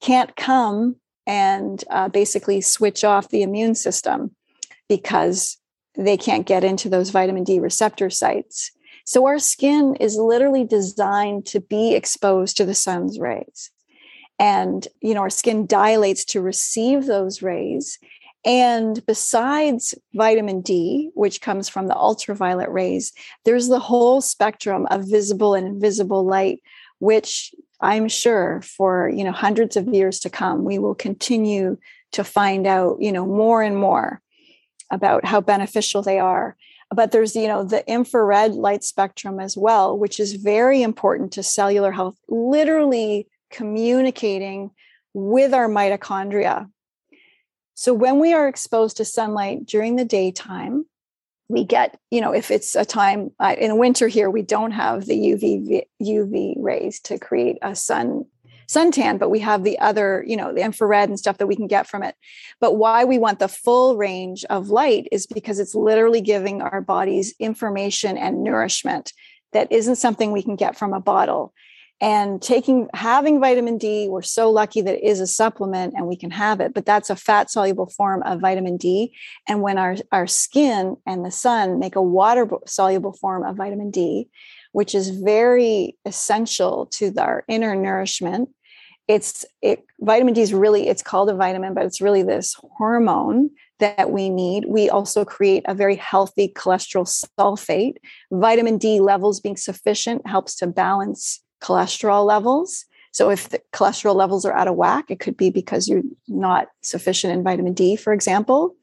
can't 0.00 0.34
come 0.36 0.96
and 1.26 1.82
uh, 1.90 2.08
basically 2.08 2.60
switch 2.60 3.04
off 3.04 3.28
the 3.28 3.42
immune 3.42 3.74
system 3.74 4.34
because 4.88 5.58
they 5.96 6.16
can't 6.16 6.46
get 6.46 6.64
into 6.64 6.88
those 6.88 7.10
vitamin 7.10 7.44
D 7.44 7.60
receptor 7.60 8.10
sites. 8.10 8.70
So 9.06 9.26
our 9.26 9.38
skin 9.38 9.96
is 10.00 10.16
literally 10.16 10.64
designed 10.64 11.46
to 11.46 11.60
be 11.60 11.94
exposed 11.94 12.56
to 12.56 12.64
the 12.64 12.74
sun's 12.74 13.18
rays. 13.18 13.70
And, 14.38 14.88
you 15.00 15.14
know, 15.14 15.20
our 15.20 15.30
skin 15.30 15.66
dilates 15.66 16.24
to 16.26 16.40
receive 16.40 17.06
those 17.06 17.42
rays. 17.42 17.98
And 18.44 19.04
besides 19.06 19.94
vitamin 20.12 20.60
D, 20.60 21.10
which 21.14 21.40
comes 21.40 21.68
from 21.68 21.86
the 21.88 21.96
ultraviolet 21.96 22.70
rays, 22.70 23.12
there's 23.44 23.68
the 23.68 23.78
whole 23.78 24.20
spectrum 24.20 24.86
of 24.90 25.08
visible 25.08 25.54
and 25.54 25.66
invisible 25.66 26.24
light, 26.24 26.60
which 26.98 27.54
I'm 27.80 28.08
sure 28.08 28.60
for 28.62 29.08
you 29.08 29.24
know 29.24 29.32
hundreds 29.32 29.76
of 29.76 29.88
years 29.88 30.20
to 30.20 30.30
come, 30.30 30.64
we 30.64 30.78
will 30.78 30.94
continue 30.94 31.78
to 32.12 32.22
find 32.22 32.66
out 32.66 32.98
you 33.00 33.12
know 33.12 33.26
more 33.26 33.62
and 33.62 33.76
more 33.76 34.20
about 34.90 35.24
how 35.24 35.40
beneficial 35.40 36.02
they 36.02 36.18
are. 36.18 36.56
But 36.94 37.12
there's 37.12 37.34
you 37.34 37.48
know 37.48 37.64
the 37.64 37.86
infrared 37.90 38.52
light 38.52 38.84
spectrum 38.84 39.40
as 39.40 39.56
well, 39.56 39.98
which 39.98 40.20
is 40.20 40.34
very 40.34 40.82
important 40.82 41.32
to 41.32 41.42
cellular 41.42 41.92
health, 41.92 42.16
literally 42.28 43.26
communicating 43.50 44.70
with 45.14 45.54
our 45.54 45.68
mitochondria 45.68 46.68
so 47.74 47.92
when 47.92 48.18
we 48.18 48.32
are 48.32 48.48
exposed 48.48 48.96
to 48.98 49.04
sunlight 49.04 49.66
during 49.66 49.96
the 49.96 50.04
daytime, 50.04 50.86
we 51.48 51.64
get, 51.64 51.98
you 52.10 52.20
know, 52.20 52.32
if 52.32 52.50
it's 52.50 52.74
a 52.74 52.84
time 52.84 53.30
uh, 53.38 53.54
in 53.58 53.78
winter 53.78 54.08
here, 54.08 54.30
we 54.30 54.42
don't 54.42 54.70
have 54.70 55.04
the 55.04 55.14
UV 55.14 55.82
UV 56.02 56.54
rays 56.58 57.00
to 57.00 57.18
create 57.18 57.58
a 57.62 57.74
sun 57.76 58.24
suntan, 58.66 59.18
but 59.18 59.28
we 59.28 59.40
have 59.40 59.62
the 59.62 59.78
other, 59.78 60.24
you 60.26 60.36
know, 60.36 60.54
the 60.54 60.62
infrared 60.62 61.10
and 61.10 61.18
stuff 61.18 61.36
that 61.36 61.46
we 61.46 61.56
can 61.56 61.66
get 61.66 61.86
from 61.86 62.02
it. 62.02 62.14
But 62.60 62.76
why 62.76 63.04
we 63.04 63.18
want 63.18 63.38
the 63.38 63.48
full 63.48 63.96
range 63.98 64.44
of 64.46 64.70
light 64.70 65.06
is 65.12 65.26
because 65.26 65.58
it's 65.58 65.74
literally 65.74 66.22
giving 66.22 66.62
our 66.62 66.80
bodies 66.80 67.34
information 67.38 68.16
and 68.16 68.42
nourishment 68.42 69.12
that 69.52 69.70
isn't 69.70 69.96
something 69.96 70.32
we 70.32 70.42
can 70.42 70.56
get 70.56 70.76
from 70.76 70.94
a 70.94 71.00
bottle 71.00 71.52
and 72.00 72.42
taking 72.42 72.88
having 72.92 73.40
vitamin 73.40 73.78
d 73.78 74.08
we're 74.08 74.22
so 74.22 74.50
lucky 74.50 74.80
that 74.80 74.96
it 74.96 75.04
is 75.04 75.20
a 75.20 75.26
supplement 75.26 75.94
and 75.96 76.06
we 76.06 76.16
can 76.16 76.30
have 76.30 76.60
it 76.60 76.74
but 76.74 76.84
that's 76.84 77.10
a 77.10 77.16
fat 77.16 77.50
soluble 77.50 77.86
form 77.86 78.22
of 78.24 78.40
vitamin 78.40 78.76
d. 78.76 79.14
And 79.48 79.62
when 79.62 79.78
our, 79.78 79.96
our 80.12 80.26
skin 80.26 80.96
and 81.06 81.24
the 81.24 81.30
sun 81.30 81.78
make 81.78 81.96
a 81.96 82.02
water 82.02 82.48
soluble 82.66 83.12
form 83.12 83.44
of 83.44 83.56
vitamin 83.56 83.90
d 83.90 84.28
which 84.72 84.94
is 84.94 85.10
very 85.10 85.96
essential 86.04 86.86
to 86.86 87.14
our 87.18 87.44
inner 87.48 87.76
nourishment 87.76 88.50
it's 89.06 89.44
it 89.62 89.84
vitamin 90.00 90.34
d 90.34 90.40
is 90.40 90.52
really 90.52 90.88
it's 90.88 91.02
called 91.02 91.30
a 91.30 91.34
vitamin 91.34 91.74
but 91.74 91.84
it's 91.84 92.00
really 92.00 92.22
this 92.22 92.56
hormone 92.76 93.50
that 93.80 94.10
we 94.10 94.30
need. 94.30 94.64
We 94.66 94.88
also 94.88 95.24
create 95.24 95.64
a 95.66 95.74
very 95.74 95.96
healthy 95.96 96.48
cholesterol 96.48 97.06
sulfate. 97.38 97.96
Vitamin 98.30 98.78
d 98.78 99.00
levels 99.00 99.40
being 99.40 99.56
sufficient 99.56 100.26
helps 100.26 100.54
to 100.56 100.66
balance 100.66 101.43
cholesterol 101.60 102.26
levels. 102.26 102.84
So 103.12 103.30
if 103.30 103.48
the 103.48 103.60
cholesterol 103.72 104.16
levels 104.16 104.44
are 104.44 104.52
out 104.52 104.68
of 104.68 104.74
whack, 104.74 105.06
it 105.08 105.20
could 105.20 105.36
be 105.36 105.50
because 105.50 105.88
you're 105.88 106.02
not 106.26 106.68
sufficient 106.82 107.32
in 107.32 107.44
vitamin 107.44 107.72
D, 107.72 107.96
for 107.96 108.12
example. 108.12 108.76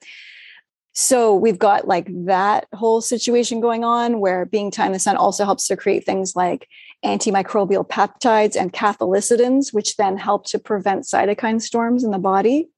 So 0.93 1.33
we've 1.35 1.59
got 1.59 1.87
like 1.87 2.07
that 2.25 2.67
whole 2.73 3.01
situation 3.01 3.61
going 3.61 3.83
on 3.83 4.19
where 4.19 4.45
being 4.45 4.71
time 4.71 4.87
in 4.87 4.93
the 4.93 4.99
sun 4.99 5.15
also 5.15 5.45
helps 5.45 5.67
to 5.67 5.77
create 5.77 6.05
things 6.05 6.35
like 6.35 6.67
antimicrobial 7.03 7.87
peptides 7.87 8.59
and 8.59 8.73
cathelicidins, 8.73 9.73
which 9.73 9.95
then 9.97 10.17
help 10.17 10.45
to 10.47 10.59
prevent 10.59 11.03
cytokine 11.03 11.61
storms 11.61 12.03
in 12.03 12.11
the 12.11 12.19
body, 12.19 12.69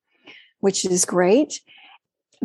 which 0.60 0.86
is 0.86 1.06
great 1.06 1.60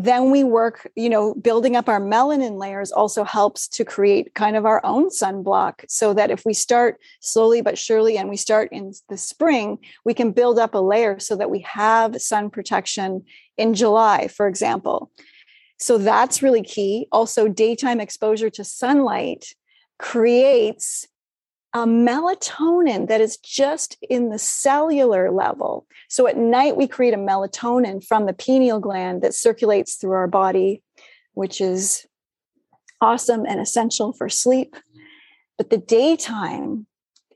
then 0.00 0.30
we 0.30 0.44
work 0.44 0.88
you 0.94 1.10
know 1.10 1.34
building 1.34 1.74
up 1.74 1.88
our 1.88 2.00
melanin 2.00 2.56
layers 2.56 2.92
also 2.92 3.24
helps 3.24 3.66
to 3.66 3.84
create 3.84 4.32
kind 4.34 4.56
of 4.56 4.64
our 4.64 4.80
own 4.84 5.08
sunblock 5.10 5.84
so 5.88 6.14
that 6.14 6.30
if 6.30 6.44
we 6.46 6.54
start 6.54 7.00
slowly 7.20 7.60
but 7.60 7.76
surely 7.76 8.16
and 8.16 8.28
we 8.28 8.36
start 8.36 8.68
in 8.70 8.92
the 9.08 9.16
spring 9.18 9.76
we 10.04 10.14
can 10.14 10.30
build 10.30 10.58
up 10.58 10.74
a 10.74 10.78
layer 10.78 11.18
so 11.18 11.34
that 11.34 11.50
we 11.50 11.58
have 11.60 12.22
sun 12.22 12.48
protection 12.48 13.24
in 13.56 13.74
july 13.74 14.28
for 14.28 14.46
example. 14.46 15.10
So 15.80 15.96
that's 15.96 16.42
really 16.42 16.62
key. 16.62 17.06
Also 17.12 17.48
daytime 17.48 18.00
exposure 18.00 18.50
to 18.50 18.64
sunlight 18.64 19.54
creates 19.98 21.06
a 21.74 21.84
melatonin 21.86 23.08
that 23.08 23.20
is 23.20 23.36
just 23.36 23.96
in 24.08 24.30
the 24.30 24.38
cellular 24.38 25.30
level. 25.30 25.86
So 26.08 26.26
at 26.26 26.36
night, 26.36 26.76
we 26.76 26.88
create 26.88 27.14
a 27.14 27.18
melatonin 27.18 28.04
from 28.04 28.26
the 28.26 28.32
pineal 28.32 28.80
gland 28.80 29.22
that 29.22 29.34
circulates 29.34 29.96
through 29.96 30.12
our 30.12 30.26
body, 30.26 30.82
which 31.34 31.60
is 31.60 32.06
awesome 33.00 33.44
and 33.46 33.60
essential 33.60 34.12
for 34.12 34.28
sleep. 34.28 34.76
But 35.58 35.70
the 35.70 35.78
daytime, 35.78 36.86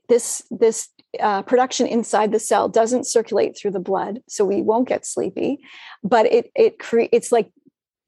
this, 0.09 0.41
this 0.49 0.89
uh, 1.19 1.43
production 1.43 1.85
inside 1.87 2.31
the 2.31 2.39
cell 2.39 2.67
doesn't 2.67 3.05
circulate 3.05 3.55
through 3.57 3.71
the 3.71 3.79
blood, 3.79 4.21
so 4.27 4.45
we 4.45 4.61
won't 4.61 4.87
get 4.87 5.05
sleepy. 5.05 5.59
But 6.03 6.25
it 6.25 6.51
it 6.55 6.75
it's 7.11 7.31
like 7.31 7.51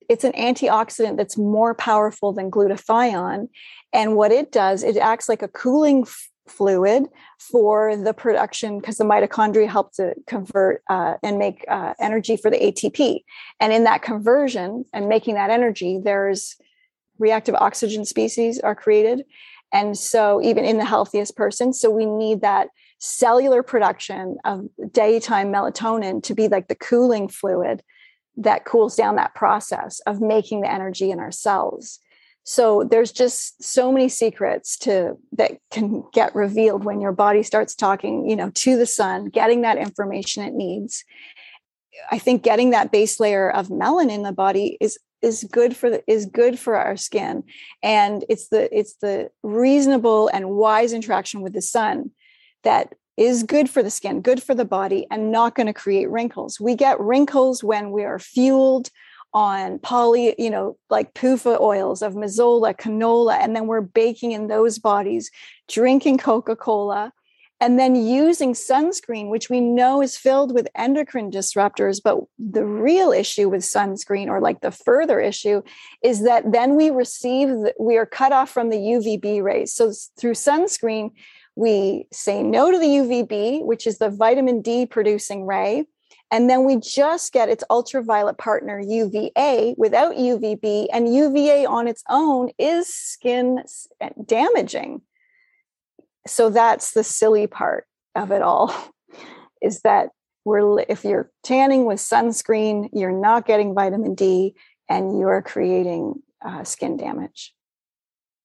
it's 0.09 0.23
an 0.23 0.33
antioxidant 0.33 1.17
that's 1.17 1.37
more 1.37 1.73
powerful 1.75 2.33
than 2.33 2.51
glutathione 2.51 3.49
and 3.95 4.15
what 4.15 4.31
it 4.31 4.51
does 4.51 4.83
it 4.83 4.97
acts 4.97 5.27
like 5.27 5.41
a 5.41 5.47
cooling 5.47 6.01
f- 6.01 6.29
fluid 6.47 7.05
for 7.39 7.97
the 7.97 8.13
production 8.13 8.79
because 8.79 8.97
the 8.97 9.03
mitochondria 9.03 9.67
help 9.67 9.91
to 9.93 10.13
convert 10.27 10.83
uh, 10.89 11.15
and 11.23 11.39
make 11.39 11.65
uh, 11.67 11.93
energy 11.99 12.37
for 12.37 12.51
the 12.51 12.57
atp 12.57 13.23
and 13.59 13.73
in 13.73 13.83
that 13.85 14.03
conversion 14.03 14.85
and 14.93 15.09
making 15.09 15.33
that 15.35 15.49
energy 15.49 15.99
there's 16.03 16.55
reactive 17.19 17.55
oxygen 17.55 18.05
species 18.05 18.59
are 18.59 18.75
created. 18.75 19.25
And 19.73 19.97
so 19.97 20.41
even 20.41 20.65
in 20.65 20.77
the 20.77 20.85
healthiest 20.85 21.35
person 21.35 21.73
so 21.73 21.89
we 21.89 22.05
need 22.05 22.41
that 22.41 22.69
cellular 22.99 23.61
production 23.61 24.37
of 24.45 24.67
daytime 24.91 25.51
melatonin 25.51 26.23
to 26.23 26.33
be 26.33 26.47
like 26.47 26.67
the 26.67 26.75
cooling 26.75 27.27
fluid 27.27 27.83
that 28.37 28.65
cools 28.65 28.95
down 28.95 29.15
that 29.15 29.35
process 29.35 29.99
of 30.01 30.21
making 30.21 30.61
the 30.61 30.71
energy 30.71 31.11
in 31.11 31.19
our 31.19 31.31
cells 31.31 31.99
so 32.45 32.83
there's 32.83 33.11
just 33.11 33.61
so 33.61 33.91
many 33.91 34.07
secrets 34.07 34.77
to 34.77 35.17
that 35.33 35.57
can 35.71 36.03
get 36.13 36.35
revealed 36.35 36.85
when 36.85 37.01
your 37.01 37.11
body 37.11 37.43
starts 37.43 37.75
talking 37.75 38.29
you 38.29 38.35
know 38.35 38.49
to 38.51 38.77
the 38.77 38.85
sun 38.85 39.25
getting 39.25 39.61
that 39.61 39.77
information 39.77 40.43
it 40.43 40.53
needs 40.53 41.03
i 42.11 42.19
think 42.19 42.43
getting 42.43 42.69
that 42.69 42.91
base 42.91 43.19
layer 43.19 43.49
of 43.49 43.67
melanin 43.67 44.11
in 44.11 44.23
the 44.23 44.31
body 44.31 44.77
is 44.79 44.97
is 45.21 45.43
good 45.51 45.75
for 45.75 45.89
the, 45.89 46.03
is 46.07 46.27
good 46.27 46.59
for 46.59 46.75
our 46.75 46.95
skin 46.95 47.43
and 47.81 48.23
it's 48.29 48.49
the 48.49 48.73
it's 48.77 48.95
the 49.01 49.29
reasonable 49.43 50.27
and 50.29 50.51
wise 50.51 50.93
interaction 50.93 51.41
with 51.41 51.53
the 51.53 51.61
sun 51.61 52.11
that 52.63 52.93
is 53.17 53.43
good 53.43 53.69
for 53.69 53.81
the 53.81 53.89
skin, 53.89 54.21
good 54.21 54.43
for 54.43 54.53
the 54.53 54.65
body, 54.65 55.07
and 55.09 55.31
not 55.31 55.55
going 55.55 55.67
to 55.67 55.73
create 55.73 56.09
wrinkles. 56.09 56.59
We 56.59 56.75
get 56.75 56.99
wrinkles 56.99 57.63
when 57.63 57.91
we 57.91 58.03
are 58.03 58.19
fueled 58.19 58.89
on 59.35 59.77
poly, 59.79 60.33
you 60.39 60.49
know, 60.49 60.77
like 60.89 61.13
PUFA 61.13 61.59
oils 61.59 62.01
of 62.01 62.13
mazola, 62.13 62.73
canola, 62.73 63.37
and 63.37 63.53
then 63.53 63.67
we're 63.67 63.81
baking 63.81 64.31
in 64.31 64.47
those 64.47 64.79
bodies, 64.79 65.29
drinking 65.67 66.17
Coca 66.17 66.55
Cola, 66.55 67.11
and 67.59 67.77
then 67.77 67.95
using 67.95 68.53
sunscreen, 68.53 69.29
which 69.29 69.49
we 69.49 69.59
know 69.59 70.01
is 70.01 70.17
filled 70.17 70.53
with 70.53 70.69
endocrine 70.73 71.31
disruptors. 71.31 71.99
But 72.01 72.19
the 72.39 72.65
real 72.65 73.11
issue 73.11 73.49
with 73.49 73.61
sunscreen, 73.61 74.27
or 74.27 74.39
like 74.39 74.61
the 74.61 74.71
further 74.71 75.19
issue, 75.19 75.61
is 76.01 76.23
that 76.23 76.53
then 76.53 76.75
we 76.77 76.89
receive, 76.89 77.49
the, 77.49 77.73
we 77.77 77.97
are 77.97 78.05
cut 78.05 78.31
off 78.31 78.49
from 78.49 78.69
the 78.69 78.77
UVB 78.77 79.43
rays. 79.43 79.73
So 79.73 79.91
through 80.17 80.33
sunscreen, 80.33 81.11
we 81.55 82.07
say 82.13 82.41
no 82.41 82.71
to 82.71 82.79
the 82.79 82.85
UVB, 82.85 83.65
which 83.65 83.85
is 83.85 83.97
the 83.97 84.09
vitamin 84.09 84.61
D 84.61 84.85
producing 84.85 85.45
ray. 85.45 85.85
And 86.35 86.49
then 86.49 86.65
we 86.65 86.75
just 86.75 87.31
get 87.31 87.47
its 87.47 87.63
ultraviolet 87.69 88.37
partner 88.37 88.77
UVA 88.77 89.73
without 89.77 90.15
UVB. 90.15 90.87
And 90.91 91.15
UVA 91.15 91.65
on 91.65 91.87
its 91.87 92.03
own 92.09 92.49
is 92.59 92.93
skin 92.93 93.63
eh, 94.01 94.09
damaging. 94.25 95.01
So 96.27 96.49
that's 96.49 96.91
the 96.91 97.05
silly 97.05 97.47
part 97.47 97.87
of 98.15 98.31
it 98.31 98.41
all 98.41 98.75
is 99.61 99.79
that 99.83 100.09
we're, 100.43 100.81
if 100.89 101.05
you're 101.05 101.31
tanning 101.41 101.85
with 101.85 101.99
sunscreen, 101.99 102.89
you're 102.91 103.13
not 103.13 103.45
getting 103.45 103.73
vitamin 103.73 104.13
D 104.13 104.55
and 104.89 105.17
you're 105.17 105.41
creating 105.41 106.15
uh, 106.45 106.65
skin 106.65 106.97
damage. 106.97 107.54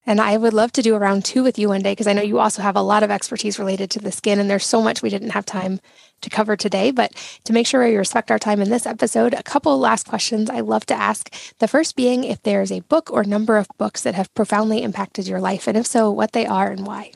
And 0.07 0.21
I 0.21 0.37
would 0.37 0.55
love 0.55 0.73
to 0.73 0.83
do 0.83 0.95
a 0.95 0.99
round 0.99 1.25
two 1.25 1.43
with 1.43 1.59
you 1.59 1.69
one 1.69 1.83
day 1.83 1.93
because 1.93 2.07
I 2.07 2.15
know 2.15 2.23
you 2.23 2.39
also 2.39 2.63
have 2.63 2.77
a 2.77 2.83
lot 2.83 3.03
of 3.03 3.11
expertise 3.11 3.59
related 3.59 3.91
to 3.91 3.99
the 3.99 4.11
skin, 4.11 4.39
and 4.39 4.49
there's 4.49 4.65
so 4.65 4.81
much 4.81 5.03
we 5.03 5.11
didn't 5.11 5.31
have 5.31 5.45
time 5.45 5.81
to 6.23 6.31
cover 6.31 6.57
today. 6.57 6.91
But 6.91 7.13
to 7.45 7.53
make 7.53 7.67
sure 7.67 7.85
we 7.85 7.97
respect 7.97 8.31
our 8.31 8.39
time 8.39 8.61
in 8.61 8.71
this 8.71 8.87
episode, 8.87 9.35
a 9.35 9.43
couple 9.43 9.79
last 9.79 10.09
questions 10.09 10.49
I 10.49 10.61
love 10.61 10.87
to 10.87 10.95
ask. 10.95 11.33
The 11.59 11.69
first 11.69 11.97
being 11.97 12.25
if 12.25 12.43
there's 12.43 12.73
a 12.73 12.81
book 12.81 13.11
or 13.11 13.25
number 13.25 13.59
of 13.59 13.69
books 13.79 14.03
that 14.03 14.15
have 14.15 14.33
profoundly 14.35 14.83
impacted 14.83 15.29
your 15.29 15.41
life, 15.41 15.67
and 15.67 15.77
if 15.77 15.87
so, 15.87 16.11
what 16.11 16.33
they 16.33 16.47
are 16.47 16.71
and 16.71 16.87
why. 16.87 17.13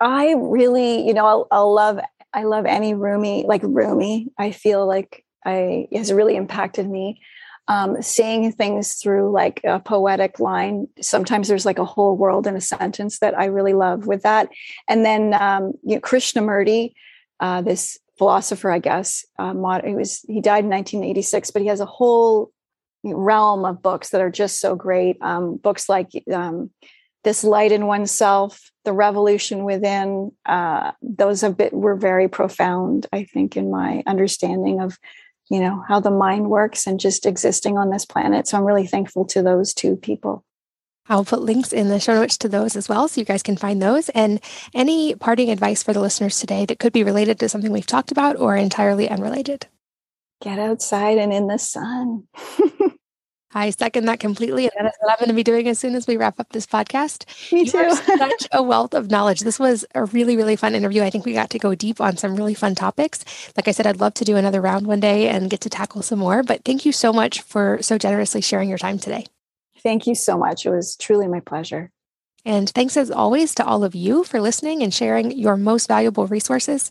I 0.00 0.34
really, 0.36 1.06
you 1.06 1.12
know, 1.12 1.26
I'll, 1.26 1.48
I'll 1.50 1.74
love, 1.74 2.00
I 2.32 2.44
love 2.44 2.66
any 2.66 2.94
Rumi, 2.94 3.44
like 3.46 3.62
Rumi. 3.64 4.28
I 4.38 4.52
feel 4.52 4.86
like 4.86 5.24
I 5.44 5.88
has 5.92 6.12
really 6.12 6.36
impacted 6.36 6.88
me. 6.88 7.20
Um, 7.68 8.00
seeing 8.00 8.50
things 8.50 8.94
through 8.94 9.30
like 9.30 9.60
a 9.62 9.78
poetic 9.78 10.40
line. 10.40 10.88
Sometimes 11.00 11.48
there's 11.48 11.66
like 11.66 11.78
a 11.78 11.84
whole 11.84 12.16
world 12.16 12.46
in 12.46 12.56
a 12.56 12.60
sentence 12.60 13.18
that 13.18 13.38
I 13.38 13.44
really 13.44 13.74
love 13.74 14.06
with 14.06 14.22
that. 14.22 14.48
And 14.88 15.04
then 15.04 15.34
um, 15.34 15.74
you 15.84 15.96
know, 15.96 16.00
Krishnamurti, 16.00 16.94
uh, 17.40 17.60
this 17.60 17.98
philosopher, 18.16 18.70
I 18.70 18.78
guess, 18.78 19.24
uh, 19.38 19.52
he 19.84 19.94
was 19.94 20.24
he 20.26 20.40
died 20.40 20.64
in 20.64 20.70
1986, 20.70 21.50
but 21.50 21.62
he 21.62 21.68
has 21.68 21.80
a 21.80 21.86
whole 21.86 22.50
realm 23.04 23.64
of 23.64 23.82
books 23.82 24.10
that 24.10 24.20
are 24.20 24.30
just 24.30 24.60
so 24.60 24.74
great. 24.74 25.18
Um, 25.20 25.56
books 25.56 25.88
like 25.88 26.08
um, 26.32 26.70
this 27.22 27.44
light 27.44 27.70
in 27.70 27.86
oneself, 27.86 28.70
the 28.84 28.92
revolution 28.94 29.64
within. 29.64 30.32
Uh, 30.46 30.92
those 31.02 31.42
have 31.42 31.56
been 31.56 31.70
were 31.72 31.96
very 31.96 32.28
profound, 32.28 33.06
I 33.12 33.24
think, 33.24 33.56
in 33.56 33.70
my 33.70 34.02
understanding 34.06 34.80
of 34.80 34.98
you 35.50 35.60
know 35.60 35.84
how 35.88 36.00
the 36.00 36.10
mind 36.10 36.48
works 36.50 36.86
and 36.86 37.00
just 37.00 37.26
existing 37.26 37.78
on 37.78 37.90
this 37.90 38.04
planet 38.04 38.46
so 38.46 38.56
i'm 38.56 38.64
really 38.64 38.86
thankful 38.86 39.24
to 39.24 39.42
those 39.42 39.74
two 39.74 39.96
people 39.96 40.44
I'll 41.10 41.24
put 41.24 41.40
links 41.40 41.72
in 41.72 41.88
the 41.88 42.00
show 42.00 42.14
notes 42.14 42.36
to 42.38 42.48
those 42.48 42.76
as 42.76 42.88
well 42.88 43.08
so 43.08 43.20
you 43.20 43.24
guys 43.24 43.42
can 43.42 43.56
find 43.56 43.80
those. 43.80 44.10
And 44.10 44.40
any 44.74 45.14
parting 45.14 45.50
advice 45.50 45.82
for 45.82 45.94
the 45.94 46.00
listeners 46.00 46.38
today 46.38 46.66
that 46.66 46.78
could 46.78 46.92
be 46.92 47.02
related 47.02 47.38
to 47.40 47.48
something 47.48 47.72
we've 47.72 47.86
talked 47.86 48.12
about 48.12 48.36
or 48.36 48.56
entirely 48.56 49.08
unrelated? 49.08 49.68
Get 50.42 50.58
outside 50.58 51.16
and 51.16 51.32
in 51.32 51.46
the 51.46 51.58
sun. 51.58 52.24
I 53.54 53.70
second 53.70 54.04
that 54.06 54.20
completely. 54.20 54.64
And 54.64 54.86
that 54.86 54.92
is 54.92 54.98
what 55.00 55.12
I'm 55.12 55.18
going 55.18 55.28
to 55.28 55.34
be 55.34 55.42
doing 55.42 55.68
as 55.68 55.78
soon 55.78 55.94
as 55.94 56.06
we 56.06 56.16
wrap 56.16 56.38
up 56.38 56.50
this 56.50 56.66
podcast. 56.66 57.24
Me 57.52 57.64
too. 57.64 57.78
You 57.78 57.94
such 58.18 58.48
a 58.52 58.62
wealth 58.62 58.94
of 58.94 59.10
knowledge. 59.10 59.40
This 59.40 59.58
was 59.58 59.86
a 59.94 60.04
really, 60.04 60.36
really 60.36 60.56
fun 60.56 60.74
interview. 60.74 61.02
I 61.02 61.10
think 61.10 61.24
we 61.24 61.32
got 61.32 61.50
to 61.50 61.58
go 61.58 61.74
deep 61.74 62.00
on 62.00 62.16
some 62.16 62.36
really 62.36 62.54
fun 62.54 62.74
topics. 62.74 63.24
Like 63.56 63.68
I 63.68 63.70
said, 63.70 63.86
I'd 63.86 64.00
love 64.00 64.14
to 64.14 64.24
do 64.24 64.36
another 64.36 64.60
round 64.60 64.86
one 64.86 65.00
day 65.00 65.28
and 65.28 65.48
get 65.48 65.62
to 65.62 65.70
tackle 65.70 66.02
some 66.02 66.18
more. 66.18 66.42
But 66.42 66.64
thank 66.64 66.84
you 66.84 66.92
so 66.92 67.12
much 67.12 67.40
for 67.40 67.78
so 67.80 67.96
generously 67.96 68.42
sharing 68.42 68.68
your 68.68 68.78
time 68.78 68.98
today. 68.98 69.24
Thank 69.82 70.06
you 70.06 70.14
so 70.14 70.36
much. 70.36 70.66
It 70.66 70.70
was 70.70 70.96
truly 70.96 71.28
my 71.28 71.40
pleasure. 71.40 71.90
And 72.44 72.70
thanks 72.70 72.96
as 72.96 73.10
always 73.10 73.54
to 73.56 73.64
all 73.64 73.84
of 73.84 73.94
you 73.94 74.24
for 74.24 74.40
listening 74.40 74.82
and 74.82 74.92
sharing 74.92 75.32
your 75.32 75.56
most 75.56 75.88
valuable 75.88 76.26
resources 76.26 76.90